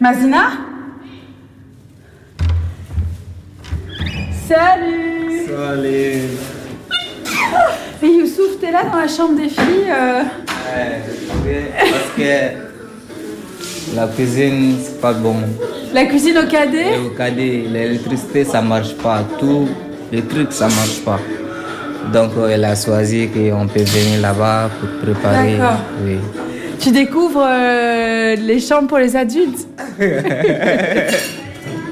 Mazina 0.00 0.52
Salut 4.46 5.46
Salut. 5.46 6.22
Et 8.00 8.06
Youssouf, 8.06 8.60
t'es 8.60 8.70
là 8.70 8.84
dans 8.84 8.98
la 8.98 9.08
chambre 9.08 9.36
des 9.36 9.48
filles 9.48 9.90
euh, 9.90 10.22
Parce 11.76 12.12
que 12.16 13.96
la 13.96 14.06
cuisine, 14.06 14.76
c'est 14.80 15.00
pas 15.00 15.12
bon. 15.14 15.34
La 15.92 16.04
cuisine 16.04 16.38
au 16.38 16.46
cadet 16.46 16.94
Et 16.94 16.98
au 16.98 17.10
cadet, 17.10 17.64
l'électricité, 17.68 18.44
ça 18.44 18.62
marche 18.62 18.94
pas. 18.94 19.24
Tout, 19.40 19.68
les 20.12 20.22
trucs, 20.22 20.52
ça 20.52 20.66
marche 20.66 21.00
pas. 21.04 21.18
Donc, 22.12 22.32
euh, 22.36 22.48
elle 22.50 22.64
a 22.64 22.76
choisi 22.76 23.28
qu'on 23.28 23.66
peut 23.66 23.82
venir 23.82 24.20
là-bas 24.20 24.70
pour 24.78 24.88
préparer. 25.02 25.56
D'accord. 25.56 25.78
Oui. 26.04 26.18
Tu 26.80 26.90
découvres 26.90 27.44
euh, 27.44 28.36
les 28.36 28.60
chambres 28.60 28.88
pour 28.88 28.98
les 28.98 29.16
adultes 29.16 29.66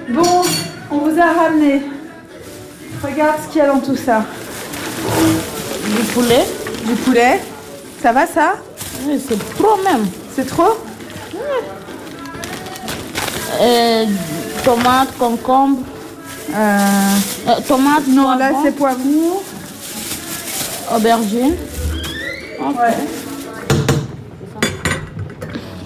Bon, 0.09 0.43
on 0.91 0.99
vous 0.99 1.19
a 1.21 1.33
ramené. 1.43 1.83
Regarde 3.03 3.37
ce 3.45 3.49
qu'il 3.53 3.59
y 3.59 3.63
a 3.63 3.67
dans 3.67 3.81
tout 3.81 3.97
ça. 3.97 4.25
Du 5.85 6.03
poulet. 6.15 6.45
Du 6.87 6.95
poulet. 6.95 7.41
Ça 8.03 8.13
va 8.13 8.27
ça? 8.27 8.55
Oui, 9.05 9.21
c'est 9.29 9.39
trop 9.57 9.77
même. 9.83 10.07
C'est 10.35 10.47
trop? 10.47 10.79
Euh, 13.61 14.05
tomate, 14.65 15.09
concombre. 15.19 15.79
Euh, 16.55 17.55
tomate, 17.67 18.07
Non, 18.09 18.37
là 18.39 18.51
c'est 18.63 18.73
poivron. 18.73 19.41
aubergine. 20.95 21.57
Ouais. 22.61 22.95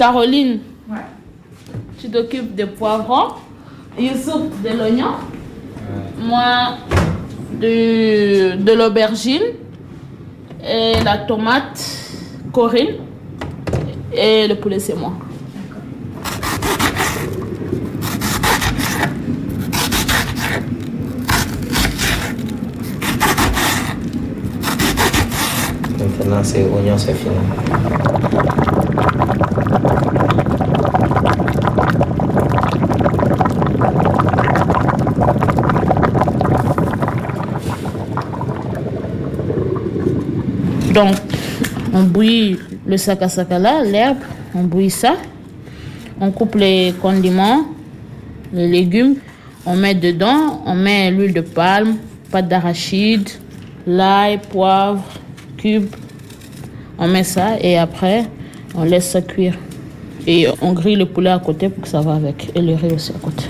Caroline, 0.00 0.60
Ouais. 0.88 0.96
tu 2.00 2.08
t'occupes 2.08 2.54
des 2.54 2.64
poivrons. 2.64 3.34
Youssouf, 3.98 4.44
de 4.64 4.70
l'oignon. 4.74 5.10
Moi, 6.18 6.78
de, 7.60 8.56
de 8.56 8.72
l'aubergine. 8.72 9.42
Et 10.66 11.04
la 11.04 11.18
tomate, 11.18 11.86
Corinne. 12.50 12.94
Et 14.14 14.48
le 14.48 14.54
poulet, 14.54 14.78
c'est 14.78 14.94
moi. 14.96 15.12
Maintenant, 25.98 26.40
c'est 26.42 26.64
oignon, 26.64 26.96
c'est 26.96 27.14
fini. 27.14 27.34
On 41.92 42.02
bouillit 42.02 42.58
le 42.86 42.96
saka-saka 42.96 43.58
là, 43.58 43.84
l'herbe, 43.84 44.18
on 44.54 44.62
bouillit 44.62 44.90
ça. 44.90 45.14
On 46.20 46.30
coupe 46.30 46.54
les 46.54 46.94
condiments, 47.00 47.66
les 48.52 48.68
légumes, 48.68 49.16
on 49.66 49.76
met 49.76 49.94
dedans, 49.94 50.62
on 50.66 50.74
met 50.74 51.10
l'huile 51.10 51.32
de 51.32 51.40
palme, 51.40 51.96
pâte 52.30 52.48
d'arachide, 52.48 53.28
l'ail, 53.86 54.38
poivre, 54.50 55.04
cube. 55.56 55.86
On 56.98 57.08
met 57.08 57.24
ça 57.24 57.58
et 57.60 57.78
après, 57.78 58.24
on 58.74 58.84
laisse 58.84 59.10
ça 59.10 59.22
cuire. 59.22 59.54
Et 60.26 60.46
on 60.60 60.72
grille 60.74 60.96
le 60.96 61.06
poulet 61.06 61.30
à 61.30 61.38
côté 61.38 61.68
pour 61.68 61.82
que 61.82 61.88
ça 61.88 62.00
va 62.00 62.14
avec. 62.14 62.50
Et 62.54 62.60
le 62.60 62.74
riz 62.74 62.92
aussi 62.94 63.12
à 63.12 63.18
côté. 63.18 63.44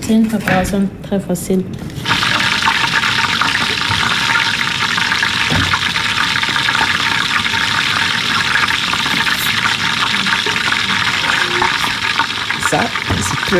C'est 0.00 0.14
une 0.14 0.26
préparation 0.26 0.88
très 1.02 1.20
facile. 1.20 1.62
Ça, 12.70 12.80
c'est 13.20 13.37
Bon, 13.50 13.56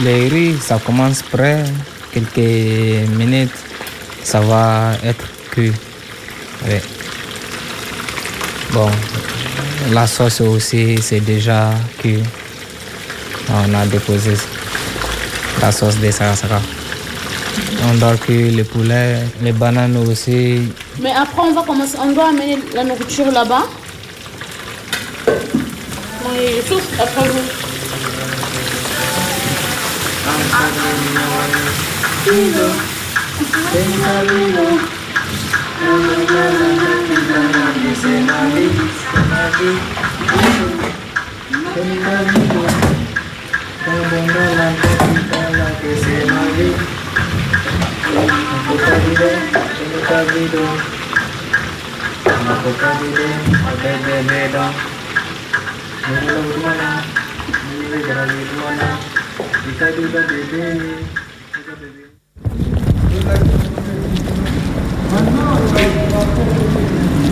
les 0.00 0.28
riz, 0.28 0.58
ça 0.60 0.78
commence 0.84 1.22
prêt. 1.22 1.64
Quelques 2.12 2.36
minutes, 3.16 3.50
ça 4.22 4.40
va 4.40 4.92
être 5.02 5.24
cuit. 5.50 5.72
Bon, 8.72 8.90
la 9.92 10.06
sauce 10.06 10.42
aussi, 10.42 10.98
c'est 11.00 11.20
déjà 11.20 11.70
cuit. 11.98 12.22
On 13.48 13.72
a 13.72 13.86
déposé 13.86 14.34
la 15.60 15.72
sauce 15.72 15.98
de 15.98 16.10
sarasara. 16.10 16.60
On 17.88 17.94
doit 17.94 18.16
cuire 18.16 18.56
le 18.56 18.64
poulet, 18.64 19.18
les 19.42 19.52
bananes 19.52 19.96
aussi. 19.96 20.72
Mais 21.00 21.12
après, 21.12 21.42
on 21.42 21.52
va 21.54 21.62
commencer. 21.62 21.96
On 22.00 22.12
doit 22.12 22.28
amener 22.28 22.58
la 22.74 22.84
nourriture 22.84 23.30
là-bas. 23.30 23.64
Oui, 25.28 26.62
sauf 26.68 26.82
après 27.00 27.28
vous. 27.28 27.66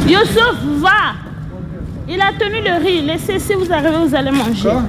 Youssouf, 0.06 0.56
va 0.80 1.14
Il 2.08 2.20
a 2.20 2.32
tenu 2.38 2.60
le 2.62 2.84
riz. 2.84 3.02
Laissez, 3.02 3.38
si 3.38 3.54
vous 3.54 3.72
arrivez, 3.72 3.96
vous 3.96 4.14
allez 4.14 4.30
manger 4.30 4.70
maman. 4.70 4.88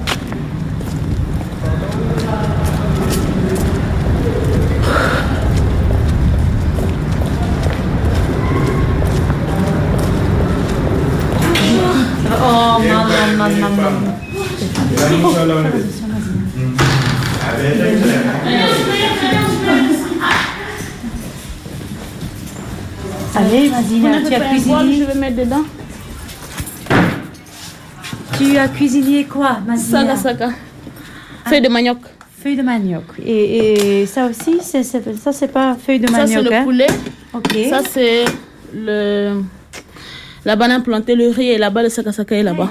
nom, 12.78 12.80
nom, 12.80 13.08
nom, 13.08 13.35
nom. 13.35 13.35
Allez, 23.34 23.68
Mazina, 23.68 24.18
tu 24.26 24.34
as 24.34 24.38
Je 24.38 24.48
cuisiné 24.48 25.04
vais 25.04 25.14
mettre 25.14 25.36
dedans. 25.36 25.64
Tu 28.38 28.56
as 28.58 28.68
cuisiné 28.68 29.24
quoi, 29.24 29.58
Mazina 29.66 30.16
Saga, 30.16 30.16
saga. 30.16 30.50
Feuille 31.46 31.60
de 31.60 31.68
manioc. 31.68 31.98
Feuille 32.42 32.56
de 32.56 32.62
manioc. 32.62 33.04
Et, 33.24 34.00
et 34.02 34.06
ça 34.06 34.26
aussi, 34.26 34.58
c'est, 34.62 34.82
ça 34.82 35.32
c'est 35.32 35.48
pas 35.48 35.74
feuille 35.74 36.00
de 36.00 36.06
Ça, 36.08 36.18
manioc. 36.18 36.44
c'est 36.44 36.50
le 36.50 36.56
hein? 36.56 36.64
poulet. 36.64 36.86
Ok. 37.34 37.56
Ça, 37.70 37.80
c'est 37.92 38.24
le... 38.74 39.42
la 40.44 40.56
banane 40.56 40.82
plantée, 40.82 41.14
le 41.14 41.28
riz 41.28 41.50
est 41.50 41.58
là-bas, 41.58 41.82
le 41.82 41.88
saka 41.90 42.12
saka 42.12 42.36
est 42.36 42.42
là-bas. 42.42 42.70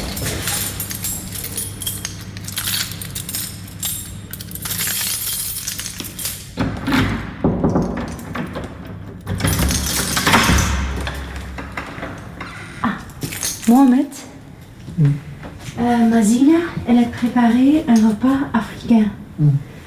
Mazina, 16.31 16.59
elle 16.87 16.99
a 16.99 17.07
préparé 17.07 17.83
un 17.89 18.07
repas 18.07 18.47
africain. 18.53 19.05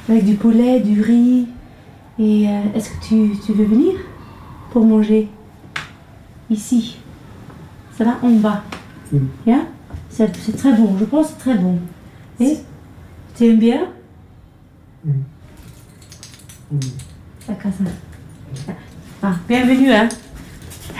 Avec 0.08 0.26
du 0.26 0.34
poulet, 0.34 0.80
du 0.80 1.00
riz. 1.00 1.48
Et 2.18 2.46
euh, 2.46 2.60
est-ce 2.74 2.90
que 2.90 3.02
tu, 3.02 3.30
tu 3.44 3.52
veux 3.54 3.64
venir 3.64 3.94
pour 4.70 4.84
manger 4.84 5.28
ici? 6.50 6.98
Ça 7.96 8.04
va? 8.04 8.18
En 8.22 8.30
bas. 8.32 8.62
Bien? 9.46 9.66
C'est, 10.10 10.36
c'est 10.36 10.56
très 10.56 10.74
bon, 10.74 10.98
je 10.98 11.04
pense 11.06 11.28
que 11.28 11.32
c'est 11.32 11.50
très 11.50 11.58
bon. 11.58 11.78
Et? 12.38 12.58
Tu 13.36 13.46
aimes 13.46 13.58
bien? 13.58 13.86
La 17.48 17.54
casa. 17.54 17.84
Ah, 19.22 19.34
bienvenue, 19.48 19.92
hein. 19.92 20.08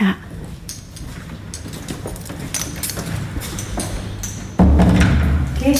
Ah. 0.01 0.15
Ok. 5.65 5.75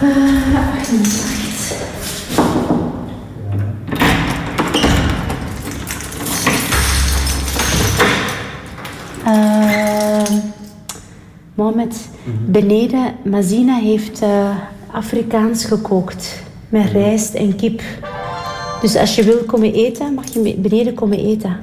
Ah, 0.00 0.06
une 0.90 0.98
minute. 0.98 1.74
Eh, 9.24 10.22
Mohamed, 11.54 11.94
beneden 12.46 13.14
Mazina 13.24 13.78
heeft 13.78 14.22
eh, 14.22 14.56
Afrikaans 14.92 15.64
gekookt. 15.64 16.42
Met 16.68 16.90
rijst 16.90 17.34
en 17.34 17.56
kip. 17.56 17.82
Dus 18.80 18.96
als 18.96 19.14
je 19.14 19.22
wil 19.24 19.44
komen 19.44 19.72
eten, 19.72 20.14
mag 20.14 20.32
je 20.32 20.54
beneden 20.58 20.94
komen 20.94 21.18
eten. 21.18 21.56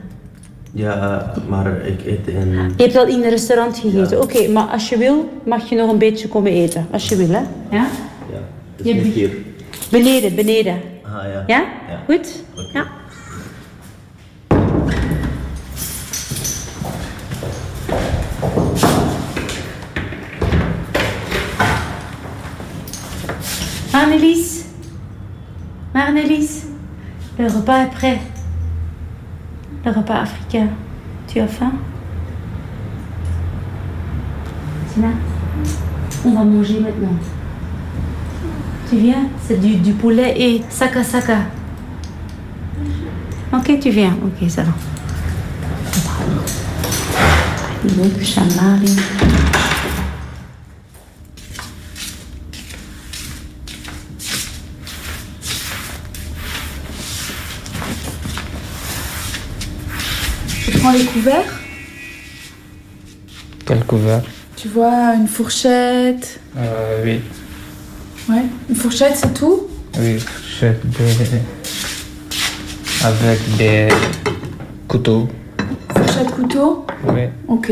Ja, 0.72 1.34
maar 1.48 1.86
ik 1.86 2.06
eet 2.06 2.28
in... 2.28 2.74
Je 2.78 2.84
hebt 2.84 2.96
al 2.96 3.08
in 3.08 3.24
een 3.24 3.30
restaurant 3.30 3.78
gegeten. 3.78 4.22
Oké, 4.22 4.48
maar 4.48 4.68
als 4.68 4.90
je 4.90 4.98
wil, 4.98 5.30
mag 5.46 5.70
je 5.70 5.76
nog 5.76 5.92
een 5.92 5.98
beetje 5.98 6.28
komen 6.28 6.52
eten. 6.52 6.88
Als 6.92 7.10
je 7.10 7.16
wil, 7.16 7.30
hè? 7.30 7.42
Ja? 7.70 7.88
Ja, 8.32 8.40
dus 8.76 8.94
niet 8.94 9.14
hier. 9.14 9.32
Beneden, 9.92 10.36
beneden. 10.36 10.82
Ah 11.04 11.24
ja. 11.24 11.44
Ja? 11.48 11.64
Ja. 11.90 12.04
Goed? 12.06 12.44
Ja. 12.74 12.88
Marnelies 23.92 24.64
Marnelies 25.94 26.62
Le 27.38 27.48
repas 27.48 27.86
est 27.86 27.92
prêt. 27.92 28.39
Le 29.86 29.92
repas 29.92 30.22
africain. 30.22 30.68
Tu 31.28 31.40
as 31.40 31.48
faim? 31.48 31.72
Tina? 34.94 35.10
On 36.26 36.32
va 36.32 36.44
manger 36.44 36.80
maintenant. 36.80 37.16
Tu 38.90 38.98
viens? 38.98 39.28
C'est 39.42 39.60
du, 39.60 39.76
du 39.76 39.94
poulet 39.94 40.34
et 40.38 40.64
saka 40.70 41.04
saka. 41.04 41.38
Ok, 43.54 43.80
tu 43.80 43.90
viens. 43.90 44.18
Ok, 44.24 44.50
ça 44.50 44.64
va. 44.64 44.72
Prends 60.90 60.98
les 60.98 61.06
couverts. 61.06 61.60
Quel 63.66 63.84
couvert? 63.86 64.22
Tu 64.56 64.68
vois, 64.70 65.14
une 65.16 65.28
fourchette. 65.28 66.40
Euh, 66.58 67.04
Oui, 67.06 67.22
Ouais, 68.28 68.44
une 68.70 68.76
fourchette, 68.76 69.16
c'est 69.16 69.34
tout? 69.34 69.68
Oui, 70.00 70.18
des... 71.02 71.42
Avec 73.04 73.40
des 73.58 73.88
couteaux. 74.88 75.28
Fourchette, 75.96 76.32
couteau? 76.32 76.86
Oui. 77.08 77.22
Ok. 77.48 77.72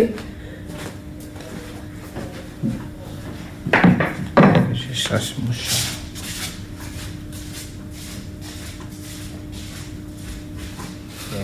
Je 4.74 4.94
cherche 4.94 5.36
mon 5.44 5.52
chat. 5.54 5.77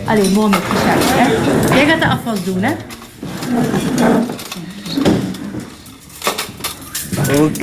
Allee, 0.05 0.29
Mohamed, 0.29 0.59
gezellig, 0.63 1.17
hè? 1.17 1.75
Jij 1.75 1.85
gaat 1.85 1.99
de 1.99 2.07
afwas 2.07 2.43
doen, 2.43 2.61
hè? 2.63 2.73
Ok, 7.41 7.61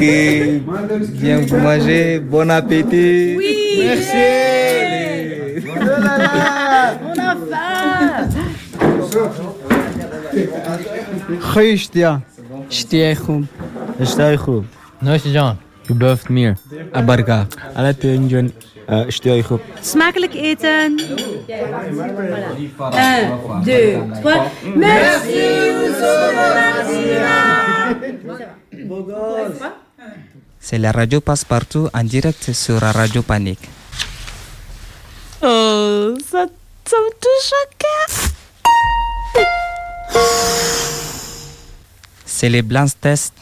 bien 1.20 1.48
vous 1.48 1.62
manger, 1.62 2.28
bon 2.28 2.50
appétit. 2.50 3.36
Oui. 3.36 3.84
Merci. 3.84 4.50
On 7.02 7.18
a 7.18 7.36
faim 7.50 7.90
Goeie 11.40 11.76
stia. 11.76 12.20
Stia 12.68 13.14
goed. 13.14 13.46
Stia 14.00 14.36
goed. 14.36 14.64
Nooit 14.98 15.22
je 15.22 15.94
blijft 15.96 16.28
meer. 16.28 16.56
Abarka. 16.92 17.46
Ala 18.90 19.04
penjon. 19.04 19.12
Stia 19.12 19.42
goed. 19.42 19.60
Smakelijk 19.80 20.34
eten. 20.34 21.00
1, 22.90 23.62
2, 23.64 24.02
3. 24.20 24.50
Merci, 24.74 25.38
C'est 30.58 30.78
la 30.78 30.92
radio 30.92 31.20
passe-partout 31.20 31.88
en 31.92 32.04
direct 32.04 32.52
sur 32.52 32.80
la 32.80 32.92
radio 32.92 33.22
Panique. 33.22 33.68
Oh, 35.42 36.14
ça, 36.30 36.46
ça 36.84 36.96
me 36.98 37.10
touche 37.18 37.52
au 37.52 37.66
cœur. 37.78 38.08
C'est 42.24 42.48
les 42.48 42.62
blancs 42.62 42.92
tests. 43.00 43.34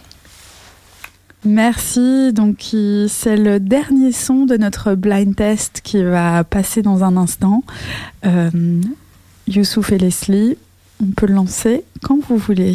Merci. 1.45 2.33
Donc, 2.33 2.75
c'est 3.09 3.37
le 3.37 3.61
dernier 3.61 4.13
son 4.13 4.45
de 4.45 4.57
notre 4.57 4.95
blind 4.95 5.35
test 5.35 5.81
qui 5.83 6.03
va 6.03 6.45
passer 6.45 6.83
dans 6.83 7.05
un 7.05 7.17
instant. 7.17 7.63
Euh, 8.27 8.81
Youssouf 9.47 9.93
et 9.93 9.99
Leslie, 9.99 10.59
on 11.01 11.07
peut 11.13 11.27
le 11.27 11.35
lancer 11.35 11.85
quand 12.03 12.19
vous 12.29 12.37
voulez. 12.37 12.75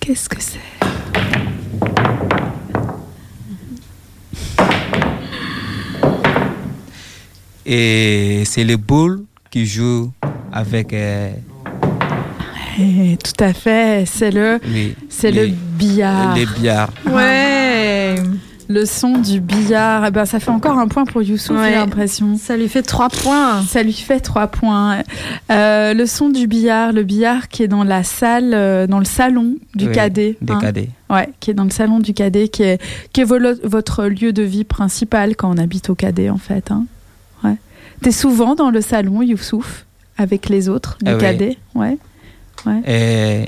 Qu'est-ce 0.00 0.28
que 0.28 0.40
c'est? 0.40 0.69
Et 7.72 8.42
c'est 8.46 8.64
les 8.64 8.76
boules 8.76 9.22
qui 9.50 9.64
jouent 9.64 10.10
avec. 10.52 10.92
euh, 10.92 11.30
Eh, 12.80 13.16
Tout 13.22 13.44
à 13.44 13.52
fait, 13.52 14.04
c'est 14.06 14.32
le, 14.32 14.58
oui, 14.66 14.96
c'est 15.08 15.30
le 15.30 15.46
billard. 15.78 16.34
Les 16.34 16.46
billards. 16.46 16.90
Ouais. 17.06 18.16
Le 18.68 18.84
son 18.86 19.18
du 19.18 19.40
billard, 19.40 20.04
eh 20.06 20.10
ben, 20.10 20.24
ça 20.24 20.38
fait 20.40 20.50
encore 20.50 20.78
un 20.78 20.88
point 20.88 21.04
pour 21.04 21.22
Youssouf, 21.22 21.56
Ouais. 21.58 21.70
j'ai 21.70 21.74
l'impression. 21.76 22.36
Ça 22.38 22.56
lui 22.56 22.68
fait 22.68 22.82
trois 22.82 23.08
points. 23.08 23.62
Ça 23.62 23.82
lui 23.84 23.92
fait 23.92 24.18
trois 24.20 24.46
points. 24.48 25.02
Euh, 25.50 25.92
le 25.94 26.06
son 26.06 26.28
du 26.28 26.46
billard, 26.48 26.92
le 26.92 27.02
billard 27.04 27.48
qui 27.48 27.62
est 27.64 27.68
dans 27.68 27.82
la 27.84 28.02
salle, 28.04 28.52
euh, 28.54 28.86
dans 28.88 28.98
le 29.00 29.04
salon 29.04 29.56
du 29.76 29.86
Oui, 29.86 29.92
cadet. 29.92 30.36
Des 30.40 30.52
hein. 30.52 30.58
cadets. 30.60 30.88
Ouais, 31.08 31.28
qui 31.40 31.50
est 31.50 31.54
dans 31.54 31.64
le 31.64 31.70
salon 31.70 31.98
du 32.00 32.14
cadet, 32.14 32.48
qui 32.48 32.62
est, 32.64 32.80
qui 33.12 33.20
est 33.20 33.24
volo- 33.24 33.58
votre 33.64 34.06
lieu 34.06 34.32
de 34.32 34.42
vie 34.42 34.64
principal 34.64 35.36
quand 35.36 35.52
on 35.52 35.58
habite 35.58 35.90
au 35.90 35.94
cadet, 35.96 36.30
en 36.30 36.38
fait. 36.38 36.70
Hein. 36.72 36.84
T'es 38.02 38.12
souvent 38.12 38.54
dans 38.54 38.70
le 38.70 38.80
salon, 38.80 39.22
Youssouf, 39.22 39.84
avec 40.16 40.48
les 40.48 40.68
autres 40.68 40.96
du 41.02 41.10
Ah 41.10 41.14
oui. 41.14 41.20
cadet? 41.20 41.58
Ouais. 41.74 41.98
ouais. 42.66 42.82
Et 42.86 43.46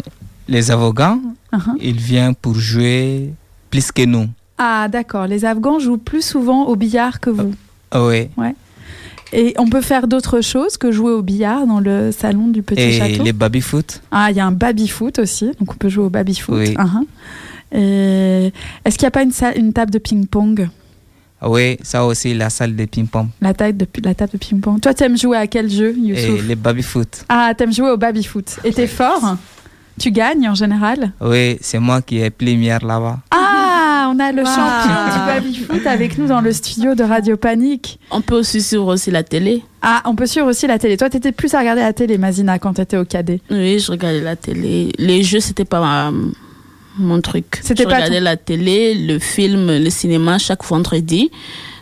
les 0.49 0.71
avocats, 0.71 1.19
Uh-huh. 1.53 1.77
ils 1.81 1.99
viennent 2.01 2.35
pour 2.35 2.55
jouer 2.55 3.31
plus 3.71 3.93
que 3.93 4.05
nous. 4.07 4.27
Ah, 4.57 4.89
d'accord. 4.89 5.27
Les 5.27 5.45
Afghans 5.45 5.79
jouent 5.79 5.99
plus 5.99 6.25
souvent 6.25 6.65
au 6.65 6.77
billard 6.77 7.21
que 7.21 7.29
vous. 7.31 7.53
Ah 7.91 8.07
Oui. 8.07 8.29
Ouais. 8.39 8.55
Et 9.35 9.55
on 9.59 9.67
peut 9.69 9.81
faire 9.83 10.07
d'autres 10.09 10.41
choses 10.43 10.77
que 10.79 10.93
jouer 10.93 11.13
au 11.13 11.23
billard 11.23 11.67
dans 11.67 11.81
le 11.81 12.11
salon 12.13 12.49
du 12.49 12.63
petit 12.63 12.81
Et 12.83 12.93
château? 12.99 13.23
les 13.23 13.33
baby-foot. 13.33 14.03
Ah, 14.11 14.31
il 14.31 14.37
y 14.37 14.41
a 14.41 14.47
un 14.47 14.53
baby-foot 14.53 15.19
aussi, 15.19 15.47
donc 15.59 15.73
on 15.73 15.77
peut 15.77 15.89
jouer 15.89 16.05
au 16.05 16.11
baby-foot. 16.11 16.55
Oui. 16.59 16.75
Uh-huh. 16.75 17.07
Et 17.79 18.53
Est-ce 18.85 18.97
qu'il 18.99 19.05
n'y 19.07 19.09
a 19.09 19.11
pas 19.11 19.23
une, 19.57 19.73
table 19.73 19.91
de 19.91 19.99
ping-pong? 19.99 20.69
Ah 20.71 20.75
Oui, 21.45 21.77
ça 21.83 22.05
aussi, 22.05 22.35
la 22.35 22.51
salle 22.51 22.77
de 22.77 22.85
ping-pong. 22.85 23.29
la, 23.41 23.53
table 23.55 23.77
de, 23.79 23.87
la 24.05 24.15
table 24.15 24.33
de 24.33 24.39
ping-pong. 24.39 24.81
Toi, 24.81 24.95
t'aimes 24.95 25.17
jouer 25.19 25.37
à 25.37 25.47
quel 25.47 25.69
jeu, 25.71 25.95
Et 25.97 26.01
Youssouf 26.01 26.47
les 26.47 26.55
baby-foot. 26.55 27.25
Ah, 27.29 27.53
t'aimes 27.57 27.73
jouer 27.73 27.91
au 27.91 27.97
baby-foot. 27.97 28.59
Et 28.65 28.73
t'es 28.73 28.87
fort 28.87 29.37
Tu 29.99 30.11
gagnes 30.11 30.49
en 30.49 30.55
général 30.55 31.13
Oui, 31.21 31.59
c'est 31.61 31.79
moi 31.79 32.01
qui 32.03 32.19
est 32.19 32.31
première 32.31 32.85
là-bas. 32.85 33.19
Ah, 33.31 34.11
on 34.15 34.19
a 34.19 34.31
le 34.33 34.43
Wow. 34.43 34.47
champion 34.49 35.13
du 35.13 35.27
baby-foot 35.27 35.87
avec 35.87 36.19
nous 36.19 36.27
dans 36.27 36.41
le 36.41 36.53
studio 36.53 36.95
de 36.95 37.03
Radio 37.05 37.37
Panique. 37.37 37.99
On 38.11 38.21
peut 38.21 38.37
aussi 38.37 38.61
suivre 38.61 38.87
aussi 38.93 39.11
la 39.11 39.23
télé. 39.23 39.63
Ah, 39.81 40.03
on 40.05 40.15
peut 40.15 40.27
suivre 40.27 40.47
aussi 40.49 40.67
la 40.67 40.79
télé. 40.79 40.97
Toi, 40.97 41.09
t'étais 41.11 41.33
plus 41.33 41.53
à 41.55 41.59
regarder 41.61 41.83
la 41.83 41.93
télé, 41.93 42.19
Mazina, 42.19 42.59
quand 42.59 42.75
t'étais 42.75 42.97
au 42.99 43.05
cadet. 43.05 43.41
Oui, 43.51 43.79
je 43.79 43.91
regardais 43.91 44.21
la 44.21 44.37
télé. 44.37 44.93
Les 44.99 45.23
jeux, 45.23 45.41
c'était 45.41 45.65
pas 45.65 45.81
ma- 45.81 46.13
mon 46.99 47.21
truc. 47.21 47.61
C'était 47.63 47.85
pas 47.85 47.97
regardais 47.97 48.21
la 48.21 48.37
télé, 48.37 48.95
le 48.95 49.19
film, 49.19 49.67
le 49.67 49.91
cinéma 49.91 50.39
chaque 50.39 50.65
vendredi. 50.65 51.31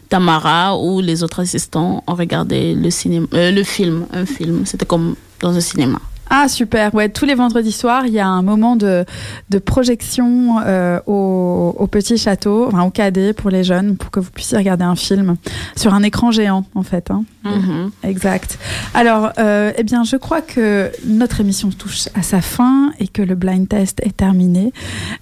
Tamara 0.09 0.77
ou 0.77 1.01
les 1.01 1.23
autres 1.23 1.41
assistants, 1.41 2.03
on 2.09 2.15
regardait 2.15 2.75
le 2.75 2.91
cinéma, 2.91 3.29
euh, 3.33 3.53
le 3.53 3.63
film, 3.63 4.07
un 4.13 4.27
film. 4.27 4.67
C'était 4.67 4.85
comme 4.85 5.15
dans 5.41 5.57
un 5.57 5.61
cinéma. 5.61 6.01
Ah 6.33 6.47
super, 6.49 6.95
ouais, 6.95 7.09
tous 7.09 7.25
les 7.25 7.35
vendredis 7.35 7.73
soirs, 7.73 8.07
il 8.07 8.13
y 8.13 8.21
a 8.21 8.27
un 8.29 8.43
moment 8.43 8.77
de, 8.77 9.05
de 9.51 9.59
projection 9.59 10.59
euh, 10.65 11.01
au, 11.07 11.75
au 11.77 11.87
petit 11.89 12.17
château, 12.19 12.67
enfin 12.69 12.83
au 12.85 12.91
cadet 12.91 13.33
pour 13.33 13.51
les 13.51 13.65
jeunes, 13.65 13.97
pour 13.97 14.11
que 14.13 14.21
vous 14.21 14.31
puissiez 14.31 14.57
regarder 14.57 14.85
un 14.85 14.95
film 14.95 15.37
sur 15.77 15.93
un 15.93 16.03
écran 16.05 16.31
géant 16.31 16.65
en 16.77 16.83
fait. 16.85 17.11
hein. 17.11 17.25
Mhm. 17.45 17.91
Exact. 18.05 18.59
Alors, 18.95 19.31
euh, 19.39 19.73
eh 19.77 19.83
bien, 19.83 20.05
je 20.05 20.17
crois 20.17 20.41
que 20.43 20.91
notre 21.05 21.41
émission 21.41 21.71
touche 21.71 22.09
à 22.15 22.23
sa 22.23 22.41
fin 22.41 22.93
et 23.01 23.09
que 23.09 23.23
le 23.23 23.35
blind 23.35 23.67
test 23.69 23.99
est 24.05 24.17
terminé. 24.17 24.73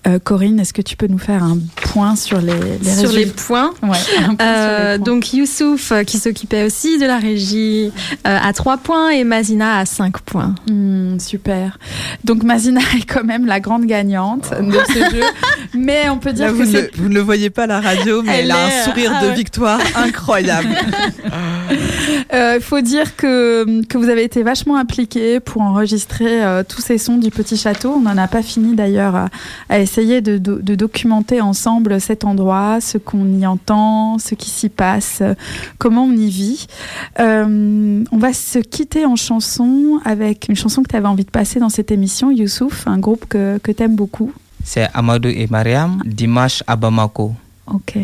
Euh, 0.06 0.18
Corinne, 0.18 0.58
est-ce 0.60 0.72
que 0.74 0.82
tu 0.82 0.96
peux 0.96 1.06
nous 1.06 1.18
faire 1.18 1.42
un 1.44 1.58
point 1.76 2.16
sur 2.16 2.40
les, 2.40 2.52
les 2.82 2.94
sur 2.96 3.12
les 3.12 3.26
points. 3.26 3.70
Ouais, 3.82 3.88
un 4.26 4.34
point 4.34 4.46
sur 4.46 4.90
les 4.92 4.98
points. 4.98 4.98
donc 4.98 5.32
Youssouf 5.32 5.92
qui 6.06 6.18
s'occupait 6.18 6.64
aussi 6.64 6.98
de 6.98 7.06
la 7.06 7.18
régie 7.18 7.90
à 8.24 8.52
3 8.52 8.76
points 8.78 9.10
et 9.10 9.24
Mazina 9.24 9.78
à 9.78 9.84
5 9.86 10.18
points. 10.20 10.54
Hmm, 10.98 11.18
super. 11.20 11.78
Donc 12.24 12.42
Mazina 12.42 12.80
est 12.98 13.04
quand 13.04 13.24
même 13.24 13.46
la 13.46 13.60
grande 13.60 13.86
gagnante 13.86 14.50
de 14.60 14.78
ce 14.92 15.14
jeu, 15.14 15.22
mais 15.74 16.08
on 16.08 16.18
peut 16.18 16.32
dire 16.32 16.46
Là, 16.46 16.52
que 16.52 16.56
vous, 16.56 16.64
ne, 16.64 16.72
le- 16.80 16.90
vous 16.96 17.08
ne 17.08 17.14
le 17.14 17.20
voyez 17.20 17.50
pas 17.50 17.64
à 17.64 17.66
la 17.66 17.80
radio, 17.80 18.22
mais 18.22 18.32
elle, 18.38 18.44
Elle 18.46 18.50
a 18.52 18.68
est- 18.68 18.80
un 18.80 18.84
sourire 18.84 19.12
ah 19.16 19.22
de 19.22 19.28
ouais. 19.28 19.34
victoire 19.34 19.80
incroyable. 19.96 20.68
Il 22.30 22.60
faut 22.60 22.80
dire 22.82 23.16
que, 23.16 23.82
que 23.86 23.96
vous 23.96 24.08
avez 24.10 24.22
été 24.22 24.42
vachement 24.42 24.76
impliqués 24.76 25.40
pour 25.40 25.62
enregistrer 25.62 26.44
euh, 26.44 26.62
tous 26.62 26.82
ces 26.82 26.98
sons 26.98 27.16
du 27.16 27.30
petit 27.30 27.56
château. 27.56 27.94
On 27.96 28.00
n'en 28.00 28.18
a 28.18 28.28
pas 28.28 28.42
fini 28.42 28.74
d'ailleurs 28.74 29.14
à, 29.16 29.28
à 29.70 29.78
essayer 29.78 30.20
de, 30.20 30.36
de- 30.38 30.60
de 30.60 30.74
documenter 30.74 31.40
ensemble 31.40 32.00
cet 32.00 32.24
endroit, 32.24 32.80
ce 32.82 32.98
qu'on 32.98 33.26
y 33.38 33.46
entend, 33.46 34.18
ce 34.18 34.34
qui 34.34 34.50
s'y 34.50 34.68
passe, 34.68 35.18
euh, 35.22 35.34
comment 35.78 36.04
on 36.04 36.12
y 36.12 36.28
vit. 36.28 36.66
Euh, 37.18 38.04
on 38.12 38.18
va 38.18 38.32
se 38.34 38.58
quitter 38.58 39.06
en 39.06 39.16
chanson 39.16 39.98
avec 40.04 40.46
une 40.48 40.56
chanson 40.56 40.82
que 40.82 40.88
tu 40.90 40.96
avais 40.96 41.08
envie 41.08 41.24
de 41.24 41.30
passer 41.30 41.60
dans 41.60 41.70
cette 41.70 41.90
émission, 41.90 42.30
Youssouf, 42.30 42.86
un 42.86 42.98
groupe 42.98 43.24
que, 43.28 43.58
que 43.58 43.72
tu 43.72 43.82
aimes 43.82 43.96
beaucoup. 43.96 44.32
C'est 44.64 44.88
Amadou 44.92 45.28
et 45.30 45.46
Mariam, 45.46 46.02
dimanche 46.04 46.62
à 46.66 46.76
Bamako. 46.76 47.32
Ok, 47.66 47.96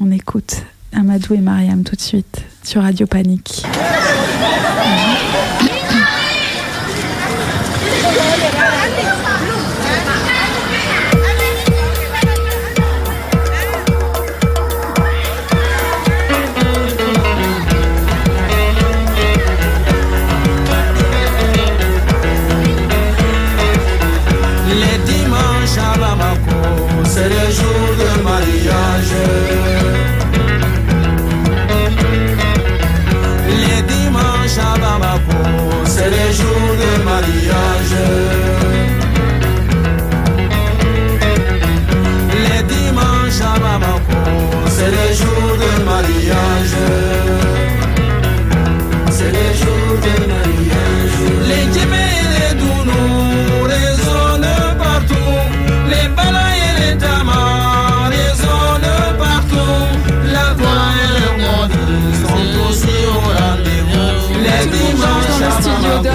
on 0.00 0.10
écoute 0.10 0.56
Amadou 0.92 1.34
et 1.34 1.38
Mariam 1.38 1.82
tout 1.84 1.96
de 1.96 2.00
suite 2.00 2.44
sur 2.62 2.82
Radio 2.82 3.06
Panique. 3.06 3.62
Mariage. 45.98 46.76
C'est 49.10 49.32
le 49.38 49.48
jour 49.60 49.88
de 50.06 50.14
mariage. 50.32 51.18
Les 51.48 51.64
Djemé 51.72 52.04
et 52.20 52.28
les 52.36 52.52
Dounous 52.60 53.64
résonnent 53.74 54.54
partout. 54.78 55.36
Les 55.92 56.08
Bala 56.16 56.46
et 56.66 56.74
les 56.80 56.96
Tamas 56.98 58.08
résonnent 58.16 58.94
partout. 59.24 59.80
La 60.34 60.46
voix 60.58 60.86
et 61.02 61.10
le 61.18 61.28
monde 61.42 61.74
sont 62.22 62.48
aussi 62.64 62.96
au 63.14 63.20
rendez-vous. 63.38 64.34
Les 64.46 64.64
dimanches 64.76 65.28
dans 65.32 65.42
le 65.46 65.50
studio 65.60 65.94
de 66.04 66.10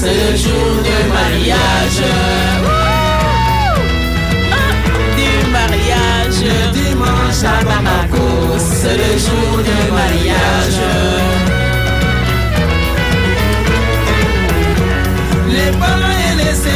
c'est 0.00 0.16
le 0.22 0.36
jour 0.36 0.70
de 0.88 0.96
mariage. 1.16 2.39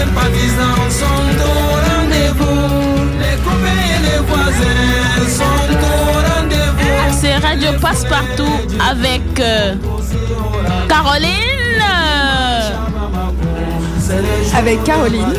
Sympathisants 0.04 0.90
sont 0.90 1.28
au 1.44 1.58
rendez-vous. 1.88 2.68
Les 3.20 3.36
copains 3.44 3.84
et 3.94 4.00
les 4.06 4.20
voisins 4.28 5.28
sont 5.28 5.68
au 5.72 5.96
rendez-vous. 6.28 7.18
C'est 7.20 7.36
Radio 7.36 7.70
Passe-Partout 7.80 8.56
avec 8.90 9.22
euh, 9.40 9.74
Caroline. 10.88 11.30
Avec 14.54 14.84
Caroline. 14.84 15.34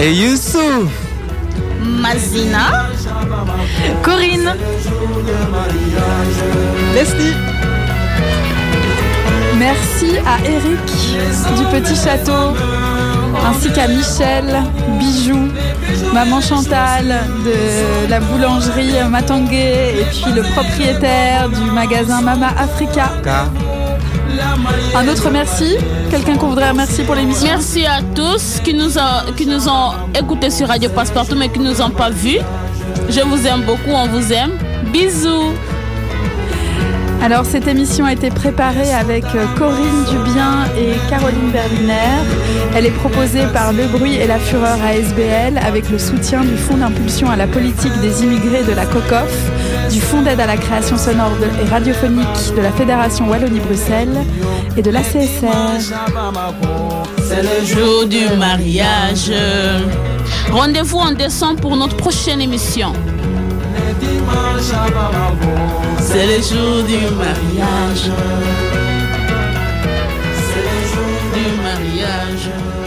Et 0.00 0.12
Youssouf 0.14 0.90
Mazina. 1.82 2.88
Corinne. 4.02 4.54
Leslie. 6.94 7.47
Merci 9.58 10.16
à 10.24 10.44
Eric 10.48 10.86
du 11.56 11.64
Petit 11.64 11.96
Château, 11.96 12.54
ainsi 13.44 13.72
qu'à 13.72 13.88
Michel, 13.88 14.62
Bijou, 14.98 15.48
Maman 16.12 16.40
Chantal 16.40 17.06
de 17.44 18.08
la 18.08 18.20
boulangerie 18.20 18.92
Matangué 19.10 20.00
et 20.00 20.04
puis 20.04 20.32
le 20.32 20.42
propriétaire 20.42 21.48
du 21.48 21.70
magasin 21.72 22.20
Mama 22.20 22.48
Africa. 22.56 23.10
Un 24.94 25.08
autre 25.08 25.28
merci 25.30 25.76
Quelqu'un 26.10 26.36
qu'on 26.36 26.48
voudrait 26.48 26.70
remercier 26.70 27.04
pour 27.04 27.14
l'émission? 27.16 27.48
Merci 27.48 27.84
à 27.84 28.00
tous 28.14 28.60
qui 28.62 28.74
nous 28.74 28.96
ont, 28.96 29.32
qui 29.36 29.46
nous 29.46 29.68
ont 29.68 29.92
écoutés 30.18 30.50
sur 30.50 30.68
Radio 30.68 30.88
Passepartout 30.90 31.36
mais 31.36 31.48
qui 31.48 31.58
nous 31.58 31.82
ont 31.82 31.90
pas 31.90 32.10
vus. 32.10 32.38
Je 33.08 33.20
vous 33.20 33.46
aime 33.46 33.62
beaucoup, 33.62 33.90
on 33.90 34.06
vous 34.06 34.32
aime. 34.32 34.52
Bisous. 34.92 35.52
Alors 37.20 37.44
cette 37.44 37.66
émission 37.66 38.04
a 38.04 38.12
été 38.12 38.30
préparée 38.30 38.92
avec 38.92 39.24
euh, 39.34 39.44
Corinne 39.56 40.04
Dubien 40.08 40.66
et 40.78 40.92
Caroline 41.10 41.50
Berliner. 41.52 42.22
Elle 42.74 42.86
est 42.86 42.92
proposée 42.92 43.42
par 43.52 43.72
Le 43.72 43.86
Bruit 43.88 44.14
et 44.14 44.26
la 44.26 44.38
Fureur 44.38 44.78
ASBL 44.82 45.58
avec 45.58 45.90
le 45.90 45.98
soutien 45.98 46.42
du 46.42 46.56
Fonds 46.56 46.76
d'impulsion 46.76 47.28
à 47.28 47.36
la 47.36 47.48
politique 47.48 47.92
des 48.00 48.22
immigrés 48.22 48.62
de 48.62 48.72
la 48.72 48.86
COCOF, 48.86 49.90
du 49.90 50.00
Fonds 50.00 50.22
d'aide 50.22 50.40
à 50.40 50.46
la 50.46 50.56
création 50.56 50.96
sonore 50.96 51.32
et 51.62 51.68
radiophonique 51.68 52.54
de 52.56 52.62
la 52.62 52.70
Fédération 52.70 53.28
Wallonie-Bruxelles 53.28 54.16
et 54.76 54.82
de 54.82 54.90
la 54.90 55.02
CSR. 55.02 55.80
C'est 57.28 57.42
le 57.42 57.66
jour 57.66 58.06
du 58.06 58.28
mariage. 58.38 59.32
Rendez-vous 60.52 60.98
en 60.98 61.12
décembre 61.12 61.60
pour 61.60 61.76
notre 61.76 61.96
prochaine 61.96 62.40
émission. 62.40 62.92
C'est 66.00 66.26
le 66.26 66.42
jour 66.42 66.82
du 66.84 67.14
mariage. 67.14 68.10
C'est 70.46 70.64
le 70.68 70.78
jour 70.92 71.16
du 71.34 71.46
mariage. 71.62 72.77